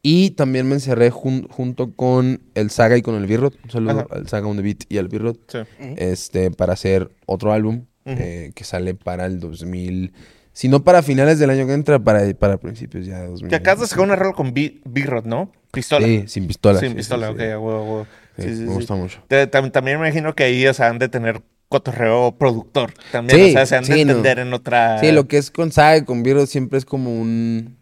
Y 0.06 0.32
también 0.32 0.68
me 0.68 0.76
encerré 0.76 1.10
jun- 1.12 1.48
junto 1.50 1.94
con 1.94 2.42
el 2.56 2.70
Saga 2.70 2.98
y 2.98 3.02
con 3.02 3.16
el 3.16 3.26
Birrot. 3.26 3.56
Un 3.64 3.70
saludo 3.72 3.92
Ajá. 4.02 4.08
al 4.12 4.28
Saga 4.28 4.48
on 4.48 4.58
the 4.58 4.62
Beat 4.62 4.84
y 4.90 4.98
al 4.98 5.08
Birrot. 5.08 5.40
Sí. 5.50 5.60
Este, 5.98 6.52
para 6.52 6.74
hacer 6.74 7.10
otro 7.26 7.54
álbum 7.54 7.86
eh, 8.06 8.52
que 8.54 8.64
sale 8.66 8.96
para 8.96 9.26
el 9.26 9.40
2000. 9.40 10.12
Si 10.52 10.68
no 10.68 10.84
para 10.84 11.02
finales 11.04 11.40
del 11.40 11.50
año 11.50 11.66
que 11.66 11.74
entra, 11.74 12.00
para, 12.00 12.32
para 12.36 12.58
principios 12.58 13.06
ya 13.06 13.22
de 13.22 13.28
2000. 13.30 13.50
Que 13.50 13.56
acabas 13.56 13.80
de 13.80 13.88
sacar 13.88 14.04
una 14.04 14.16
rola 14.18 14.34
con 14.34 14.54
B- 14.54 14.82
B-Rod, 14.84 15.26
¿no? 15.26 15.52
Pistola. 15.72 16.06
Sí, 16.06 16.26
sin 16.28 16.48
pistola. 16.48 16.80
Sin 16.80 16.90
sí, 16.90 16.96
pistola, 16.96 17.28
sí, 17.30 17.34
ok, 17.56 18.08
me 18.38 18.44
sí. 18.56 18.66
gusta 18.66 18.96
mucho. 18.96 19.24
Te- 19.30 19.50
tam- 19.50 19.72
también 19.72 20.00
me 20.02 20.08
imagino 20.08 20.36
que 20.36 20.44
ahí, 20.44 20.68
o 20.68 20.74
sea, 20.74 20.90
han 20.90 21.00
de 21.00 21.08
tener 21.08 21.42
cotorreo 21.70 22.36
productor 22.38 22.94
también, 23.12 23.40
Sí, 23.40 23.50
o 23.50 23.52
sea, 23.54 23.66
se 23.66 23.76
han 23.78 23.84
de 23.86 24.06
no. 24.06 24.12
entender 24.12 24.38
en 24.40 24.54
otra... 24.54 25.00
Sí, 25.00 25.12
lo 25.12 25.28
que 25.28 25.38
es 25.38 25.50
con 25.50 25.72
Saga 25.72 25.98
y 25.98 26.04
con 26.04 26.22
Virgo 26.22 26.46
siempre 26.46 26.78
es 26.78 26.86
como 26.86 27.20
un... 27.20 27.78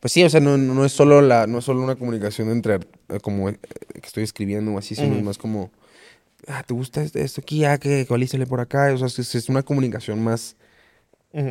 Pues 0.00 0.12
sí, 0.12 0.24
o 0.24 0.30
sea, 0.30 0.40
no, 0.40 0.56
no 0.56 0.84
es 0.84 0.92
solo 0.92 1.20
la, 1.20 1.46
no 1.46 1.58
es 1.58 1.64
solo 1.64 1.82
una 1.82 1.94
comunicación 1.96 2.50
entre 2.50 2.76
eh, 2.76 3.20
como 3.22 3.48
eh, 3.50 3.58
que 3.92 4.06
estoy 4.06 4.24
escribiendo 4.24 4.72
o 4.72 4.78
así, 4.78 4.94
sino 4.94 5.14
es 5.16 5.22
más 5.22 5.36
como, 5.38 5.70
ah, 6.48 6.62
¿te 6.66 6.72
gusta 6.74 7.02
este- 7.02 7.22
esto 7.22 7.42
aquí? 7.42 7.64
Ah, 7.64 7.78
que 7.78 8.00
ecualízale 8.00 8.46
por 8.46 8.60
acá. 8.60 8.92
O 8.94 8.98
sea, 8.98 9.06
es, 9.08 9.34
es 9.34 9.48
una 9.48 9.62
comunicación 9.62 10.22
más 10.22 10.56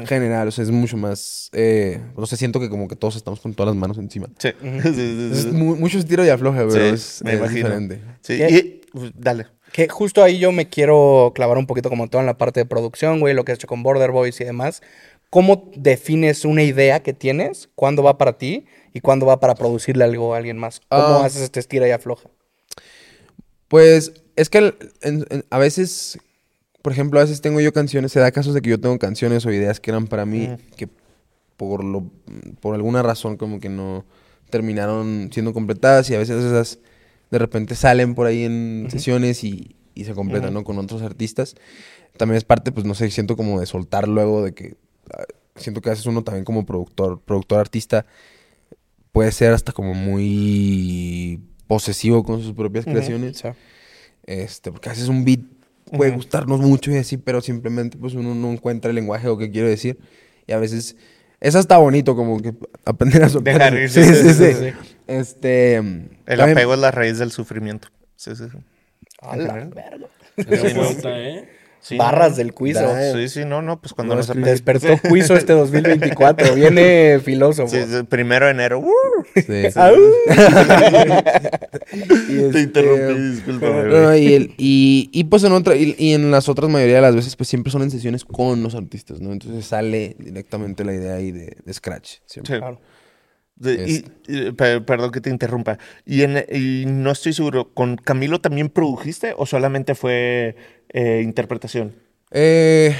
general, 0.08 0.46
o 0.50 0.52
sea, 0.52 0.64
es 0.66 0.72
mucho 0.72 0.98
más, 0.98 1.50
eh, 1.54 2.02
no 2.18 2.26
sé, 2.26 2.36
siento 2.36 2.60
que 2.60 2.70
como 2.70 2.90
que 2.90 2.98
todos 2.98 3.16
estamos 3.16 3.40
con 3.40 3.54
todas 3.54 3.74
las 3.74 3.80
manos 3.80 3.98
encima. 3.98 4.28
Sí. 4.38 4.50
Sí, 4.62 4.90
sí, 4.94 4.94
sí, 4.94 5.30
Es 5.32 5.44
sí. 5.44 5.52
mu- 5.52 5.78
mucho 5.78 5.98
estilo 6.00 6.26
y 6.26 6.30
afloja, 6.30 6.58
pero 6.68 6.72
Sí, 6.72 6.80
es, 6.80 7.22
me 7.24 7.32
es 7.34 7.38
imagino. 7.40 7.56
diferente. 7.70 8.02
Sí, 8.22 8.38
¿Qué? 8.38 8.50
y- 8.50 8.82
pues, 8.92 9.12
dale. 9.16 9.46
Que 9.72 9.88
justo 9.88 10.22
ahí 10.24 10.40
yo 10.40 10.52
me 10.52 10.68
quiero 10.68 11.32
clavar 11.36 11.58
un 11.60 11.68
poquito 11.68 11.90
como 11.90 12.10
todo 12.10 12.20
en 12.20 12.26
la 12.26 12.38
parte 12.38 12.60
de 12.60 12.66
producción, 12.66 13.20
güey, 13.22 13.34
lo 13.36 13.46
que 13.46 13.52
has 13.54 13.58
hecho 13.60 13.68
con 13.68 13.84
Border 13.84 14.12
Boys 14.12 14.42
y 14.42 14.44
demás. 14.44 14.82
¿Cómo 15.30 15.70
defines 15.76 16.44
una 16.46 16.64
idea 16.64 17.02
que 17.04 17.14
tienes? 17.14 17.70
¿Cuándo 17.76 18.02
va 18.04 18.18
para 18.18 18.38
ti? 18.38 18.66
¿Y 18.94 19.02
cuándo 19.02 19.26
va 19.28 19.40
para 19.40 19.56
producirle 19.56 20.04
algo 20.04 20.34
a 20.34 20.38
alguien 20.38 20.58
más? 20.58 20.82
¿Cómo 20.90 21.02
Ah. 21.04 21.26
haces 21.26 21.42
este 21.44 21.60
estira 21.60 21.88
y 21.88 21.92
afloja? 21.92 22.30
Pues 23.68 24.14
es 24.36 24.50
que 24.50 24.58
el- 24.60 24.76
en- 25.02 25.26
en- 25.30 25.46
a 25.50 25.60
veces, 25.60 26.18
por 26.82 26.92
ejemplo, 26.94 27.20
a 27.20 27.24
veces 27.24 27.42
tengo 27.42 27.60
yo 27.62 27.72
canciones, 27.74 28.12
se 28.12 28.20
da 28.20 28.32
casos 28.32 28.54
de 28.54 28.62
que 28.62 28.70
yo 28.72 28.80
tengo 28.80 28.98
canciones 28.98 29.46
o 29.46 29.52
ideas 29.52 29.80
que 29.80 29.92
eran 29.92 30.08
para 30.08 30.26
mí 30.26 30.50
que 30.76 30.88
por 31.58 31.84
lo 31.84 32.10
por 32.62 32.74
alguna 32.74 33.04
razón 33.04 33.36
como 33.36 33.60
que 33.60 33.68
no 33.70 34.06
terminaron 34.50 35.30
siendo 35.32 35.54
completadas 35.54 36.10
y 36.10 36.16
a 36.16 36.20
veces 36.20 36.44
esas 36.44 36.80
de 37.30 37.38
repente 37.38 37.76
salen 37.76 38.16
por 38.16 38.26
ahí 38.28 38.44
en 38.46 38.88
sesiones 38.90 39.44
y, 39.44 39.76
y 39.94 40.06
se 40.06 40.14
completan, 40.16 40.54
¿no? 40.54 40.64
Con 40.64 40.80
otros 40.80 41.02
artistas. 41.04 41.56
También 42.18 42.38
es 42.38 42.44
parte, 42.46 42.72
pues 42.72 42.86
no 42.88 42.96
sé, 42.96 43.12
siento 43.12 43.36
como 43.36 43.60
de 43.60 43.68
soltar 43.68 44.08
luego 44.08 44.44
de 44.44 44.54
que 44.54 44.76
siento 45.56 45.82
que 45.82 45.90
a 45.90 45.94
veces 45.94 46.06
uno 46.06 46.24
también 46.24 46.46
como 46.46 46.66
productor, 46.66 47.20
productor 47.22 47.60
artista 47.60 48.06
puede 49.12 49.32
ser 49.32 49.54
hasta 49.54 49.72
como 49.72 49.94
muy 49.94 51.40
posesivo 51.68 52.24
con 52.24 52.42
sus 52.42 52.54
propias 52.54 52.86
creaciones. 52.86 53.38
Sí. 53.38 53.48
Este, 54.24 54.72
porque 54.72 54.90
a 54.90 54.92
veces 54.94 55.08
un 55.08 55.26
beat 55.26 55.42
puede 55.92 56.12
gustarnos 56.12 56.60
mucho 56.60 56.92
y 56.92 56.98
así, 56.98 57.18
pero 57.18 57.42
simplemente 57.42 57.98
pues 57.98 58.14
uno 58.14 58.36
no 58.36 58.52
encuentra 58.52 58.90
el 58.90 58.96
lenguaje 58.96 59.28
o 59.28 59.38
qué 59.38 59.52
quiero 59.52 59.68
decir. 59.68 59.98
Y 60.48 60.52
a 60.54 60.60
veces 60.60 60.96
eso 61.40 61.60
está 61.60 61.78
bonito, 61.78 62.16
como 62.16 62.40
que 62.42 62.54
aprender 62.86 63.24
a 63.24 63.30
soltar. 63.30 63.54
Dejar 63.56 63.76
eso. 63.78 64.00
ir, 64.00 64.06
Sí, 64.06 64.14
sí, 64.16 64.22
sí, 64.24 64.34
sí, 64.34 64.54
sí. 64.54 64.54
sí. 64.72 64.96
Este. 65.08 65.76
El 65.76 66.10
también- 66.26 66.52
apego 66.58 66.74
es 66.76 66.80
la 66.80 66.92
raíz 66.92 67.18
del 67.18 67.32
sufrimiento. 67.32 67.88
Sí, 68.16 68.36
sí, 68.36 68.44
sí. 68.52 68.58
A 69.22 69.36
la 69.38 69.54
verga. 69.54 70.08
Me 70.38 70.74
gusta, 70.74 71.20
¿eh? 71.20 71.50
Sí, 71.82 71.98
Barras 71.98 72.36
del. 72.36 72.54
Da- 72.74 73.14
Sí, 73.14 73.30
sí, 73.30 73.46
no, 73.46 73.62
no, 73.62 73.80
pues 73.82 73.94
cuando 73.94 74.14
No, 74.14 74.20
nos 74.20 74.30
ape- 74.30 74.42
Despertó 74.42 74.88
quizo 75.14 75.36
este 75.36 75.54
2024. 75.54 76.54
Viene 76.56 77.20
filósofo. 77.24 77.70
Sí, 77.74 77.80
primero 78.10 78.46
de 78.46 78.52
enero. 78.52 78.80
¡uh! 78.80 78.92
Sí. 79.36 79.42
Y 81.92 82.36
Te 82.38 82.46
este, 82.48 82.62
interrumpí, 82.62 83.22
discúlpame, 83.32 83.84
No, 83.86 84.16
y, 84.16 84.34
el- 84.34 84.54
y, 84.58 85.10
y, 85.12 85.24
pues 85.26 85.44
en 85.44 85.52
otra, 85.54 85.76
y, 85.76 85.96
y 85.98 86.14
en 86.14 86.30
las 86.32 86.48
otras 86.50 86.70
mayoría 86.70 86.96
de 86.98 87.02
las 87.02 87.16
veces, 87.16 87.36
pues 87.36 87.50
siempre 87.50 87.72
son 87.72 87.82
en 87.82 87.90
sesiones 87.92 88.24
con 88.26 88.62
los 88.62 88.76
artistas, 88.76 89.20
¿no? 89.22 89.32
Entonces 89.32 89.66
sale 89.66 90.16
directamente 90.20 90.84
la 90.84 90.94
idea 90.94 91.16
ahí 91.16 91.32
de, 91.32 91.58
de 91.64 91.74
Scratch. 91.74 92.18
siempre. 92.26 92.56
Sí. 92.56 92.60
Claro. 92.60 92.80
De- 93.60 93.86
y- 93.88 93.96
Este. 93.96 94.12
y- 94.28 94.52
perdón 94.82 95.12
que 95.12 95.22
te 95.22 95.30
interrumpa. 95.30 95.78
Y, 96.06 96.24
en- 96.24 96.46
y 96.52 96.86
no 96.88 97.12
estoy 97.12 97.34
seguro, 97.34 97.70
¿con 97.74 97.96
Camilo 97.98 98.40
también 98.42 98.70
produjiste 98.70 99.34
o 99.38 99.46
solamente 99.46 99.96
fue 99.96 100.56
eh, 100.92 101.22
interpretación? 101.24 101.94
Eh, 102.32 102.96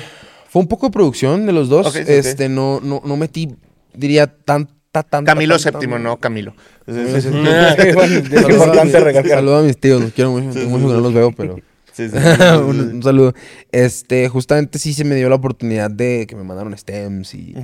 fue 0.50 0.62
un 0.62 0.68
poco 0.68 0.88
de 0.88 0.92
producción 0.92 1.46
de 1.46 1.54
los 1.54 1.70
dos. 1.70 1.96
Este, 1.96 2.50
no, 2.50 2.80
no, 2.82 3.02
no 3.06 3.16
metí, 3.18 3.56
diría, 3.94 4.28
tanta, 4.28 4.74
tanta. 5.04 5.24
Camilo 5.24 5.58
tanta- 5.58 5.80
VII, 5.80 5.88
no 6.00 6.18
Camilo. 6.18 6.54
VII. 6.88 6.96
Saludo 9.30 9.58
a 9.58 9.62
mis- 9.64 9.78
tíos, 9.80 10.02
los 10.02 10.14
quiero 10.14 10.32
mucho. 10.32 10.60
mucho 10.68 10.88
que 10.88 10.94
no 10.94 11.00
los 11.02 11.14
veo, 11.14 11.32
pero. 11.32 11.58
sí, 11.94 12.10
sí, 12.10 12.16
un, 12.68 12.80
un 12.96 13.04
saludo. 13.04 13.34
Este, 13.72 14.28
justamente 14.30 14.80
sí 14.80 14.94
se 14.94 15.04
me 15.04 15.16
dio 15.16 15.30
la 15.30 15.36
oportunidad 15.36 15.90
de 15.92 16.26
que 16.28 16.36
me 16.36 16.44
mandaron 16.44 16.76
stems 16.78 17.34
y 17.34 17.56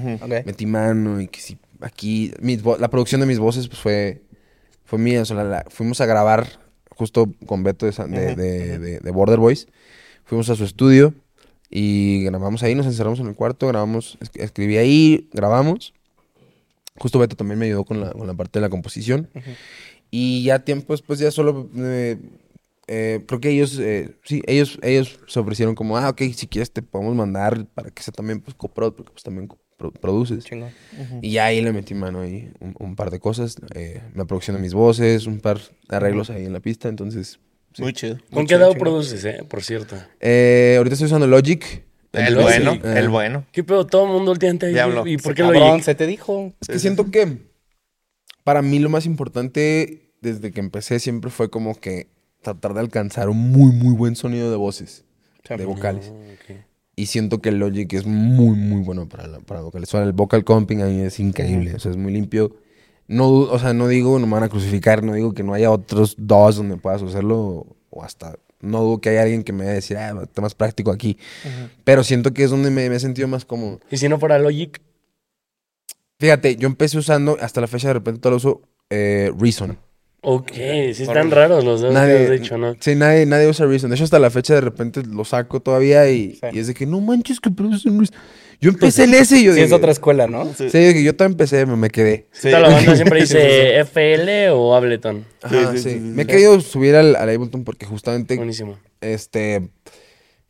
metí 0.46 0.66
mano 0.66 1.22
y 1.22 1.28
que 1.28 1.40
sí, 1.42 1.58
aquí, 1.86 2.34
mis 2.42 2.64
la 2.64 2.90
producción 2.90 3.22
de 3.22 3.28
mis 3.28 3.40
voces 3.40 3.68
pues 3.68 3.80
fue, 3.80 4.22
fue 4.86 5.00
mía, 5.00 5.22
o 5.22 5.26
sea, 5.26 5.38
la- 5.38 5.44
la- 5.44 5.66
fuimos 5.70 6.02
a 6.02 6.06
grabar 6.06 6.48
justo 6.90 7.32
con 7.46 7.64
Beto 7.64 7.86
de, 7.86 7.92
de, 7.92 8.36
de- 8.36 8.80
de- 8.80 9.00
de 9.00 9.12
Border 9.12 9.40
Boys, 9.40 9.68
fuimos 10.24 10.50
a 10.50 10.56
su 10.56 10.64
estudio 10.64 11.14
y 11.70 12.24
grabamos 12.24 12.64
ahí, 12.64 12.74
nos 12.76 12.86
encerramos 12.86 13.20
en 13.20 13.28
el 13.28 13.36
cuarto, 13.36 13.68
grabamos, 13.68 14.18
es- 14.22 14.32
escribí 14.36 14.78
ahí, 14.78 15.30
grabamos, 15.34 15.94
justo 16.98 17.20
Beto 17.20 17.36
también 17.36 17.60
me 17.60 17.66
ayudó 17.66 17.84
con 17.86 18.02
la, 18.02 18.12
con 18.12 18.26
la 18.28 18.34
parte 18.34 18.60
de 18.60 18.62
la 18.62 18.70
composición. 18.70 19.30
Y 20.12 20.44
ya 20.44 20.60
tiempo 20.64 20.94
después 20.94 21.20
ya 21.20 21.30
solo... 21.32 21.70
eh, 21.78 22.18
eh, 22.88 23.24
creo 23.28 23.40
que 23.40 23.50
ellos, 23.50 23.80
eh, 23.80 24.16
sí, 24.24 24.44
ellos, 24.46 24.78
ellos 24.84 25.20
se 25.28 25.40
ofrecieron 25.40 25.74
como, 25.76 25.98
ah, 25.98 26.10
ok, 26.10 26.22
si 26.36 26.46
quieres 26.48 26.72
te 26.72 26.84
podemos 26.84 27.16
mandar 27.16 27.66
para 27.74 27.90
que 27.90 28.04
sea 28.04 28.14
también, 28.14 28.40
pues, 28.42 28.56
coprod, 28.56 28.94
porque 28.94 29.12
pues 29.12 29.24
también 29.24 29.50
produces. 29.78 30.46
Chingón. 30.46 30.72
Y 31.22 31.32
ya 31.32 31.46
ahí 31.46 31.62
le 31.62 31.72
metí 31.74 31.94
mano 31.94 32.22
ahí 32.22 32.52
un, 32.60 32.76
un 32.80 32.96
par 32.96 33.12
de 33.12 33.20
cosas, 33.20 33.58
eh, 33.74 34.02
la 34.14 34.26
producción 34.26 34.56
de 34.56 34.62
mis 34.62 34.74
voces, 34.74 35.28
un 35.28 35.40
par 35.40 35.60
de 35.90 35.96
arreglos 35.96 36.30
ahí 36.30 36.46
en 36.46 36.54
la 36.54 36.60
pista, 36.60 36.88
entonces... 36.90 37.40
sí. 37.74 37.82
Muy 37.82 37.94
chido. 37.94 38.18
¿Con 38.32 38.44
qué 38.44 38.50
chido, 38.50 38.60
dado 38.60 38.74
chingón. 38.74 38.84
produces, 38.84 39.26
eh? 39.26 39.44
Por 39.48 39.64
cierto. 39.64 39.96
Eh, 40.20 40.76
ahorita 40.78 40.94
estoy 40.94 41.08
usando 41.08 41.28
Logic. 41.28 41.84
El 42.14 42.36
bueno, 42.36 42.74
sí. 42.76 42.80
eh, 42.86 42.94
el 42.98 43.10
bueno. 43.10 43.46
¿Qué 43.52 43.64
pedo? 43.66 43.86
Todo 43.86 44.06
el 44.06 44.12
mundo 44.14 44.32
últimamente 44.32 44.68
ahí. 44.68 44.74
Diablo. 44.74 45.06
¿Y 45.06 45.18
por 45.18 45.36
qué 45.36 45.44
lo 45.44 45.52
Cabrón, 45.52 45.74
oye? 45.74 45.84
se 45.84 45.96
te 45.96 46.08
dijo. 46.08 46.54
Es 46.62 46.70
que 46.70 46.80
siento 46.80 47.12
que 47.12 47.40
para 48.46 48.62
mí 48.62 48.80
lo 48.80 48.90
más 48.90 49.06
importante 49.06 50.14
desde 50.22 50.52
que 50.52 50.62
empecé 50.62 51.00
siempre 51.00 51.30
fue 51.30 51.50
como 51.50 51.76
que 51.76 52.08
tratar 52.42 52.74
de 52.74 52.80
alcanzar 52.80 53.28
un 53.28 53.52
muy, 53.52 53.74
muy 53.74 53.94
buen 53.94 54.16
sonido 54.16 54.50
de 54.50 54.56
voces, 54.56 55.04
de 55.50 55.66
vocales. 55.66 56.10
Ok. 56.10 56.56
Y 56.96 57.08
siento 57.08 57.42
que 57.42 57.50
el 57.50 57.60
Logic 57.60 57.92
es 57.94 58.06
muy, 58.06 58.56
muy 58.56 58.82
bueno 58.82 59.08
para, 59.10 59.28
la- 59.28 59.40
para 59.40 59.62
sea, 59.86 60.04
el 60.04 60.14
vocal 60.14 60.44
comping 60.44 60.82
ahí 60.82 61.02
es 61.02 61.20
increíble. 61.20 61.74
O 61.76 61.80
sea, 61.80 61.92
es 61.92 61.98
muy 61.98 62.14
limpio. 62.14 62.56
No, 63.08 63.30
o 63.30 63.60
sea, 63.60 63.74
no 63.74 63.88
digo 63.88 64.18
no 64.18 64.26
me 64.28 64.34
van 64.34 64.44
a 64.44 64.50
crucificar, 64.50 65.04
no 65.04 65.14
digo 65.14 65.34
que 65.34 65.44
no 65.44 65.54
haya 65.54 65.70
otros 65.72 66.16
dos 66.18 66.56
donde 66.56 66.78
puedas 66.78 67.02
hacerlo. 67.04 67.68
O 67.90 68.04
hasta, 68.04 68.38
no 68.62 68.82
dudo 68.82 69.00
que 69.02 69.10
haya 69.10 69.24
alguien 69.24 69.44
que 69.44 69.52
me 69.54 69.60
vaya 69.60 69.72
a 69.72 69.76
decir, 69.76 69.98
ah, 69.98 70.20
está 70.24 70.42
más 70.42 70.56
práctico 70.56 70.92
aquí. 70.92 71.18
Pero 71.84 72.04
siento 72.04 72.34
que 72.34 72.44
es 72.44 72.50
donde 72.50 72.72
me, 72.72 72.90
me 72.90 72.96
he 72.96 73.00
sentido 73.00 73.28
más 73.28 73.46
cómodo. 73.46 73.80
¿Y 73.92 73.98
si 73.98 74.08
no 74.10 74.20
fuera 74.20 74.40
Logic? 74.40 74.82
Fíjate, 76.20 76.56
yo 76.56 76.68
empecé 76.68 76.98
usando, 76.98 77.38
hasta 77.42 77.62
la 77.62 77.68
fecha 77.68 77.90
de 77.90 77.96
repente 77.96 78.22
todo 78.22 78.32
lo 78.32 78.38
uso, 78.38 78.62
eh, 78.90 79.32
Reason. 79.38 79.78
Ok, 80.28 80.52
sí 80.94 81.04
están 81.04 81.30
raros 81.30 81.64
los 81.64 81.82
dos 81.82 81.90
que 81.90 81.94
Nadie, 81.94 82.24
has 82.26 82.32
dicho, 82.32 82.58
¿no? 82.58 82.76
Sí, 82.80 82.96
nadie, 82.96 83.26
nadie 83.28 83.48
usa 83.48 83.68
Reason. 83.68 83.90
De 83.90 83.96
hecho, 83.96 84.06
hasta 84.06 84.18
la 84.18 84.32
fecha 84.32 84.56
de 84.56 84.62
repente 84.62 85.04
lo 85.08 85.24
saco 85.24 85.60
todavía 85.62 86.10
y, 86.10 86.32
Sí. 86.34 86.40
y 86.54 86.60
es 86.60 86.68
de 86.68 86.74
que 86.74 86.86
no 86.88 87.00
manches 87.00 87.40
que 87.40 87.52
producen 87.52 88.00
Reason. 88.00 88.18
Yo 88.60 88.70
empecé 88.72 89.04
el 89.04 89.14
S 89.14 89.38
y 89.38 89.44
yo 89.44 89.52
Sí, 89.52 89.56
dije, 89.58 89.68
es 89.68 89.72
otra 89.74 89.92
escuela, 89.92 90.26
¿no? 90.28 90.46
Sí. 90.56 90.70
Yo 91.04 91.16
también 91.16 91.34
empecé, 91.34 91.66
me, 91.68 91.76
me 91.76 91.90
quedé. 91.90 92.28
Sí. 92.32 92.50
La 92.50 92.62
banda 92.62 92.96
siempre 92.96 93.20
dice 93.22 93.80
FL 93.82 94.50
o 94.52 94.74
Ableton. 94.76 95.26
Ajá, 95.44 95.72
sí, 95.74 95.78
sí. 95.78 95.84
sí, 95.84 95.90
sí, 95.92 96.00
Me 96.00 96.24
he 96.24 96.26
querido 96.26 96.60
subir 96.62 96.96
al, 96.96 97.16
al 97.18 97.30
Ableton 97.30 97.64
porque 97.64 97.86
justamente, 97.86 98.36
Buenísimo. 98.38 98.80
este, 99.02 99.70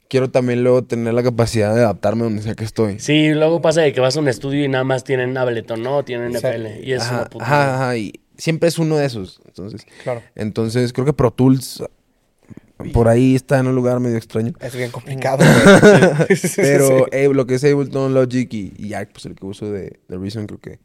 quiero 0.08 0.30
también 0.30 0.64
luego 0.64 0.84
tener 0.84 1.14
la 1.16 1.24
capacidad 1.24 1.74
de 1.76 1.82
adaptarme 1.82 2.24
donde 2.24 2.44
sea 2.44 2.54
que 2.54 2.64
estoy. 2.64 3.00
Sí, 3.00 3.34
luego 3.34 3.62
pasa 3.62 3.82
de 3.82 3.92
que 3.92 4.00
vas 4.00 4.16
a 4.16 4.20
un 4.20 4.28
estudio 4.28 4.64
y 4.64 4.68
nada 4.68 4.84
más 4.84 5.04
tienen 5.04 5.36
Ableton, 5.38 5.82
¿no? 5.82 6.04
Tienen. 6.06 6.34
FL. 6.36 6.82
Y 6.84 6.94
es 6.94 7.02
Ajá, 7.02 7.16
una 7.16 7.26
puta. 7.26 7.44
ajá, 7.46 7.76
ajá, 7.76 7.98
y 7.98 8.14
siempre 8.38 8.70
es 8.70 8.78
uno 8.80 8.98
de 8.98 9.06
esos. 9.06 9.42
Entonces, 9.46 9.86
Claro. 10.04 10.22
entonces 10.36 10.94
creo 10.94 11.06
que 11.06 11.14
Pro 11.14 11.32
Tools 11.32 11.84
por 12.94 13.08
ahí 13.08 13.36
está 13.36 13.60
en 13.60 13.68
un 13.68 13.76
lugar 13.76 14.00
medio 14.00 14.18
extraño. 14.18 14.54
Es 14.60 14.76
bien 14.76 14.92
complicado. 14.92 15.38
güey. 15.46 16.38
Pero 16.56 16.88
Sí. 16.88 17.04
eh, 17.12 17.30
lo 17.34 17.46
que 17.48 17.56
es 17.56 17.64
Ableton, 17.64 18.14
Logic 18.14 18.54
y, 18.54 18.74
y 18.78 18.90
ya, 18.90 19.08
pues 19.12 19.26
el 19.26 19.36
que 19.36 19.46
uso 19.46 19.72
de, 19.72 20.00
de 20.08 20.18
Reason, 20.18 20.46
creo 20.46 20.60
que 20.60 20.80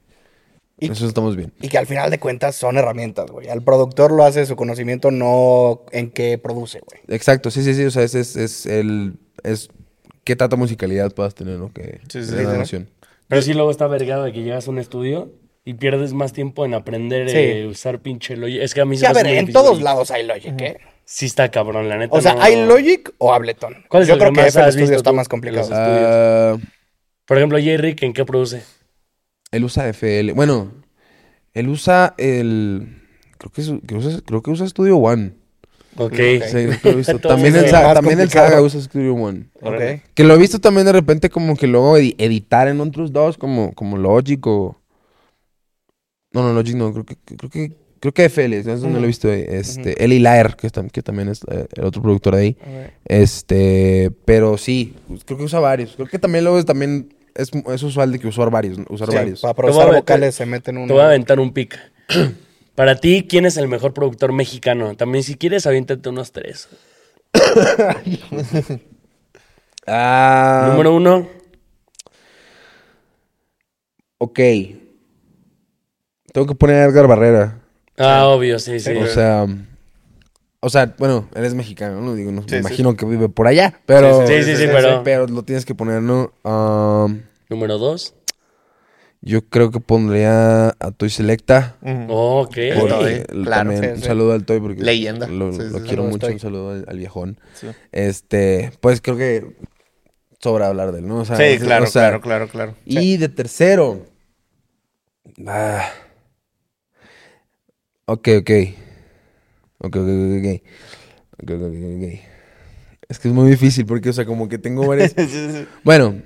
Y- 0.78 0.90
eso 0.90 1.06
estamos 1.06 1.36
bien. 1.36 1.52
Y 1.60 1.68
que 1.68 1.78
al 1.78 1.86
final 1.86 2.10
de 2.10 2.18
cuentas 2.20 2.54
son 2.56 2.78
herramientas, 2.78 3.30
güey. 3.30 3.48
Al 3.48 3.62
productor 3.62 4.12
lo 4.12 4.24
hace 4.24 4.46
su 4.46 4.56
conocimiento, 4.56 5.10
no 5.10 5.82
en 5.92 6.10
qué 6.10 6.38
produce, 6.38 6.80
güey. 6.80 7.00
Exacto, 7.08 7.50
sí, 7.50 7.62
sí, 7.64 7.74
sí. 7.74 7.84
O 7.84 7.90
sea, 7.90 8.02
ese 8.04 8.20
es, 8.20 8.36
es 8.36 8.66
el. 8.66 9.14
Es 9.42 9.68
qué 10.24 10.36
tanta 10.36 10.56
musicalidad 10.56 11.12
puedas 11.12 11.34
tener, 11.34 11.58
¿no? 11.58 11.72
Que 11.72 12.00
Sí, 12.08 12.22
sí, 12.24 12.30
sí. 12.66 12.86
Pero 13.28 13.42
sí 13.42 13.52
luego 13.54 13.70
está 13.70 13.86
vergado 13.88 14.24
de 14.24 14.32
que 14.32 14.42
llegas 14.42 14.66
a 14.68 14.70
un 14.70 14.78
estudio 14.78 15.30
y 15.64 15.74
pierdes 15.74 16.12
más 16.14 16.32
tiempo 16.32 16.64
en 16.64 16.74
aprender 16.74 17.28
Sí. 17.30 17.36
eh, 17.36 17.66
usar 17.66 18.00
pinche 18.00 18.36
Logic. 18.36 18.60
Es 18.62 18.74
que 18.74 18.80
a 18.80 18.84
mí 18.84 18.96
se 18.96 19.00
Sí, 19.00 19.06
a 19.06 19.08
me 19.10 19.12
hace 19.12 19.22
ver, 19.24 19.32
muy 19.32 19.38
en 19.38 19.46
difícil 19.46 19.62
todos 19.62 19.82
lados 19.82 20.10
hay 20.10 20.26
Logic, 20.26 20.60
¿eh? 20.60 20.78
Sí 21.04 21.26
está 21.26 21.50
cabrón, 21.50 21.88
la 21.88 21.98
neta. 21.98 22.16
O 22.16 22.20
sea, 22.20 22.34
no- 22.34 22.42
¿hay 22.42 22.64
Logic 22.66 23.12
o 23.18 23.32
Ableton? 23.34 23.84
¿Cuál 23.88 24.02
es 24.02 24.08
Yo 24.08 24.14
el 24.14 24.20
creo 24.20 24.32
que 24.32 24.40
más 24.40 24.46
FL 24.54 24.62
has 24.64 24.72
Studio 24.74 24.86
visto 24.86 24.96
está 24.98 25.10
tú 25.10 25.16
más 25.16 25.28
complicado. 25.28 25.68
los 25.68 25.78
Ah, 25.78 26.56
Por 27.26 27.36
ejemplo, 27.36 27.58
J-Rick, 27.58 28.02
¿en 28.02 28.12
qué 28.12 28.24
produce? 28.24 28.62
él 29.52 29.64
usa 29.64 29.88
FL. 29.88 30.32
Bueno, 30.32 30.72
él 31.54 31.68
usa 31.68 32.14
el. 32.18 32.96
Creo 33.38 33.50
que, 33.52 33.60
es- 33.60 33.72
que 33.86 33.94
usa, 33.96 34.20
creo 34.24 34.42
que 34.42 34.50
usa 34.50 34.68
Studio 34.68 34.96
One. 34.98 35.32
Ok. 35.96 36.12
Ok. 36.12 36.14
Sí, 36.14 36.50
creo 36.52 36.80
que 36.80 36.88
lo 36.88 36.90
he 36.92 36.96
visto. 36.96 37.18
También 37.28 37.56
el, 37.56 37.72
más 37.72 37.94
también 37.94 38.20
el. 38.20 38.30
Saga 38.30 38.62
usa 38.62 38.80
Studio 38.80 39.14
One. 39.14 39.46
Ok. 39.60 40.02
Que 40.14 40.22
lo 40.24 40.34
he 40.34 40.38
visto 40.38 40.60
también 40.60 40.86
de 40.86 40.92
repente 40.92 41.28
como 41.30 41.56
que 41.56 41.66
luego 41.66 41.98
edi- 41.98 42.14
editar 42.18 42.68
en 42.68 42.80
otros 42.80 43.12
dos, 43.12 43.36
como, 43.36 43.72
como 43.74 43.98
Logic 43.98 44.46
o. 44.46 44.79
No, 46.32 46.42
no, 46.42 46.52
Logic 46.52 46.76
no, 46.76 46.92
creo 46.92 47.04
que, 47.04 47.16
creo 47.36 47.50
que, 47.50 47.72
creo 47.98 48.12
que 48.14 48.24
FL, 48.26 48.52
es 48.58 48.64
donde 48.80 48.98
lo 48.98 49.04
he 49.04 49.08
visto. 49.08 49.28
eh, 49.32 49.58
Este, 49.58 50.04
Eli 50.04 50.18
Lair, 50.20 50.54
que, 50.56 50.70
también 50.70 51.28
es 51.28 51.40
eh, 51.50 51.66
el 51.74 51.84
otro 51.84 52.00
productor 52.02 52.36
de 52.36 52.40
ahí. 52.42 52.56
Este, 53.04 54.10
pero 54.24 54.56
sí, 54.56 54.94
pues, 55.08 55.24
creo 55.24 55.38
que 55.38 55.44
usa 55.44 55.58
varios. 55.60 55.94
Creo 55.96 56.06
que 56.06 56.18
también 56.18 56.44
luego 56.44 56.58
es, 56.58 56.64
también 56.66 57.12
es, 57.34 57.50
es 57.72 57.82
usual 57.82 58.12
de 58.12 58.18
que 58.20 58.28
usar 58.28 58.48
varios, 58.50 58.78
usar 58.88 59.08
Sí, 59.10 59.16
varios. 59.16 59.40
para 59.40 59.52
voy 59.54 59.62
procesar 59.62 59.86
meter- 59.88 60.00
vocales 60.02 60.34
se 60.36 60.46
meten 60.46 60.76
uno. 60.78 60.86
Te 60.86 60.92
voy 60.92 61.02
a 61.02 61.06
aventar 61.06 61.40
un 61.40 61.52
pick. 61.52 61.76
Para 62.76 62.96
ti, 62.96 63.26
¿quién 63.28 63.44
es 63.44 63.56
el 63.58 63.68
mejor 63.68 63.92
productor 63.92 64.32
mexicano? 64.32 64.96
También, 64.96 65.22
si 65.24 65.34
quieres, 65.34 65.66
aviéntate 65.66 66.08
unos 66.08 66.32
tres. 66.32 66.68
Ah, 69.86 70.68
Número 70.70 70.94
uno. 70.94 71.28
Ok. 74.18 74.38
Tengo 76.32 76.46
que 76.46 76.54
poner 76.54 76.76
a 76.76 76.84
Edgar 76.86 77.06
Barrera. 77.06 77.58
Ah, 77.98 78.26
obvio, 78.28 78.58
sí, 78.58 78.80
sí. 78.80 78.92
O 78.92 79.06
sea... 79.06 79.46
O 80.62 80.68
sea, 80.68 80.94
bueno, 80.98 81.26
él 81.34 81.44
es 81.46 81.54
mexicano, 81.54 82.02
¿no? 82.02 82.14
Digo, 82.14 82.32
no, 82.32 82.42
Sí, 82.42 82.48
me 82.50 82.56
sí. 82.56 82.58
imagino 82.60 82.94
que 82.94 83.06
vive 83.06 83.30
por 83.30 83.46
allá. 83.46 83.80
Pero... 83.86 84.26
Sí, 84.26 84.42
sí, 84.42 84.56
sí, 84.56 84.64
pero- 84.66 85.02
Pero 85.02 85.26
lo 85.26 85.42
tienes 85.42 85.64
que 85.64 85.74
poner, 85.74 86.02
¿no? 86.02 86.32
Um, 86.44 87.22
Número 87.48 87.78
dos. 87.78 88.14
yo 89.22 89.42
creo 89.48 89.70
que 89.70 89.80
pondría 89.80 90.68
a 90.78 90.90
Toy 90.96 91.08
Selecta. 91.08 91.76
Ujú. 91.80 92.06
Ok. 92.12 92.56
Porque 92.78 93.24
l- 93.30 93.44
claro. 93.44 93.70
también 93.70 93.82
Sí, 93.84 93.88
un 93.90 93.96
sí. 93.96 94.02
saludo 94.04 94.32
al 94.34 94.44
Toy 94.44 94.60
porque 94.60 94.82
Leyenda. 94.82 95.26
lo, 95.28 95.50
Sí, 95.52 95.60
sí, 95.62 95.68
lo 95.70 95.78
sí. 95.78 95.84
quiero 95.86 96.04
mucho, 96.04 96.26
un 96.26 96.38
saludo 96.38 96.70
al, 96.72 96.84
al 96.86 96.98
viejón. 96.98 97.40
Sí. 97.54 97.68
Este, 97.92 98.70
pues 98.80 99.00
creo 99.00 99.16
que 99.16 99.56
sobra 100.40 100.68
hablar 100.68 100.92
de 100.92 100.98
él, 101.00 101.08
¿no? 101.08 101.20
O 101.20 101.24
sea, 101.24 101.36
Sí, 101.36 101.56
o 101.56 101.64
claro, 101.64 101.86
sea, 101.86 102.02
claro, 102.08 102.20
claro, 102.20 102.48
claro. 102.48 102.74
Y 102.84 103.16
de 103.16 103.28
tercero. 103.30 104.04
Ah. 105.46 105.88
Ok, 108.12 108.28
ok. 108.40 108.50
Ok, 109.78 109.96
ok, 109.96 110.08
ok, 110.08 110.34
ok. 110.38 110.62
Ok, 111.42 111.50
ok, 111.50 111.62
ok, 111.62 111.84
ok. 111.96 112.20
Es 113.08 113.18
que 113.20 113.28
es 113.28 113.34
muy 113.34 113.48
difícil 113.48 113.86
porque, 113.86 114.08
o 114.08 114.12
sea, 114.12 114.24
como 114.24 114.48
que 114.48 114.58
tengo 114.58 114.84
varias. 114.86 115.14
Bueno. 115.84 116.20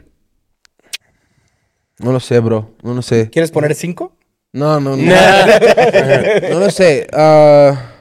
No 1.98 2.10
lo 2.12 2.20
sé, 2.20 2.40
bro. 2.40 2.74
No 2.82 2.94
lo 2.94 3.02
sé. 3.02 3.28
¿Quieres 3.30 3.50
poner 3.50 3.74
cinco? 3.74 4.16
No, 4.52 4.80
no, 4.80 4.96
no. 4.96 5.02
No 6.50 6.60
lo 6.60 6.70
sé. 6.70 7.06
Ah, 7.12 7.92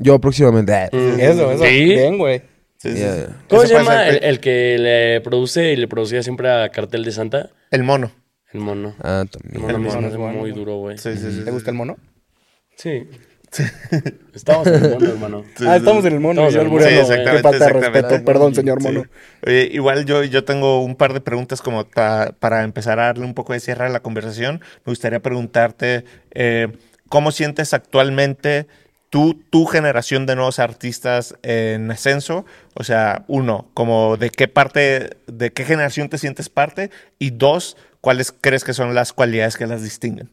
yo 0.00 0.18
próximamente. 0.20 0.72
Ah, 0.74 0.88
Mm, 0.92 1.20
Eso, 1.20 1.52
eso. 1.52 1.64
Sí. 1.64 1.84
Bien, 1.84 2.18
güey. 2.18 2.42
Sí, 2.78 2.96
sí. 2.96 3.04
¿Cómo 3.48 3.62
se 3.62 3.74
llama 3.74 4.08
el, 4.08 4.22
el 4.24 4.40
que 4.40 4.76
le 4.78 5.20
produce 5.20 5.72
y 5.72 5.76
le 5.76 5.86
producía 5.86 6.22
siempre 6.24 6.50
a 6.50 6.68
Cartel 6.70 7.04
de 7.04 7.12
Santa? 7.12 7.50
El 7.70 7.84
mono. 7.84 8.10
El 8.52 8.60
mono. 8.60 8.94
Ah, 9.00 9.22
El 9.22 9.28
también. 9.30 9.62
mono 9.62 9.78
me 9.78 9.86
mono 9.86 9.98
hace 10.00 10.08
es 10.08 10.16
bueno, 10.16 10.38
muy 10.40 10.50
duro, 10.50 10.76
güey. 10.78 10.98
Sí, 10.98 11.16
sí, 11.16 11.30
sí. 11.32 11.44
¿Te 11.44 11.50
gusta 11.52 11.70
el 11.70 11.76
mono? 11.76 11.96
Sí. 12.76 13.06
Estamos 14.34 14.66
en 14.66 14.74
el 14.84 14.90
mono, 14.90 15.08
hermano. 15.08 15.44
Ah, 15.64 15.76
estamos 15.76 16.04
en 16.04 16.12
el 16.14 16.18
mono. 16.20 16.48
Estamos 16.48 16.54
yo 16.54 16.60
el 16.62 16.68
mono. 16.68 16.82
Sí, 16.82 16.88
Qué 16.88 17.00
exactamente, 17.02 17.42
falta 17.42 17.56
exactamente. 17.56 18.00
respeto. 18.02 18.24
Perdón, 18.24 18.54
señor 18.56 18.82
Sí. 18.82 18.88
mono. 18.88 19.04
Oye, 19.46 19.68
igual 19.72 20.04
yo, 20.06 20.24
yo 20.24 20.42
tengo 20.44 20.82
un 20.82 20.96
par 20.96 21.12
de 21.12 21.20
preguntas 21.20 21.62
como 21.62 21.86
ta- 21.86 22.34
para 22.40 22.64
empezar 22.64 22.98
a 22.98 23.04
darle 23.04 23.24
un 23.24 23.32
poco 23.34 23.52
de 23.52 23.60
cierre 23.60 23.86
a 23.86 23.90
la 23.90 24.00
conversación. 24.00 24.60
Me 24.84 24.90
gustaría 24.90 25.20
preguntarte 25.22 26.04
eh, 26.32 26.66
cómo 27.08 27.30
sientes 27.30 27.74
actualmente 27.74 28.66
tú, 29.08 29.40
tu 29.50 29.66
generación 29.66 30.26
de 30.26 30.34
nuevos 30.34 30.58
artistas 30.58 31.36
en 31.44 31.88
ascenso. 31.92 32.44
O 32.74 32.82
sea, 32.82 33.24
uno, 33.28 33.70
como 33.72 34.16
de 34.16 34.30
qué 34.30 34.48
parte, 34.48 35.16
de 35.28 35.52
qué 35.52 35.64
generación 35.64 36.08
te 36.08 36.18
sientes 36.18 36.48
parte. 36.48 36.90
Y 37.20 37.30
dos, 37.30 37.76
cuáles 38.00 38.32
crees 38.32 38.64
que 38.64 38.72
son 38.74 38.96
las 38.96 39.12
cualidades 39.12 39.56
que 39.56 39.68
las 39.68 39.84
distinguen. 39.84 40.28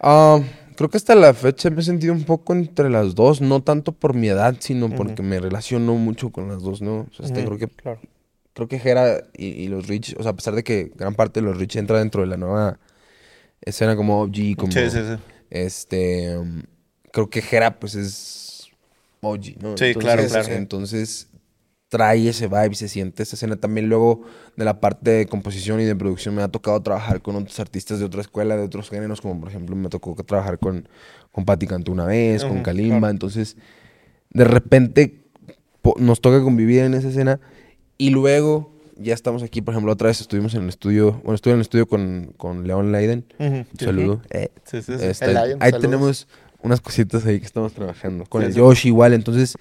Ah, 0.00 0.38
creo 0.80 0.88
que 0.88 0.96
hasta 0.96 1.14
la 1.14 1.34
fecha 1.34 1.68
me 1.68 1.82
he 1.82 1.84
sentido 1.84 2.14
un 2.14 2.24
poco 2.24 2.54
entre 2.54 2.88
las 2.88 3.14
dos, 3.14 3.42
no 3.42 3.62
tanto 3.62 3.92
por 3.92 4.14
mi 4.14 4.28
edad, 4.28 4.56
sino 4.60 4.88
porque 4.88 5.22
me 5.22 5.38
relaciono 5.38 5.94
mucho 5.96 6.30
con 6.30 6.48
las 6.48 6.62
dos, 6.62 6.80
¿no? 6.80 7.00
O 7.00 7.12
sea, 7.14 7.26
este, 7.26 7.44
creo 7.44 7.58
que 7.58 7.68
Claro. 7.68 8.00
creo 8.54 8.66
que 8.66 8.78
Jera 8.78 9.24
y, 9.36 9.48
y 9.48 9.68
los 9.68 9.88
Rich, 9.88 10.16
o 10.18 10.22
sea, 10.22 10.32
a 10.32 10.36
pesar 10.36 10.54
de 10.54 10.64
que 10.64 10.90
gran 10.96 11.14
parte 11.14 11.40
de 11.40 11.46
los 11.46 11.58
Rich 11.58 11.76
entra 11.76 11.98
dentro 11.98 12.22
de 12.22 12.28
la 12.28 12.38
nueva 12.38 12.78
escena 13.60 13.94
como 13.94 14.22
OG, 14.22 14.56
como 14.56 14.72
Sí, 14.72 14.88
sí, 14.90 14.98
sí. 15.00 15.22
este, 15.50 16.38
um, 16.38 16.62
creo 17.12 17.28
que 17.28 17.42
Jera 17.42 17.78
pues 17.78 17.94
es 17.94 18.68
OG, 19.20 19.60
¿no? 19.60 19.76
Sí, 19.76 19.94
claro, 19.94 20.26
claro. 20.26 20.48
Entonces 20.54 21.28
trae 21.90 22.28
ese 22.28 22.46
vibe, 22.46 22.74
se 22.74 22.88
siente 22.88 23.22
esa 23.24 23.36
escena. 23.36 23.56
También 23.56 23.88
luego 23.90 24.22
de 24.56 24.64
la 24.64 24.80
parte 24.80 25.10
de 25.10 25.26
composición 25.26 25.80
y 25.80 25.84
de 25.84 25.94
producción 25.94 26.34
me 26.34 26.40
ha 26.42 26.48
tocado 26.48 26.80
trabajar 26.80 27.20
con 27.20 27.36
otros 27.36 27.60
artistas 27.60 27.98
de 27.98 28.06
otra 28.06 28.22
escuela, 28.22 28.56
de 28.56 28.62
otros 28.62 28.88
géneros, 28.88 29.20
como 29.20 29.38
por 29.38 29.50
ejemplo 29.50 29.76
me 29.76 29.88
tocó 29.90 30.14
trabajar 30.24 30.58
con, 30.58 30.88
con 31.32 31.44
Patti 31.44 31.66
Cantú 31.66 31.92
una 31.92 32.06
vez, 32.06 32.42
con 32.44 32.52
Ujú, 32.58 32.62
Kalimba. 32.62 33.10
Entonces, 33.10 33.56
de 34.30 34.44
repente 34.44 35.20
nos 35.98 36.20
toca 36.22 36.42
convivir 36.42 36.80
en 36.80 36.94
esa 36.94 37.08
escena 37.08 37.40
y 37.98 38.10
luego 38.10 38.72
ya 38.96 39.14
estamos 39.14 39.42
aquí, 39.42 39.60
por 39.62 39.74
ejemplo, 39.74 39.92
otra 39.92 40.08
vez 40.08 40.20
estuvimos 40.20 40.54
en 40.54 40.62
el 40.62 40.68
estudio, 40.68 41.12
bueno, 41.24 41.34
estuve 41.34 41.52
en 41.54 41.58
el 41.58 41.62
estudio 41.62 41.88
con, 41.88 42.34
con 42.36 42.66
León 42.66 42.92
Leiden. 42.92 43.24
Un 43.38 43.66
sí. 43.78 43.84
saludo. 43.86 44.22
Eh, 44.30 44.50
Sí, 44.64 44.80
sí, 44.82 44.92
sí. 44.98 45.04
este, 45.06 45.24
El 45.24 45.32
Lion, 45.34 45.58
ahí 45.60 45.70
saludos. 45.70 45.80
tenemos 45.80 46.28
unas 46.62 46.80
cositas 46.82 47.24
ahí 47.26 47.40
que 47.40 47.46
estamos 47.46 47.72
trabajando. 47.72 48.26
Con 48.26 48.42
Sí, 48.42 48.46
el 48.46 48.52
sí. 48.52 48.58
Yoshi 48.58 48.88
igual, 48.88 49.14
entonces 49.14 49.56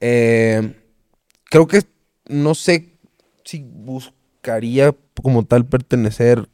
eh, 0.00 0.74
creo 1.54 1.66
que 1.66 1.82
no 2.28 2.54
sé 2.54 2.96
si 3.44 3.64
buscaría 3.64 4.94
como 5.22 5.44
tal 5.44 5.64
pertenecer 5.66 6.48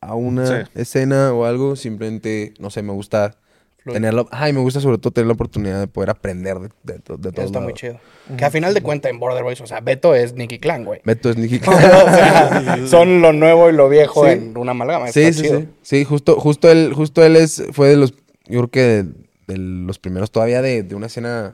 a 0.00 0.14
una 0.14 0.46
Sí. 0.46 0.70
escena 0.74 1.32
o 1.32 1.44
algo, 1.44 1.74
simplemente, 1.76 2.54
no 2.58 2.70
sé, 2.70 2.82
me 2.82 2.92
gusta 2.92 3.36
tenerlo, 3.84 4.26
ay, 4.32 4.52
me 4.52 4.58
gusta 4.60 4.80
sobre 4.80 4.98
todo 4.98 5.12
tener 5.12 5.28
la 5.28 5.34
oportunidad 5.34 5.78
de 5.78 5.86
poder 5.86 6.10
aprender 6.10 6.58
de, 6.58 6.68
de, 6.82 6.94
de 6.94 6.98
Eso 6.98 7.32
todos 7.32 7.46
está 7.46 7.60
muy 7.60 7.72
chido. 7.72 8.00
Que 8.36 8.44
a 8.44 8.50
final 8.50 8.74
de 8.74 8.82
cuentas 8.82 9.10
en 9.12 9.20
Border 9.20 9.44
Boys, 9.44 9.60
o 9.60 9.66
sea, 9.68 9.78
Beto 9.80 10.12
es 10.16 10.34
Nicky 10.34 10.58
Clan, 10.58 10.84
güey. 10.84 11.00
Beto 11.04 11.30
es 11.30 11.36
Nicky. 11.36 11.60
O 11.68 11.72
sea, 11.78 12.78
son 12.88 13.22
lo 13.22 13.32
nuevo 13.32 13.70
y 13.70 13.72
lo 13.72 13.88
viejo 13.88 14.24
Sí. 14.26 14.32
en 14.32 14.56
una 14.58 14.72
amalgama. 14.72 15.06
Sí, 15.12 15.20
está 15.22 15.40
sí, 15.40 15.46
chido. 15.48 15.60
sí. 15.60 15.68
Sí, 15.82 16.04
justo, 16.04 16.38
justo 16.40 16.68
él, 16.68 16.92
justo 16.94 17.24
él 17.24 17.36
es, 17.36 17.62
fue 17.72 17.88
de 17.90 17.96
los, 17.96 18.12
yo 18.48 18.58
creo 18.58 18.68
que 18.70 18.80
de, 18.82 19.02
de 19.46 19.56
los 19.58 20.00
primeros 20.00 20.32
todavía 20.32 20.62
de, 20.62 20.82
de 20.82 20.94
una 20.96 21.06
escena. 21.06 21.52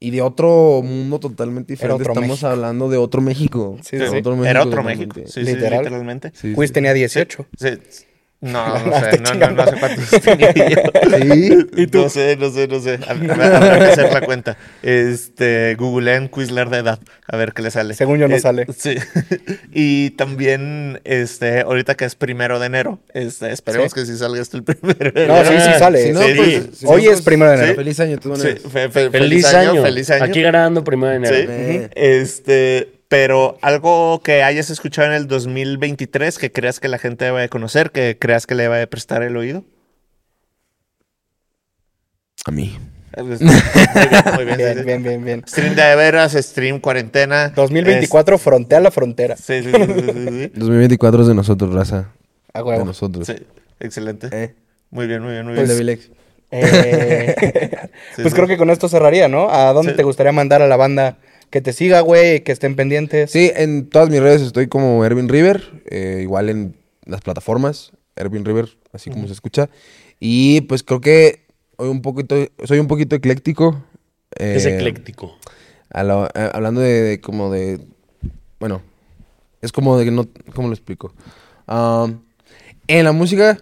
Y 0.00 0.10
de 0.10 0.22
otro 0.22 0.80
mundo 0.82 1.20
totalmente 1.20 1.74
diferente. 1.74 2.02
otro 2.02 2.12
Estamos 2.14 2.30
México. 2.30 2.46
hablando 2.48 2.88
de 2.88 2.96
otro 2.96 3.20
México. 3.20 3.76
Sí, 3.82 3.98
De 3.98 4.08
sí. 4.08 4.16
Era 4.46 4.62
otro. 4.64 4.82
México. 4.82 5.14
Sí, 5.26 5.26
sí, 5.26 5.40
Literal. 5.42 5.80
literalmente. 5.84 6.32
Sí, 6.34 6.54
Quiz 6.54 6.68
sí. 6.70 6.74
tenía 6.74 6.94
18. 6.94 7.46
No, 8.42 8.78
no 8.78 8.86
No, 8.86 9.00
sé, 9.00 9.18
no, 9.18 9.34
no, 9.34 9.50
no 9.50 9.66
sé 9.66 9.76
cuántos 9.78 10.10
tenía 10.22 10.52
yo. 10.54 10.76
Sí. 11.18 11.66
¿Y 11.82 11.86
tú? 11.88 11.98
No 12.02 12.08
sé, 12.08 12.36
no 12.38 12.50
sé, 12.50 12.68
no 12.68 12.80
sé. 12.80 12.98
Habrá 13.06 13.78
que 13.78 13.84
hacer 13.84 14.12
la 14.12 14.22
cuenta. 14.22 14.56
Este, 14.82 15.74
googleen 15.78 16.28
Quizler 16.30 16.70
de 16.70 16.78
edad, 16.78 17.00
a 17.28 17.36
ver 17.36 17.52
qué 17.52 17.60
le 17.62 17.70
sale. 17.70 17.92
Según 17.94 18.18
yo 18.18 18.28
no 18.28 18.36
Eh, 18.36 18.40
sale. 18.40 18.66
Sí. 18.76 18.94
Y 19.72 20.10
también, 20.10 21.00
este, 21.04 21.60
ahorita 21.60 21.94
que 21.96 22.04
es 22.06 22.14
primero 22.14 22.58
de 22.58 22.66
enero, 22.66 22.98
este, 23.14 23.52
esperemos 23.52 23.92
Sí. 23.92 24.00
que 24.00 24.06
sí 24.06 24.16
salga 24.16 24.40
esto 24.40 24.56
el 24.56 24.64
primero 24.64 25.12
de 25.12 25.26
No, 25.26 25.36
enero. 25.36 25.50
sí, 25.62 25.70
sí 25.72 25.78
sale. 25.78 26.02
Si 26.06 26.12
no, 26.12 26.22
Sí, 26.22 26.32
pues, 26.36 26.62
si 26.78 26.86
Hoy 26.86 27.04
no, 27.04 27.10
es 27.10 27.16
pues, 27.16 27.22
primero 27.22 27.50
de 27.50 27.56
sí. 27.58 27.62
enero. 27.64 27.76
Feliz 27.76 28.00
año, 28.00 28.18
tú, 28.18 28.34
Sí, 28.36 28.42
Manuel. 28.42 28.58
fe- 28.58 28.88
fe- 28.90 29.10
Feliz, 29.10 29.44
año. 29.54 29.82
feliz 29.82 30.10
año. 30.10 30.24
Aquí 30.24 30.42
ganando 30.42 30.82
primero 30.82 31.10
de 31.10 31.16
enero. 31.16 31.36
Sí. 31.36 31.76
Ujú. 31.78 31.88
Este, 31.94 32.99
pero 33.10 33.58
algo 33.60 34.20
que 34.22 34.44
hayas 34.44 34.70
escuchado 34.70 35.08
en 35.08 35.14
el 35.14 35.26
2023 35.26 36.38
que 36.38 36.52
creas 36.52 36.78
que 36.78 36.86
la 36.86 36.96
gente 36.98 37.24
debe 37.24 37.40
de 37.40 37.48
conocer, 37.48 37.90
que 37.90 38.16
creas 38.18 38.46
que 38.46 38.54
le 38.54 38.62
debe 38.62 38.78
de 38.78 38.86
prestar 38.86 39.24
el 39.24 39.36
oído. 39.36 39.64
A 42.46 42.52
mí. 42.52 42.78
Muy 43.18 43.36
bien, 43.36 43.50
muy 44.36 44.44
bien, 44.44 44.56
sí, 44.56 44.62
Bien, 44.62 44.78
sí. 44.78 44.84
bien, 44.84 45.02
bien, 45.02 45.24
bien. 45.24 45.44
Stream 45.46 45.74
de 45.74 45.96
veras, 45.96 46.32
stream 46.32 46.78
cuarentena. 46.78 47.48
2024, 47.48 48.38
frontea 48.38 48.78
la 48.78 48.92
frontera. 48.92 49.34
Es- 49.34 49.40
sí, 49.40 49.60
sí, 49.64 49.70
sí, 49.72 49.82
sí, 49.84 50.02
sí, 50.04 50.28
sí. 50.28 50.52
2024 50.54 51.22
es 51.22 51.26
de 51.26 51.34
nosotros, 51.34 51.74
raza. 51.74 52.12
A 52.54 52.58
De 52.60 52.64
huevo. 52.64 52.84
nosotros. 52.84 53.26
Sí, 53.26 53.34
excelente. 53.80 54.28
Eh, 54.30 54.54
Muy 54.90 55.08
bien, 55.08 55.20
muy 55.22 55.32
bien, 55.32 55.46
muy 55.46 55.54
el 55.58 55.64
bien. 55.64 55.68
de 55.68 55.76
Vilex. 55.76 56.10
Eh, 56.52 57.34
Sí, 58.14 58.22
pues 58.22 58.28
sí. 58.28 58.34
creo 58.34 58.46
que 58.46 58.56
con 58.56 58.70
esto 58.70 58.88
cerraría, 58.88 59.26
¿no? 59.28 59.50
¿A 59.50 59.72
dónde 59.72 59.90
Sí. 59.92 59.96
te 59.96 60.02
gustaría 60.04 60.30
mandar 60.32 60.62
a 60.62 60.68
la 60.68 60.76
banda 60.76 61.16
que 61.50 61.60
te 61.60 61.72
siga, 61.72 62.00
güey? 62.00 62.42
Que 62.44 62.52
estén 62.52 62.76
pendientes. 62.76 63.30
Sí, 63.30 63.50
en 63.54 63.88
todas 63.88 64.08
mis 64.10 64.20
redes 64.20 64.42
estoy 64.42 64.68
como 64.68 65.04
Ervin 65.04 65.28
River, 65.28 65.82
eh, 65.90 66.20
igual 66.22 66.48
en 66.48 66.76
las 67.04 67.20
plataformas, 67.20 67.92
Ervin 68.16 68.44
River, 68.44 68.68
así 68.92 69.10
como 69.10 69.26
se 69.26 69.32
escucha. 69.32 69.68
Y 70.20 70.62
pues 70.62 70.82
creo 70.82 71.00
que 71.00 71.44
soy 71.78 71.88
un 71.88 72.02
poquito, 72.02 72.36
soy 72.64 72.78
un 72.78 72.86
poquito 72.86 73.16
ecléctico. 73.16 73.82
Es 74.36 74.64
eh, 74.66 74.76
ecléctico. 74.76 75.36
a 75.90 76.04
la- 76.04 76.30
a- 76.34 76.46
hablando 76.54 76.80
de, 76.80 77.02
de 77.02 77.20
como 77.20 77.50
de, 77.50 77.80
bueno, 78.60 78.82
es 79.60 79.72
como 79.72 79.98
de 79.98 80.04
que 80.04 80.10
no, 80.12 80.28
¿cómo 80.54 80.68
lo 80.68 80.74
explico? 80.74 81.12
Am, 81.66 82.22
en 82.86 83.04
la 83.04 83.12
música 83.12 83.58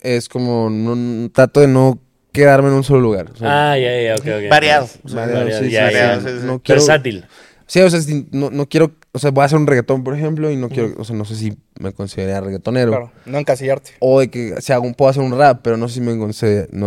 es 0.00 0.28
como, 0.28 0.68
no, 0.70 1.30
trato 1.30 1.60
de 1.60 1.68
no 1.68 1.98
quedarme 2.32 2.68
en 2.68 2.74
un 2.74 2.84
solo 2.84 3.00
lugar. 3.00 3.30
o 3.32 3.36
sea, 3.36 3.72
Ah, 3.72 3.78
ya, 3.78 4.00
ya, 4.02 4.14
ok, 4.14 4.20
ok. 4.44 4.48
Variado. 4.50 4.88
variado, 5.04 6.60
Versátil. 6.66 7.24
Sí, 7.66 7.80
o 7.80 7.88
sea, 7.88 8.00
si- 8.02 8.26
no, 8.32 8.50
no 8.50 8.68
quiero, 8.68 8.92
o 9.12 9.18
sea, 9.18 9.30
voy 9.30 9.42
a 9.42 9.44
hacer 9.46 9.58
un 9.58 9.66
reggaetón, 9.66 10.04
por 10.04 10.14
ejemplo, 10.14 10.50
y 10.50 10.56
no 10.56 10.68
quiero, 10.68 10.92
o 10.98 11.04
sea, 11.04 11.16
no 11.16 11.24
sé 11.24 11.36
si 11.36 11.56
me 11.80 11.92
consideraría 11.92 12.40
reggaetonero. 12.40 12.90
Claro, 12.90 13.12
no 13.24 13.38
encasillarte. 13.38 13.92
O 14.00 14.20
de 14.20 14.28
que 14.28 14.54
hago, 14.68 14.84
un- 14.86 14.94
puedo 14.94 15.10
hacer 15.10 15.22
un 15.22 15.36
rap, 15.38 15.60
pero 15.62 15.76
no 15.78 15.88
sé 15.88 15.94
si 15.94 16.00
me, 16.02 16.14
no 16.16 16.32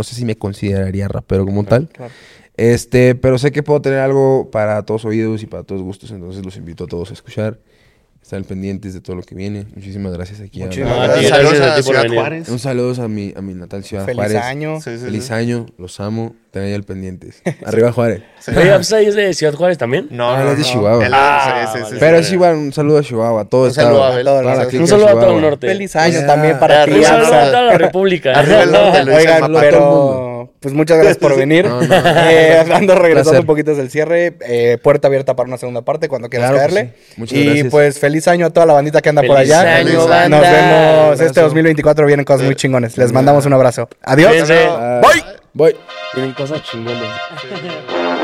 sé 0.04 0.16
si 0.16 0.26
me 0.26 0.36
consideraría 0.36 1.08
rapero 1.08 1.44
como 1.46 1.64
tal. 1.64 1.88
Claro. 1.90 2.12
Este, 2.58 3.16
pero 3.16 3.38
sé 3.38 3.52
que 3.52 3.64
puedo 3.64 3.82
tener 3.82 4.00
algo 4.00 4.50
para 4.52 4.84
todos 4.84 5.06
oídos 5.06 5.44
y 5.44 5.46
para 5.48 5.64
todos 5.64 5.82
gustos, 5.82 6.12
entonces 6.12 6.46
los 6.46 6.56
invito 6.56 6.84
a 6.84 6.88
todos 6.88 7.10
a 7.10 7.14
escuchar. 7.14 7.58
Estar 8.26 8.44
pendientes 8.44 8.96
de 8.96 9.02
todo 9.02 9.16
lo 9.16 9.22
que 9.22 9.36
viene. 9.36 9.68
Muchísimas 9.76 10.12
gracias 10.14 10.42
aquí. 10.42 10.62
a- 10.64 10.66
Muchísimas 10.66 10.98
a 10.98 11.08
gracias. 11.08 11.30
Saludos 11.30 11.60
a 11.62 11.76
a 11.76 11.84
Ciudad. 11.84 12.08
Juárez. 12.12 12.50
Un 12.50 12.58
saludo 12.60 13.04
a 13.04 13.08
mi, 13.08 13.34
a 13.36 13.42
mi 13.42 13.54
natal 13.54 13.84
Ciudad 13.84 14.04
Feliz 14.06 14.16
Juárez. 14.18 14.42
año. 14.42 14.82
Sí, 14.82 14.98
sí, 14.98 15.06
Feliz 15.06 15.26
sí. 15.26 15.34
año, 15.34 15.68
los 15.78 16.00
amo. 16.00 16.36
Tengan 16.50 16.70
ahí 16.70 16.74
al 16.74 16.84
pendientes. 16.84 17.44
Arriba 17.66 17.92
Juárez. 17.92 18.24
Oye, 18.48 18.76
es 19.08 19.16
de 19.16 19.34
Ciudad 19.36 19.54
Juárez 19.54 19.78
también. 19.78 20.08
No, 20.10 20.32
Ah, 20.32 20.44
no, 20.44 20.52
es 20.54 20.58
de. 20.58 20.64
Chihuahua. 20.64 21.08
Ah, 21.14 21.68
sí, 21.68 21.72
sí, 21.72 21.78
sí, 21.78 21.84
vale. 21.84 22.00
Pero 22.00 22.18
sí. 22.18 22.24
es 22.24 22.32
igual, 22.34 22.56
un 22.56 22.74
saludo 22.74 22.98
a 22.98 23.04
Chihuahua. 23.04 23.42
a 23.42 23.46
Todo 23.46 23.64
Un 23.66 23.70
estado, 23.70 23.88
saludo 23.90 24.04
a 24.40 24.42
nación. 24.44 24.70
clica 24.70 24.84
Un 24.84 24.88
saludo 24.88 25.06
a 25.08 25.12
todo 25.12 25.20
el 25.20 25.26
Chihuahua. 25.28 25.42
norte. 25.42 25.68
Feliz 25.68 25.96
año 25.96 26.26
también 26.26 26.60
para 26.60 26.86
ti, 26.86 26.92
Un 26.94 27.04
saludo 27.04 27.34
a 27.36 27.46
toda 27.46 27.62
la 27.64 27.78
República. 27.78 28.32
El 28.42 29.10
Oigan, 29.14 29.40
todo 29.52 29.60
el 29.60 29.70
pero 29.70 30.55
pues 30.66 30.74
muchas 30.74 30.98
gracias 30.98 31.18
por 31.20 31.38
venir. 31.38 31.68
No, 31.68 31.80
no. 31.80 31.96
Eh, 32.28 32.58
ando 32.74 32.96
regresando 32.96 33.30
Placer. 33.30 33.40
un 33.42 33.46
poquito 33.46 33.70
desde 33.70 33.84
el 33.84 33.92
cierre. 33.92 34.34
eh, 34.42 34.80
puerta 34.82 35.08
abierta 35.10 35.36
para 35.36 35.48
una 35.48 35.60
segunda 35.60 35.84
parte 35.84 36.10
cuando 36.10 36.28
quieras 36.28 36.50
Claro 36.50 36.58
caerle. 36.74 36.94
sí. 37.08 37.14
Muchas 37.18 37.38
y 37.38 37.46
gracias. 37.46 37.68
pues 37.70 38.00
feliz 38.00 38.28
año 38.28 38.48
a 38.48 38.50
toda 38.50 38.66
la 38.66 38.74
bandita 38.74 39.00
que 39.04 39.10
anda 39.10 39.22
por 39.22 39.38
Feliz 39.38 39.54
allá. 39.54 39.76
año, 39.76 39.94
Nos 39.94 40.10
banda. 40.10 40.40
vemos 40.42 41.12
este 41.20 41.24
Abrazo. 41.26 41.42
2024. 41.42 42.08
Vienen 42.08 42.26
cosas 42.26 42.46
muy 42.48 42.56
chingones. 42.56 42.98
Les 42.98 43.12
mandamos 43.12 43.46
un 43.46 43.54
abrazo. 43.54 43.88
Adiós. 44.02 44.32
Bye. 44.48 45.24
Voy. 45.54 45.76
Tienen 46.16 46.34
cosas 46.34 46.64
chingones. 46.64 46.98